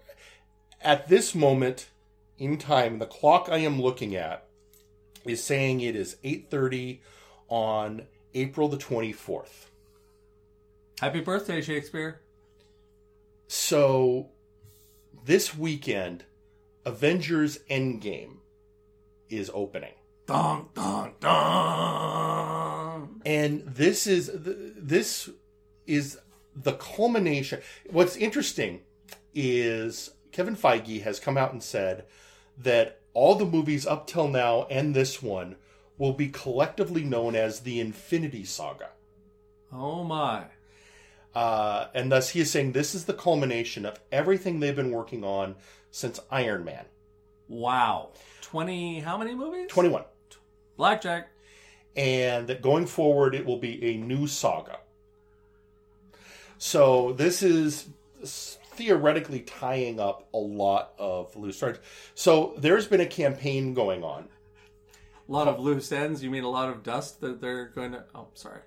at 0.80 1.08
this 1.08 1.34
moment 1.34 1.88
in 2.38 2.58
time. 2.58 2.98
The 2.98 3.06
clock 3.06 3.48
I 3.50 3.58
am 3.58 3.80
looking 3.80 4.14
at 4.16 4.44
is 5.28 5.42
saying 5.42 5.80
it 5.80 5.96
is 5.96 6.16
eight 6.24 6.50
thirty 6.50 7.02
on 7.48 8.06
April 8.34 8.68
the 8.68 8.78
twenty 8.78 9.12
fourth. 9.12 9.70
Happy 11.00 11.20
birthday, 11.20 11.60
Shakespeare. 11.60 12.20
So 13.48 14.30
this 15.24 15.56
weekend, 15.56 16.24
Avengers 16.84 17.58
Endgame 17.70 18.36
is 19.28 19.50
opening. 19.52 19.94
Dun 20.26 20.66
dun 20.74 21.12
dun. 21.20 23.20
And 23.24 23.62
this 23.66 24.06
is 24.06 24.28
th- 24.28 24.56
this 24.76 25.28
is 25.86 26.18
the 26.54 26.72
culmination. 26.72 27.60
What's 27.90 28.16
interesting 28.16 28.80
is 29.34 30.10
Kevin 30.32 30.56
Feige 30.56 31.02
has 31.02 31.20
come 31.20 31.36
out 31.36 31.52
and 31.52 31.62
said 31.62 32.04
that 32.58 33.00
all 33.16 33.34
the 33.34 33.46
movies 33.46 33.86
up 33.86 34.06
till 34.06 34.28
now 34.28 34.64
and 34.64 34.94
this 34.94 35.22
one 35.22 35.56
will 35.96 36.12
be 36.12 36.28
collectively 36.28 37.02
known 37.02 37.34
as 37.34 37.60
the 37.60 37.80
Infinity 37.80 38.44
Saga. 38.44 38.90
Oh 39.72 40.04
my. 40.04 40.44
Uh, 41.34 41.86
and 41.94 42.12
thus 42.12 42.28
he 42.28 42.40
is 42.40 42.50
saying 42.50 42.72
this 42.72 42.94
is 42.94 43.06
the 43.06 43.14
culmination 43.14 43.86
of 43.86 43.98
everything 44.12 44.60
they've 44.60 44.76
been 44.76 44.90
working 44.90 45.24
on 45.24 45.54
since 45.90 46.20
Iron 46.30 46.62
Man. 46.66 46.84
Wow. 47.48 48.10
Twenty. 48.42 49.00
How 49.00 49.16
many 49.16 49.34
movies? 49.34 49.68
21. 49.70 50.04
Blackjack. 50.76 51.28
and 51.96 52.46
that 52.48 52.60
going 52.60 52.84
forward 52.84 53.34
it 53.34 53.46
will 53.46 53.58
be 53.58 53.82
a 53.82 53.96
new 53.96 54.26
saga. 54.26 54.78
So 56.58 57.14
this 57.14 57.42
is 57.42 57.86
theoretically 58.76 59.40
tying 59.40 59.98
up 60.00 60.28
a 60.34 60.38
lot 60.38 60.92
of 60.98 61.34
loose 61.36 61.58
threads. 61.58 61.78
So 62.14 62.54
there's 62.58 62.86
been 62.86 63.00
a 63.00 63.06
campaign 63.06 63.74
going 63.74 64.04
on 64.04 64.28
A 65.28 65.32
lot 65.32 65.48
of 65.48 65.58
loose 65.58 65.90
ends. 65.92 66.22
You 66.22 66.30
mean 66.30 66.44
a 66.44 66.50
lot 66.50 66.68
of 66.68 66.82
dust 66.82 67.20
that 67.20 67.40
they're 67.40 67.66
going 67.68 67.92
to? 67.92 68.04
Oh, 68.14 68.28
sorry. 68.34 68.60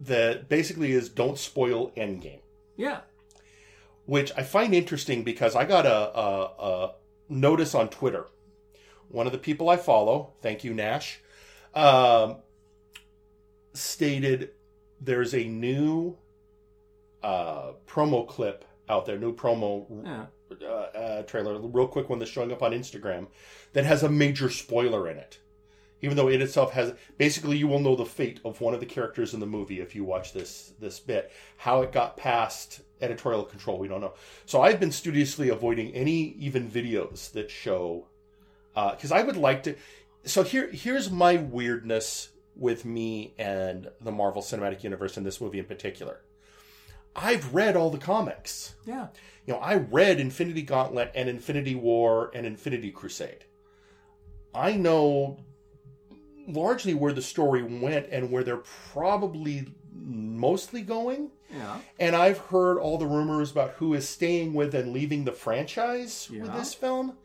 that 0.00 0.48
basically 0.48 0.92
is 0.92 1.08
don't 1.08 1.38
spoil 1.38 1.90
Endgame, 1.96 2.40
Yeah. 2.76 3.00
which 4.04 4.30
I 4.36 4.42
find 4.42 4.74
interesting 4.74 5.24
because 5.24 5.56
I 5.56 5.64
got 5.64 5.86
a, 5.86 6.18
a, 6.18 6.44
a 6.70 6.94
notice 7.28 7.74
on 7.74 7.88
Twitter. 7.88 8.26
One 9.08 9.26
of 9.26 9.32
the 9.32 9.38
people 9.38 9.68
I 9.70 9.76
follow, 9.76 10.32
thank 10.42 10.64
you 10.64 10.74
Nash, 10.74 11.20
um, 11.74 12.36
stated 13.72 14.50
there's 15.00 15.34
a 15.34 15.44
new 15.44 16.16
uh, 17.22 17.72
promo 17.86 18.26
clip 18.26 18.64
out 18.88 19.06
there, 19.06 19.18
new 19.18 19.34
promo 19.34 19.86
Yeah. 20.04 20.26
uh, 20.62 20.66
uh, 20.66 21.22
trailer, 21.22 21.58
real 21.60 21.88
quick 21.88 22.08
one 22.08 22.18
that's 22.18 22.30
showing 22.30 22.52
up 22.52 22.62
on 22.62 22.72
Instagram 22.72 23.26
that 23.72 23.84
has 23.84 24.02
a 24.02 24.08
major 24.08 24.48
spoiler 24.50 25.08
in 25.08 25.18
it. 25.18 25.38
Even 26.02 26.16
though 26.16 26.28
it 26.28 26.42
itself 26.42 26.72
has, 26.72 26.92
basically, 27.16 27.56
you 27.56 27.66
will 27.66 27.80
know 27.80 27.96
the 27.96 28.04
fate 28.04 28.38
of 28.44 28.60
one 28.60 28.74
of 28.74 28.80
the 28.80 28.86
characters 28.86 29.32
in 29.32 29.40
the 29.40 29.46
movie 29.46 29.80
if 29.80 29.94
you 29.94 30.04
watch 30.04 30.32
this 30.34 30.74
this 30.78 31.00
bit. 31.00 31.32
How 31.56 31.80
it 31.80 31.90
got 31.90 32.18
past 32.18 32.82
editorial 33.00 33.44
control, 33.44 33.78
we 33.78 33.88
don't 33.88 34.02
know. 34.02 34.12
So 34.44 34.60
I've 34.60 34.78
been 34.78 34.92
studiously 34.92 35.48
avoiding 35.48 35.92
any 35.94 36.34
even 36.38 36.70
videos 36.70 37.32
that 37.32 37.50
show, 37.50 38.06
because 38.74 39.10
I 39.10 39.22
would 39.22 39.38
like 39.38 39.62
to. 39.62 39.74
So 40.24 40.42
here 40.42 40.70
here's 40.70 41.10
my 41.10 41.36
weirdness 41.38 42.28
with 42.54 42.84
me 42.84 43.34
and 43.38 43.88
the 44.00 44.12
Marvel 44.12 44.42
Cinematic 44.42 44.82
Universe 44.84 45.16
and 45.16 45.24
this 45.24 45.40
movie 45.40 45.58
in 45.58 45.64
particular. 45.64 46.20
I've 47.16 47.54
read 47.54 47.76
all 47.76 47.90
the 47.90 47.98
comics 47.98 48.74
Yeah. 48.84 49.08
you 49.46 49.54
know, 49.54 49.60
I 49.60 49.76
read 49.76 50.20
Infinity 50.20 50.62
Gauntlet 50.62 51.10
and 51.14 51.28
Infinity 51.28 51.74
War 51.74 52.30
and 52.34 52.46
Infinity 52.46 52.90
Crusade. 52.90 53.44
I 54.54 54.72
know 54.72 55.38
largely 56.48 56.94
where 56.94 57.12
the 57.12 57.22
story 57.22 57.62
went 57.62 58.08
and 58.10 58.30
where 58.30 58.44
they're 58.44 58.62
probably 58.92 59.66
mostly 59.92 60.82
going. 60.82 61.30
Yeah. 61.50 61.78
And 61.98 62.14
I've 62.16 62.38
heard 62.38 62.78
all 62.78 62.98
the 62.98 63.06
rumors 63.06 63.50
about 63.50 63.70
who 63.72 63.94
is 63.94 64.08
staying 64.08 64.52
with 64.54 64.74
and 64.74 64.92
leaving 64.92 65.24
the 65.24 65.32
franchise 65.32 66.28
with 66.30 66.52
this 66.54 66.74
film. 66.74 67.16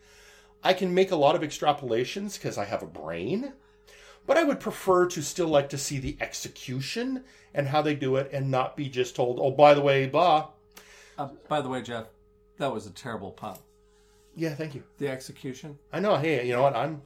I 0.63 0.73
can 0.73 0.93
make 0.93 1.11
a 1.11 1.15
lot 1.15 1.35
of 1.35 1.41
extrapolations 1.41 2.35
because 2.35 2.57
I 2.57 2.65
have 2.65 2.83
a 2.83 2.87
brain, 2.87 3.53
but 4.25 4.37
I 4.37 4.43
would 4.43 4.59
prefer 4.59 5.07
to 5.07 5.21
still 5.21 5.47
like 5.47 5.69
to 5.69 5.77
see 5.77 5.99
the 5.99 6.17
execution 6.19 7.23
and 7.53 7.67
how 7.67 7.81
they 7.81 7.95
do 7.95 8.15
it 8.15 8.29
and 8.31 8.49
not 8.49 8.77
be 8.77 8.87
just 8.89 9.15
told, 9.15 9.39
oh, 9.39 9.51
by 9.51 9.73
the 9.73 9.81
way, 9.81 10.07
blah. 10.07 10.49
Uh, 11.17 11.29
by 11.47 11.61
the 11.61 11.69
way, 11.69 11.81
Jeff, 11.81 12.07
that 12.57 12.73
was 12.73 12.85
a 12.85 12.91
terrible 12.91 13.31
pun. 13.31 13.57
Yeah, 14.35 14.55
thank 14.55 14.75
you. 14.75 14.83
The 14.97 15.09
execution. 15.09 15.77
I 15.91 15.99
know. 15.99 16.15
Hey, 16.15 16.45
you 16.47 16.53
know 16.53 16.61
what? 16.61 16.75
I'm. 16.75 17.01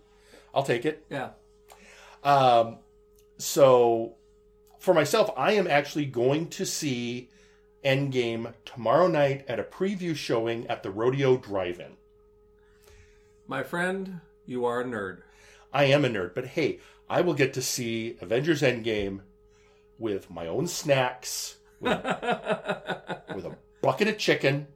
I'll 0.54 0.64
take 0.64 0.86
it. 0.86 1.04
Yeah. 1.10 1.30
Um, 2.24 2.78
so, 3.38 4.16
for 4.80 4.94
myself, 4.94 5.32
I 5.36 5.54
am 5.54 5.68
actually 5.68 6.06
going 6.06 6.50
to 6.50 6.66
see 6.66 7.30
Endgame 7.84 8.54
tomorrow 8.64 9.08
night 9.08 9.46
at 9.48 9.60
a 9.60 9.64
preview 9.64 10.16
showing 10.16 10.68
at 10.68 10.84
the 10.84 10.92
Rodeo 10.92 11.38
Drive-In. 11.38 11.98
My 13.48 13.64
friend, 13.64 14.22
you 14.46 14.66
are 14.66 14.82
a 14.82 14.86
nerd. 14.86 15.22
I 15.74 15.86
am 15.86 16.06
a 16.06 16.10
nerd, 16.10 16.34
but 16.34 16.48
hey, 16.48 16.80
I 17.10 17.22
will 17.22 17.34
get 17.34 17.54
to 17.54 17.62
see 17.62 18.18
Avengers 18.22 18.62
Endgame 18.62 19.22
with 20.00 20.30
my 20.30 20.48
own 20.48 20.68
snacks, 20.68 21.58
with, 21.80 21.92
with 23.36 23.46
a 23.46 23.56
bucket 23.82 24.08
of 24.08 24.18
chicken, 24.18 24.68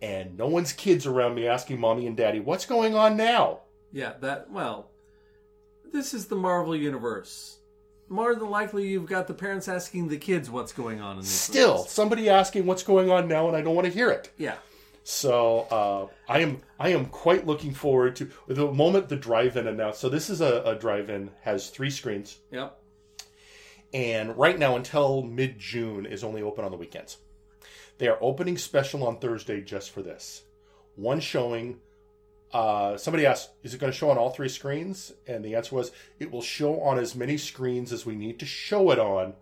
and 0.00 0.36
no 0.36 0.46
one's 0.48 0.72
kids 0.72 1.06
around 1.06 1.34
me 1.34 1.46
asking 1.46 1.78
mommy 1.80 2.06
and 2.06 2.16
daddy, 2.16 2.40
what's 2.40 2.66
going 2.66 2.94
on 2.94 3.16
now? 3.16 3.60
yeah, 3.92 4.14
that, 4.20 4.50
well, 4.50 4.88
this 5.92 6.14
is 6.14 6.26
the 6.26 6.34
Marvel 6.36 6.74
Universe. 6.74 7.58
More 8.08 8.34
than 8.34 8.50
likely, 8.50 8.88
you've 8.88 9.06
got 9.06 9.26
the 9.26 9.34
parents 9.34 9.68
asking 9.68 10.08
the 10.08 10.16
kids 10.18 10.50
what's 10.50 10.72
going 10.72 11.00
on 11.00 11.18
in 11.18 11.22
Still, 11.22 11.78
movies. 11.78 11.92
somebody 11.92 12.28
asking 12.28 12.66
what's 12.66 12.82
going 12.82 13.10
on 13.10 13.28
now, 13.28 13.48
and 13.48 13.56
I 13.56 13.60
don't 13.62 13.74
want 13.74 13.86
to 13.86 13.92
hear 13.92 14.10
it. 14.10 14.30
Yeah. 14.36 14.56
So 15.04 15.60
uh, 15.70 16.06
I 16.32 16.40
am 16.40 16.62
I 16.78 16.90
am 16.90 17.06
quite 17.06 17.46
looking 17.46 17.74
forward 17.74 18.16
to 18.16 18.30
the 18.46 18.70
moment 18.70 19.08
the 19.08 19.16
drive-in 19.16 19.66
announced. 19.66 20.00
So 20.00 20.08
this 20.08 20.30
is 20.30 20.40
a, 20.40 20.62
a 20.64 20.74
drive-in 20.76 21.30
has 21.42 21.70
three 21.70 21.90
screens, 21.90 22.38
Yep. 22.52 22.78
and 23.92 24.36
right 24.36 24.58
now 24.58 24.76
until 24.76 25.22
mid-June 25.22 26.06
is 26.06 26.22
only 26.22 26.42
open 26.42 26.64
on 26.64 26.70
the 26.70 26.76
weekends. 26.76 27.18
They 27.98 28.08
are 28.08 28.18
opening 28.20 28.56
special 28.58 29.04
on 29.06 29.18
Thursday 29.18 29.60
just 29.60 29.90
for 29.90 30.02
this. 30.02 30.42
One 30.96 31.20
showing. 31.20 31.80
Uh, 32.52 32.98
somebody 32.98 33.24
asked, 33.24 33.50
"Is 33.62 33.72
it 33.72 33.78
going 33.80 33.90
to 33.90 33.96
show 33.98 34.10
on 34.10 34.18
all 34.18 34.30
three 34.30 34.48
screens?" 34.48 35.12
And 35.26 35.42
the 35.44 35.54
answer 35.54 35.74
was, 35.74 35.90
"It 36.20 36.30
will 36.30 36.42
show 36.42 36.80
on 36.80 36.98
as 36.98 37.14
many 37.16 37.38
screens 37.38 37.92
as 37.92 38.04
we 38.04 38.14
need 38.14 38.38
to 38.40 38.46
show 38.46 38.90
it 38.90 38.98
on 38.98 39.34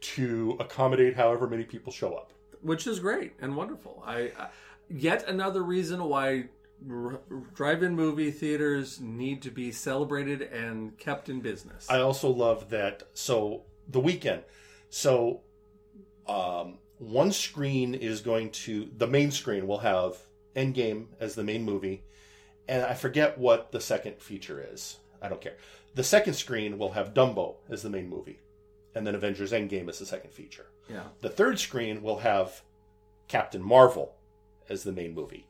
to 0.00 0.56
accommodate 0.58 1.14
however 1.14 1.46
many 1.46 1.64
people 1.64 1.92
show 1.92 2.14
up." 2.14 2.32
which 2.62 2.86
is 2.86 2.98
great 2.98 3.32
and 3.42 3.54
wonderful. 3.54 4.02
I, 4.06 4.32
I 4.38 4.48
yet 4.94 5.28
another 5.28 5.62
reason 5.62 6.04
why 6.04 6.44
r- 6.90 7.20
drive-in 7.54 7.94
movie 7.94 8.30
theaters 8.30 9.00
need 9.00 9.42
to 9.42 9.50
be 9.50 9.72
celebrated 9.72 10.42
and 10.42 10.96
kept 10.98 11.28
in 11.28 11.40
business. 11.40 11.88
I 11.90 12.00
also 12.00 12.30
love 12.30 12.70
that. 12.70 13.02
So 13.14 13.62
the 13.88 14.00
weekend. 14.00 14.42
So 14.90 15.40
um, 16.26 16.78
one 16.98 17.32
screen 17.32 17.94
is 17.94 18.20
going 18.20 18.50
to 18.50 18.88
the 18.96 19.06
main 19.06 19.30
screen 19.30 19.66
will 19.66 19.78
have 19.78 20.16
Endgame 20.56 21.06
as 21.18 21.34
the 21.34 21.42
main 21.44 21.64
movie, 21.64 22.04
and 22.68 22.84
I 22.84 22.94
forget 22.94 23.36
what 23.38 23.72
the 23.72 23.80
second 23.80 24.20
feature 24.22 24.64
is. 24.72 24.98
I 25.20 25.28
don't 25.28 25.40
care. 25.40 25.56
The 25.94 26.04
second 26.04 26.34
screen 26.34 26.78
will 26.78 26.92
have 26.92 27.12
Dumbo 27.14 27.56
as 27.68 27.82
the 27.82 27.90
main 27.90 28.08
movie, 28.08 28.38
and 28.94 29.06
then 29.06 29.14
Avengers 29.16 29.52
Endgame 29.52 29.88
as 29.88 29.98
the 29.98 30.06
second 30.06 30.32
feature. 30.32 30.66
yeah, 30.88 31.04
The 31.22 31.28
third 31.28 31.58
screen 31.58 32.02
will 32.02 32.18
have 32.18 32.62
Captain 33.26 33.62
Marvel 33.62 34.14
as 34.68 34.82
the 34.84 34.92
main 34.92 35.14
movie, 35.14 35.46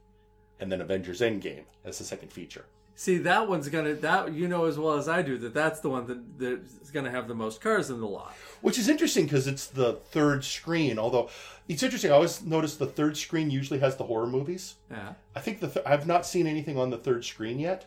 and 0.60 0.70
then 0.70 0.80
Avengers 0.80 1.20
Endgame 1.20 1.64
as 1.84 1.98
the 1.98 2.04
second 2.04 2.32
feature. 2.32 2.64
see 2.96 3.18
that 3.18 3.48
one's 3.48 3.68
gonna 3.68 3.94
that 3.94 4.32
you 4.32 4.46
know 4.46 4.66
as 4.66 4.78
well 4.78 4.94
as 4.94 5.08
I 5.08 5.20
do 5.20 5.36
that 5.38 5.52
that's 5.52 5.80
the 5.80 5.90
one 5.90 6.06
that 6.06 6.38
that's 6.38 6.90
gonna 6.92 7.10
have 7.10 7.26
the 7.26 7.34
most 7.34 7.60
cars 7.60 7.90
in 7.90 8.00
the 8.00 8.06
lot. 8.06 8.34
Which 8.60 8.78
is 8.78 8.88
interesting 8.88 9.24
because 9.24 9.46
it's 9.46 9.66
the 9.66 9.94
third 9.94 10.44
screen. 10.44 10.98
Although 10.98 11.28
it's 11.68 11.82
interesting, 11.82 12.10
I 12.12 12.14
always 12.14 12.42
notice 12.44 12.76
the 12.76 12.86
third 12.86 13.16
screen 13.16 13.50
usually 13.50 13.80
has 13.80 13.96
the 13.96 14.04
horror 14.04 14.26
movies. 14.28 14.76
Yeah, 14.90 15.14
I 15.34 15.40
think 15.40 15.60
the 15.60 15.68
th- 15.68 15.84
I've 15.86 16.06
not 16.06 16.24
seen 16.24 16.46
anything 16.46 16.78
on 16.78 16.90
the 16.90 16.98
third 16.98 17.24
screen 17.24 17.58
yet, 17.58 17.86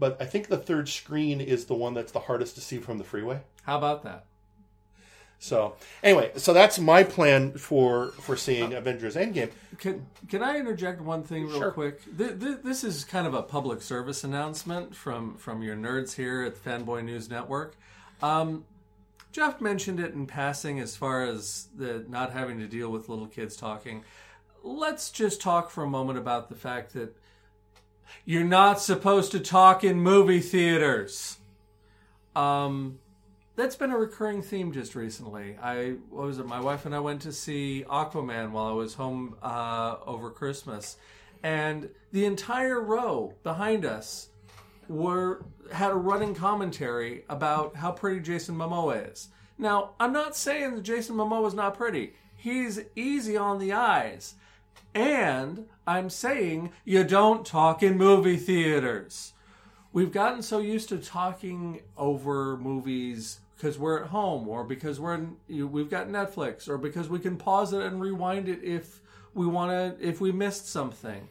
but 0.00 0.20
I 0.20 0.24
think 0.26 0.48
the 0.48 0.58
third 0.58 0.88
screen 0.88 1.40
is 1.40 1.66
the 1.66 1.74
one 1.74 1.94
that's 1.94 2.12
the 2.12 2.20
hardest 2.20 2.54
to 2.56 2.60
see 2.60 2.78
from 2.78 2.98
the 2.98 3.04
freeway. 3.04 3.40
how 3.62 3.78
about 3.78 4.02
that? 4.02 4.26
So 5.42 5.74
anyway, 6.02 6.32
so 6.36 6.52
that's 6.52 6.78
my 6.78 7.02
plan 7.02 7.52
for 7.54 8.08
for 8.20 8.36
seeing 8.36 8.74
Avengers 8.74 9.16
Endgame. 9.16 9.50
Can 9.78 10.06
can 10.28 10.42
I 10.42 10.58
interject 10.58 11.00
one 11.00 11.22
thing 11.22 11.46
real 11.46 11.58
Sure. 11.58 11.70
quick? 11.70 12.02
Th- 12.18 12.38
th- 12.38 12.58
this 12.62 12.84
is 12.84 13.04
kind 13.04 13.26
of 13.26 13.32
a 13.32 13.42
public 13.42 13.80
service 13.80 14.22
announcement 14.22 14.94
from 14.94 15.36
from 15.36 15.62
your 15.62 15.76
nerds 15.76 16.14
here 16.16 16.42
at 16.42 16.62
the 16.62 16.70
Fanboy 16.70 17.04
News 17.04 17.30
Network. 17.30 17.74
Um, 18.22 18.66
Jeff 19.32 19.62
mentioned 19.62 19.98
it 19.98 20.12
in 20.12 20.26
passing 20.26 20.78
as 20.78 20.94
far 20.94 21.24
as 21.24 21.68
the 21.74 22.04
not 22.06 22.32
having 22.34 22.58
to 22.58 22.66
deal 22.66 22.90
with 22.90 23.08
little 23.08 23.26
kids 23.26 23.56
talking. 23.56 24.04
Let's 24.62 25.10
just 25.10 25.40
talk 25.40 25.70
for 25.70 25.82
a 25.84 25.88
moment 25.88 26.18
about 26.18 26.50
the 26.50 26.54
fact 26.54 26.92
that 26.92 27.16
you're 28.26 28.44
not 28.44 28.78
supposed 28.78 29.32
to 29.32 29.40
talk 29.40 29.84
in 29.84 30.00
movie 30.00 30.40
theaters. 30.40 31.38
Um, 32.36 32.98
that's 33.56 33.76
been 33.76 33.90
a 33.90 33.98
recurring 33.98 34.42
theme 34.42 34.72
just 34.72 34.94
recently. 34.94 35.56
I 35.60 35.96
what 36.10 36.26
was 36.26 36.38
it? 36.38 36.46
My 36.46 36.60
wife 36.60 36.86
and 36.86 36.94
I 36.94 37.00
went 37.00 37.22
to 37.22 37.32
see 37.32 37.84
Aquaman 37.88 38.52
while 38.52 38.66
I 38.66 38.72
was 38.72 38.94
home 38.94 39.36
uh, 39.42 39.96
over 40.06 40.30
Christmas, 40.30 40.96
and 41.42 41.90
the 42.12 42.24
entire 42.24 42.80
row 42.80 43.34
behind 43.42 43.84
us 43.84 44.28
were 44.88 45.44
had 45.72 45.92
a 45.92 45.96
running 45.96 46.34
commentary 46.34 47.24
about 47.28 47.76
how 47.76 47.92
pretty 47.92 48.20
Jason 48.20 48.56
Momoa 48.56 49.10
is. 49.12 49.28
Now, 49.56 49.90
I'm 50.00 50.12
not 50.12 50.36
saying 50.36 50.74
that 50.74 50.82
Jason 50.82 51.16
Momoa 51.16 51.46
is 51.46 51.54
not 51.54 51.76
pretty. 51.76 52.14
He's 52.34 52.80
easy 52.96 53.36
on 53.36 53.58
the 53.58 53.72
eyes. 53.72 54.34
And 54.94 55.66
I'm 55.86 56.10
saying 56.10 56.72
you 56.84 57.04
don't 57.04 57.46
talk 57.46 57.82
in 57.82 57.96
movie 57.96 58.38
theaters. 58.38 59.34
We've 59.92 60.12
gotten 60.12 60.42
so 60.42 60.58
used 60.58 60.88
to 60.90 60.98
talking 60.98 61.82
over 61.96 62.56
movies 62.56 63.40
because 63.56 63.78
we're 63.78 64.02
at 64.02 64.08
home 64.10 64.48
or 64.48 64.64
because 64.64 65.00
we're 65.00 65.14
in, 65.14 65.36
you- 65.48 65.66
we've 65.66 65.90
got 65.90 66.08
Netflix 66.08 66.68
or 66.68 66.78
because 66.78 67.08
we 67.08 67.18
can 67.18 67.36
pause 67.36 67.72
it 67.72 67.82
and 67.82 68.00
rewind 68.00 68.48
it 68.48 68.62
if 68.62 69.02
we 69.34 69.46
want 69.46 69.70
to 69.98 70.06
if 70.06 70.20
we 70.20 70.32
missed 70.32 70.68
something. 70.68 71.28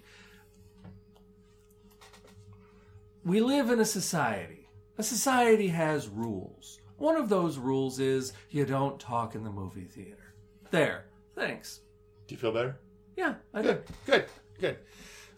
We 3.23 3.41
live 3.41 3.69
in 3.69 3.79
a 3.79 3.85
society. 3.85 4.67
A 4.97 5.03
society 5.03 5.67
has 5.67 6.07
rules. 6.07 6.79
One 6.97 7.15
of 7.15 7.29
those 7.29 7.57
rules 7.57 7.99
is 7.99 8.33
you 8.49 8.65
don't 8.65 8.99
talk 8.99 9.35
in 9.35 9.43
the 9.43 9.51
movie 9.51 9.85
theater. 9.85 10.33
There. 10.71 11.05
Thanks. 11.35 11.81
Do 12.27 12.35
you 12.35 12.39
feel 12.39 12.51
better? 12.51 12.77
Yeah, 13.15 13.35
I 13.53 13.61
Good, 13.61 13.85
did. 13.85 13.95
good, 14.05 14.25
good. 14.59 14.77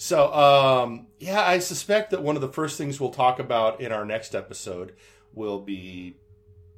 So, 0.02 0.34
um, 0.34 1.06
yeah, 1.20 1.44
I 1.44 1.60
suspect 1.60 2.10
that 2.10 2.24
one 2.24 2.36
of 2.36 2.42
the 2.42 2.48
first 2.48 2.76
things 2.76 3.00
we'll 3.00 3.12
talk 3.12 3.38
about 3.38 3.82
in 3.82 3.92
our 3.92 4.04
next 4.04 4.34
episode 4.34 4.94
will 5.32 5.60
be 5.60 6.16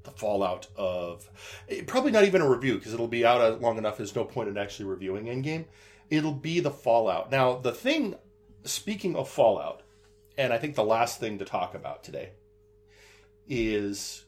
the 0.04 0.12
fallout 0.12 0.68
of 0.76 1.32
eh, 1.70 1.84
probably 1.88 2.12
not 2.12 2.26
even 2.26 2.42
a 2.42 2.50
review 2.50 2.78
because 2.78 2.94
it'll 2.94 3.08
be 3.08 3.26
out 3.26 3.62
long 3.62 3.78
enough. 3.78 3.96
There's 3.96 4.14
no 4.14 4.26
point 4.26 4.50
in 4.50 4.58
actually 4.58 4.88
reviewing 4.88 5.28
Endgame. 5.28 5.64
It'll 6.10 6.34
be 6.34 6.60
the 6.60 6.70
fallout. 6.70 7.32
Now, 7.32 7.56
the 7.56 7.72
thing, 7.72 8.16
speaking 8.66 9.16
of 9.16 9.30
fallout, 9.30 9.84
and 10.38 10.52
I 10.52 10.58
think 10.58 10.76
the 10.76 10.84
last 10.84 11.22
thing 11.22 11.38
to 11.40 11.46
talk 11.46 11.76
about 11.76 12.04
today 12.04 12.32
is 13.48 14.26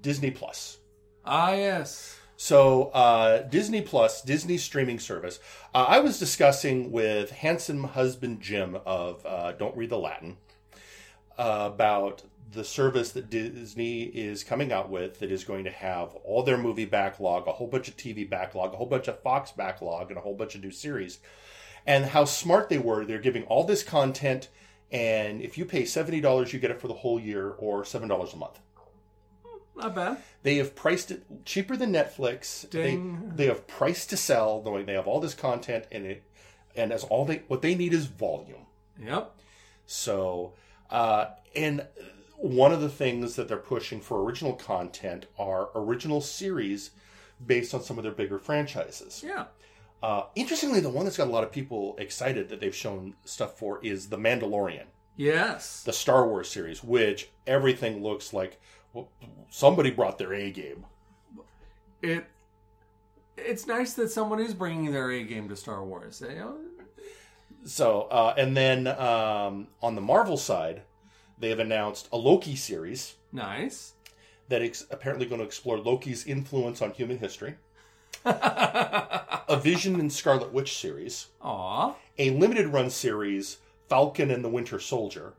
Disney 0.00 0.32
Plus. 0.32 0.78
Ah, 1.24 1.52
yes. 1.52 2.19
So 2.42 2.84
uh, 2.94 3.42
Disney 3.42 3.82
Plus, 3.82 4.22
Disney 4.22 4.56
streaming 4.56 4.98
service. 4.98 5.40
Uh, 5.74 5.84
I 5.86 6.00
was 6.00 6.18
discussing 6.18 6.90
with 6.90 7.30
handsome 7.32 7.84
husband 7.84 8.40
Jim 8.40 8.78
of 8.86 9.26
uh, 9.26 9.52
Don't 9.52 9.76
Read 9.76 9.90
the 9.90 9.98
Latin 9.98 10.38
about 11.36 12.22
the 12.52 12.64
service 12.64 13.12
that 13.12 13.28
Disney 13.28 14.04
is 14.04 14.42
coming 14.42 14.72
out 14.72 14.88
with 14.88 15.18
that 15.18 15.30
is 15.30 15.44
going 15.44 15.64
to 15.64 15.70
have 15.70 16.14
all 16.24 16.42
their 16.42 16.56
movie 16.56 16.86
backlog, 16.86 17.46
a 17.46 17.52
whole 17.52 17.66
bunch 17.66 17.88
of 17.88 17.98
TV 17.98 18.28
backlog, 18.28 18.72
a 18.72 18.76
whole 18.78 18.86
bunch 18.86 19.08
of 19.08 19.20
Fox 19.20 19.52
backlog, 19.52 20.08
and 20.08 20.16
a 20.16 20.22
whole 20.22 20.34
bunch 20.34 20.54
of 20.54 20.62
new 20.62 20.70
series. 20.70 21.18
And 21.86 22.06
how 22.06 22.24
smart 22.24 22.70
they 22.70 22.78
were. 22.78 23.04
They're 23.04 23.18
giving 23.18 23.42
all 23.44 23.64
this 23.64 23.82
content, 23.82 24.48
and 24.90 25.42
if 25.42 25.58
you 25.58 25.66
pay 25.66 25.82
$70, 25.82 26.54
you 26.54 26.58
get 26.58 26.70
it 26.70 26.80
for 26.80 26.88
the 26.88 26.94
whole 26.94 27.20
year 27.20 27.50
or 27.50 27.82
$7 27.82 28.32
a 28.32 28.36
month. 28.38 28.60
Not 29.76 29.94
bad. 29.94 30.18
They 30.42 30.56
have 30.56 30.74
priced 30.74 31.10
it 31.10 31.44
cheaper 31.44 31.76
than 31.76 31.92
Netflix. 31.92 32.68
Ding. 32.68 33.30
They 33.30 33.44
they 33.44 33.46
have 33.46 33.66
priced 33.66 34.10
to 34.10 34.16
sell, 34.16 34.62
knowing 34.64 34.86
they 34.86 34.94
have 34.94 35.06
all 35.06 35.20
this 35.20 35.34
content 35.34 35.84
in 35.90 36.04
it, 36.04 36.22
and 36.76 36.92
as 36.92 37.04
all 37.04 37.24
they 37.24 37.42
what 37.48 37.62
they 37.62 37.74
need 37.74 37.92
is 37.94 38.06
volume. 38.06 38.66
Yep. 39.02 39.34
So, 39.86 40.52
uh, 40.90 41.26
and 41.56 41.86
one 42.36 42.72
of 42.72 42.80
the 42.80 42.88
things 42.88 43.36
that 43.36 43.48
they're 43.48 43.56
pushing 43.56 44.00
for 44.00 44.22
original 44.22 44.52
content 44.54 45.26
are 45.38 45.70
original 45.74 46.20
series 46.20 46.90
based 47.44 47.74
on 47.74 47.82
some 47.82 47.98
of 47.98 48.04
their 48.04 48.12
bigger 48.12 48.38
franchises. 48.38 49.22
Yeah. 49.26 49.46
Uh, 50.02 50.24
interestingly, 50.34 50.80
the 50.80 50.88
one 50.90 51.04
that's 51.04 51.16
got 51.18 51.26
a 51.28 51.30
lot 51.30 51.44
of 51.44 51.52
people 51.52 51.94
excited 51.98 52.48
that 52.48 52.60
they've 52.60 52.74
shown 52.74 53.14
stuff 53.24 53.58
for 53.58 53.78
is 53.84 54.08
The 54.08 54.16
Mandalorian, 54.16 54.84
Yes. 55.16 55.82
the 55.82 55.92
Star 55.92 56.26
Wars 56.26 56.48
series, 56.50 56.82
which 56.82 57.28
everything 57.46 58.02
looks 58.02 58.32
like 58.32 58.58
somebody 59.50 59.90
brought 59.90 60.18
their 60.18 60.32
A 60.34 60.50
game. 60.50 60.86
It. 62.02 62.26
It's 63.36 63.66
nice 63.66 63.94
that 63.94 64.10
someone 64.10 64.40
is 64.40 64.52
bringing 64.54 64.92
their 64.92 65.10
A 65.10 65.22
game 65.22 65.48
to 65.48 65.56
Star 65.56 65.82
Wars. 65.84 66.22
You 66.26 66.34
know, 66.34 66.56
So, 67.64 68.02
uh, 68.10 68.34
and 68.36 68.56
then 68.56 68.86
um, 68.86 69.68
on 69.82 69.94
the 69.94 70.00
Marvel 70.00 70.36
side, 70.36 70.82
they 71.38 71.48
have 71.48 71.58
announced 71.58 72.08
a 72.12 72.18
Loki 72.18 72.54
series 72.54 73.14
nice. 73.32 73.94
that 74.48 74.60
is 74.62 74.86
apparently 74.90 75.26
going 75.26 75.40
to 75.40 75.46
explore 75.46 75.78
Loki's 75.78 76.26
influence 76.26 76.82
on 76.82 76.90
human 76.92 77.18
history, 77.18 77.54
a 78.26 79.58
Vision 79.62 79.98
and 79.98 80.12
Scarlet 80.12 80.52
Witch 80.52 80.76
series, 80.76 81.28
a 82.18 82.30
limited 82.30 82.66
run 82.66 82.90
series 82.90 83.58
Falcon 83.88 84.30
and 84.30 84.44
the 84.44 84.48
Winter 84.48 84.78
Soldier, 84.78 85.34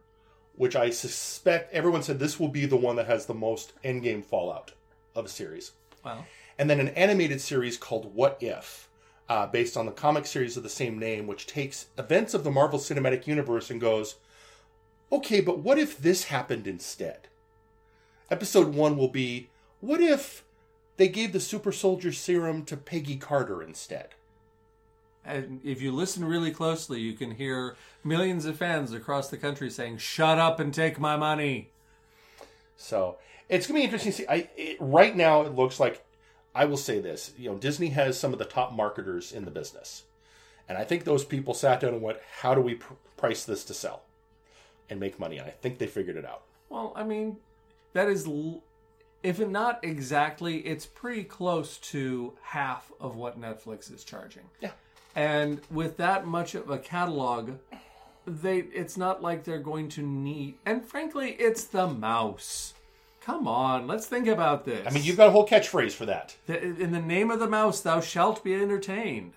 which 0.56 0.76
I 0.76 0.90
suspect 0.90 1.74
everyone 1.74 2.04
said 2.04 2.20
this 2.20 2.40
will 2.40 2.48
be 2.48 2.66
the 2.66 2.78
one 2.78 2.96
that 2.98 3.08
has 3.08 3.26
the 3.26 3.34
most 3.34 3.74
endgame 3.84 4.24
fallout 4.24 4.72
of 5.16 5.26
a 5.26 5.30
series. 5.30 5.72
Wow. 6.04 6.26
And 6.58 6.70
then 6.70 6.80
an 6.80 6.90
animated 6.90 7.42
series 7.42 7.78
called 7.78 8.14
What 8.14 8.38
If, 8.40 8.90
uh, 9.30 9.48
based 9.48 9.78
on 9.78 9.86
the 9.86 9.92
comic 9.92 10.26
series 10.26 10.58
of 10.58 10.64
the 10.64 10.70
same 10.70 11.00
name, 11.00 11.26
which 11.26 11.48
takes 11.48 11.88
events 11.98 12.34
of 12.34 12.44
the 12.44 12.52
Marvel 12.52 12.80
Cinematic 12.80 13.28
Universe 13.28 13.70
and 13.70 13.80
goes, 13.80 14.16
okay, 15.12 15.42
but 15.42 15.60
what 15.60 15.78
if 15.78 15.98
this 15.98 16.26
happened 16.26 16.68
instead? 16.68 17.28
Episode 18.30 18.74
one 18.74 18.98
will 18.98 19.10
be, 19.10 19.50
what 19.80 20.02
if 20.02 20.44
they 20.98 21.08
gave 21.08 21.34
the 21.34 21.40
super 21.40 21.72
soldier 21.72 22.12
serum 22.12 22.64
to 22.66 22.78
Peggy 22.78 23.18
Carter 23.18 23.64
instead? 23.64 24.10
And 25.24 25.62
if 25.64 25.82
you 25.82 25.92
listen 25.92 26.26
really 26.26 26.52
closely, 26.52 27.00
you 27.00 27.14
can 27.14 27.32
hear 27.32 27.76
millions 28.04 28.46
of 28.46 28.58
fans 28.58 28.92
across 28.92 29.30
the 29.30 29.38
country 29.38 29.70
saying, 29.70 30.00
"Shut 30.00 30.40
up 30.40 30.60
and 30.60 30.74
take 30.74 31.00
my 31.00 31.16
money." 31.16 31.70
So 32.76 33.18
it's 33.48 33.68
gonna 33.68 33.80
be 33.80 33.84
interesting 33.84 34.12
to 34.12 34.18
see. 34.18 34.28
I 34.28 34.50
it, 34.58 34.78
right 34.80 35.16
now 35.16 35.44
it 35.44 35.56
looks 35.56 35.80
like 35.80 36.04
I 36.56 36.66
will 36.66 36.78
say 36.78 37.00
this. 37.00 37.34
You 37.38 37.52
know, 37.52 37.58
Disney 37.58 37.90
has 37.90 38.20
some 38.20 38.34
of 38.34 38.40
the 38.40 38.46
top 38.46 38.74
marketers 38.74 39.32
in 39.32 39.46
the 39.46 39.52
business, 39.52 40.04
and 40.68 40.78
I 40.78 40.84
think 40.84 41.04
those 41.04 41.24
people 41.24 41.54
sat 41.54 41.80
down 41.82 41.94
and 41.94 42.02
went, 42.02 42.18
"How 42.40 42.56
do 42.56 42.62
we 42.62 42.76
pr- 42.76 42.94
price 43.16 43.44
this 43.46 43.64
to 43.66 43.76
sell 43.76 44.02
and 44.90 45.00
make 45.00 45.20
money?" 45.20 45.38
And 45.38 45.48
I 45.48 45.52
think 45.52 45.78
they 45.78 45.88
figured 45.88 46.18
it 46.18 46.26
out. 46.26 46.42
Well, 46.70 46.94
I 46.96 47.04
mean, 47.04 47.38
that 47.94 48.10
is, 48.10 48.26
l- 48.26 48.64
if 49.22 49.40
not 49.40 49.84
exactly, 49.84 50.58
it's 50.60 50.88
pretty 50.88 51.24
close 51.24 51.78
to 51.78 52.34
half 52.42 52.92
of 53.00 53.16
what 53.16 53.40
Netflix 53.40 53.94
is 53.94 54.04
charging. 54.04 54.50
Yeah. 54.60 54.72
And 55.16 55.62
with 55.70 55.98
that 55.98 56.26
much 56.26 56.56
of 56.56 56.70
a 56.70 56.78
catalog, 56.78 57.52
they 58.26 58.60
it's 58.60 58.98
not 58.98 59.22
like 59.22 59.44
they're 59.44 59.60
going 59.60 59.90
to 59.90 60.02
need. 60.02 60.56
And 60.66 60.86
frankly, 60.86 61.32
it's 61.32 61.66
the 61.66 61.88
mouse. 61.88 62.74
Come 63.22 63.48
on, 63.48 63.88
let's 63.88 64.08
think 64.08 64.28
about 64.28 64.66
this. 64.66 64.88
I 64.88 64.90
mean, 64.90 65.04
you've 65.04 65.18
got 65.18 65.28
a 65.28 65.32
whole 65.32 65.48
catchphrase 65.48 65.92
for 65.92 66.08
that. 66.08 66.36
The- 66.48 66.62
in 66.62 66.92
the 66.92 67.02
name 67.02 67.30
of 67.30 67.40
the 67.40 67.48
mouse 67.48 67.82
thou 67.82 68.02
shalt 68.02 68.44
be 68.44 68.56
entertained 68.56 69.34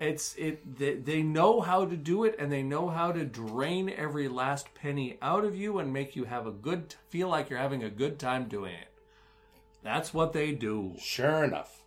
it's 0.00 0.34
it 0.36 0.78
they, 0.78 0.94
they 0.94 1.22
know 1.22 1.60
how 1.60 1.84
to 1.84 1.94
do 1.94 2.24
it 2.24 2.34
and 2.38 2.50
they 2.50 2.62
know 2.62 2.88
how 2.88 3.12
to 3.12 3.24
drain 3.24 3.90
every 3.90 4.26
last 4.28 4.74
penny 4.74 5.18
out 5.20 5.44
of 5.44 5.54
you 5.54 5.78
and 5.78 5.92
make 5.92 6.16
you 6.16 6.24
have 6.24 6.46
a 6.46 6.50
good 6.50 6.94
feel 7.10 7.28
like 7.28 7.50
you're 7.50 7.58
having 7.58 7.84
a 7.84 7.90
good 7.90 8.18
time 8.18 8.48
doing 8.48 8.72
it 8.72 8.88
that's 9.82 10.12
what 10.14 10.32
they 10.32 10.52
do 10.52 10.94
Sure 10.98 11.44
enough, 11.44 11.79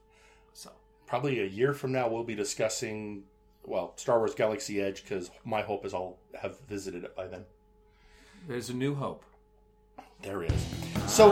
probably 1.14 1.42
a 1.42 1.46
year 1.46 1.76
from 1.76 1.92
now 1.92 2.08
we'll 2.08 2.24
be 2.24 2.34
discussing 2.34 3.22
well 3.68 3.94
Star 3.98 4.18
Wars 4.18 4.34
Galaxy 4.34 4.82
Edge 4.82 5.04
because 5.04 5.30
my 5.46 5.62
hope 5.62 5.86
is 5.86 5.94
I'll 5.94 6.18
have 6.42 6.58
visited 6.62 7.04
it 7.04 7.16
by 7.16 7.28
then. 7.28 7.46
there's 8.48 8.72
a 8.72 8.74
new 8.74 8.96
hope 8.96 9.24
There 10.24 10.42
is. 10.42 10.52
So, 11.06 11.30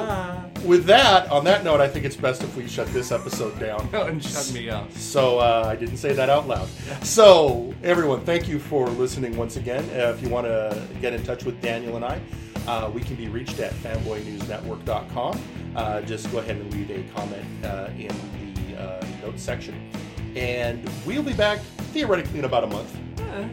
with 0.63 0.86
that, 0.86 1.32
on 1.32 1.45
that 1.45 1.63
note, 1.63 1.82
I 1.82 1.88
think 1.88 2.05
it's 2.05 2.15
best 2.15 2.43
if 2.43 2.55
we 2.55 2.67
shut 2.67 2.86
this 2.89 3.11
episode 3.11 3.57
down. 3.59 3.89
and 3.93 4.23
shut 4.23 4.51
me 4.53 4.69
up 4.69 4.91
So, 4.91 5.39
uh, 5.39 5.63
I 5.65 5.75
didn't 5.75 5.97
say 5.97 6.13
that 6.13 6.29
out 6.29 6.47
loud. 6.47 6.67
So, 7.01 7.73
everyone, 7.82 8.23
thank 8.23 8.47
you 8.47 8.59
for 8.59 8.88
listening 8.88 9.36
once 9.36 9.55
again. 9.55 9.84
Uh, 9.86 10.13
if 10.13 10.21
you 10.21 10.29
want 10.29 10.45
to 10.45 10.88
get 11.01 11.13
in 11.13 11.23
touch 11.23 11.43
with 11.43 11.59
Daniel 11.59 11.95
and 11.95 12.05
I, 12.05 12.21
uh, 12.67 12.91
we 12.93 13.01
can 13.01 13.15
be 13.15 13.29
reached 13.29 13.59
at 13.59 13.73
fanboynewsnetwork.com. 13.82 15.41
Uh, 15.75 16.01
just 16.01 16.32
go 16.32 16.38
ahead 16.38 16.57
and 16.57 16.71
leave 16.71 16.91
a 16.91 17.01
comment 17.15 17.65
uh, 17.65 17.89
in 17.97 18.09
the 18.09 18.51
uh, 18.82 19.05
notes 19.21 19.43
section. 19.43 19.89
And 20.36 20.89
we'll 21.05 21.23
be 21.23 21.34
back 21.34 21.59
theoretically 21.93 22.39
in 22.39 22.45
about 22.45 22.63
a 22.63 22.67
month. 22.67 22.97
Eh. 23.19 23.47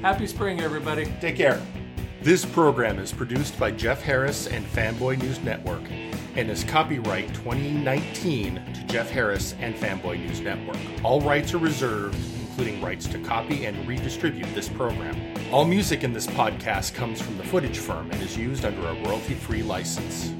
happy 0.00 0.26
spring 0.26 0.60
everybody 0.60 1.06
Take 1.20 1.36
care. 1.36 1.60
This 2.22 2.44
program 2.44 2.98
is 2.98 3.12
produced 3.12 3.58
by 3.58 3.70
Jeff 3.70 4.00
Harris 4.02 4.46
and 4.46 4.64
Fanboy 4.64 5.20
News 5.20 5.42
Network 5.42 5.82
and 6.36 6.50
is 6.50 6.64
copyright 6.64 7.28
2019 7.34 8.54
to 8.72 8.84
Jeff 8.84 9.10
Harris 9.10 9.54
and 9.60 9.74
Fanboy 9.74 10.18
News 10.18 10.40
Network. 10.40 10.78
All 11.04 11.20
rights 11.20 11.54
are 11.54 11.58
reserved, 11.58 12.16
including 12.40 12.80
rights 12.80 13.06
to 13.08 13.18
copy 13.18 13.66
and 13.66 13.86
redistribute 13.86 14.52
this 14.54 14.68
program. 14.68 15.16
All 15.52 15.64
music 15.64 16.02
in 16.02 16.12
this 16.12 16.26
podcast 16.26 16.94
comes 16.94 17.20
from 17.20 17.36
the 17.36 17.44
Footage 17.44 17.78
Firm 17.78 18.10
and 18.10 18.22
is 18.22 18.36
used 18.36 18.64
under 18.64 18.86
a 18.86 18.94
royalty 19.04 19.34
free 19.34 19.62
license. 19.62 20.32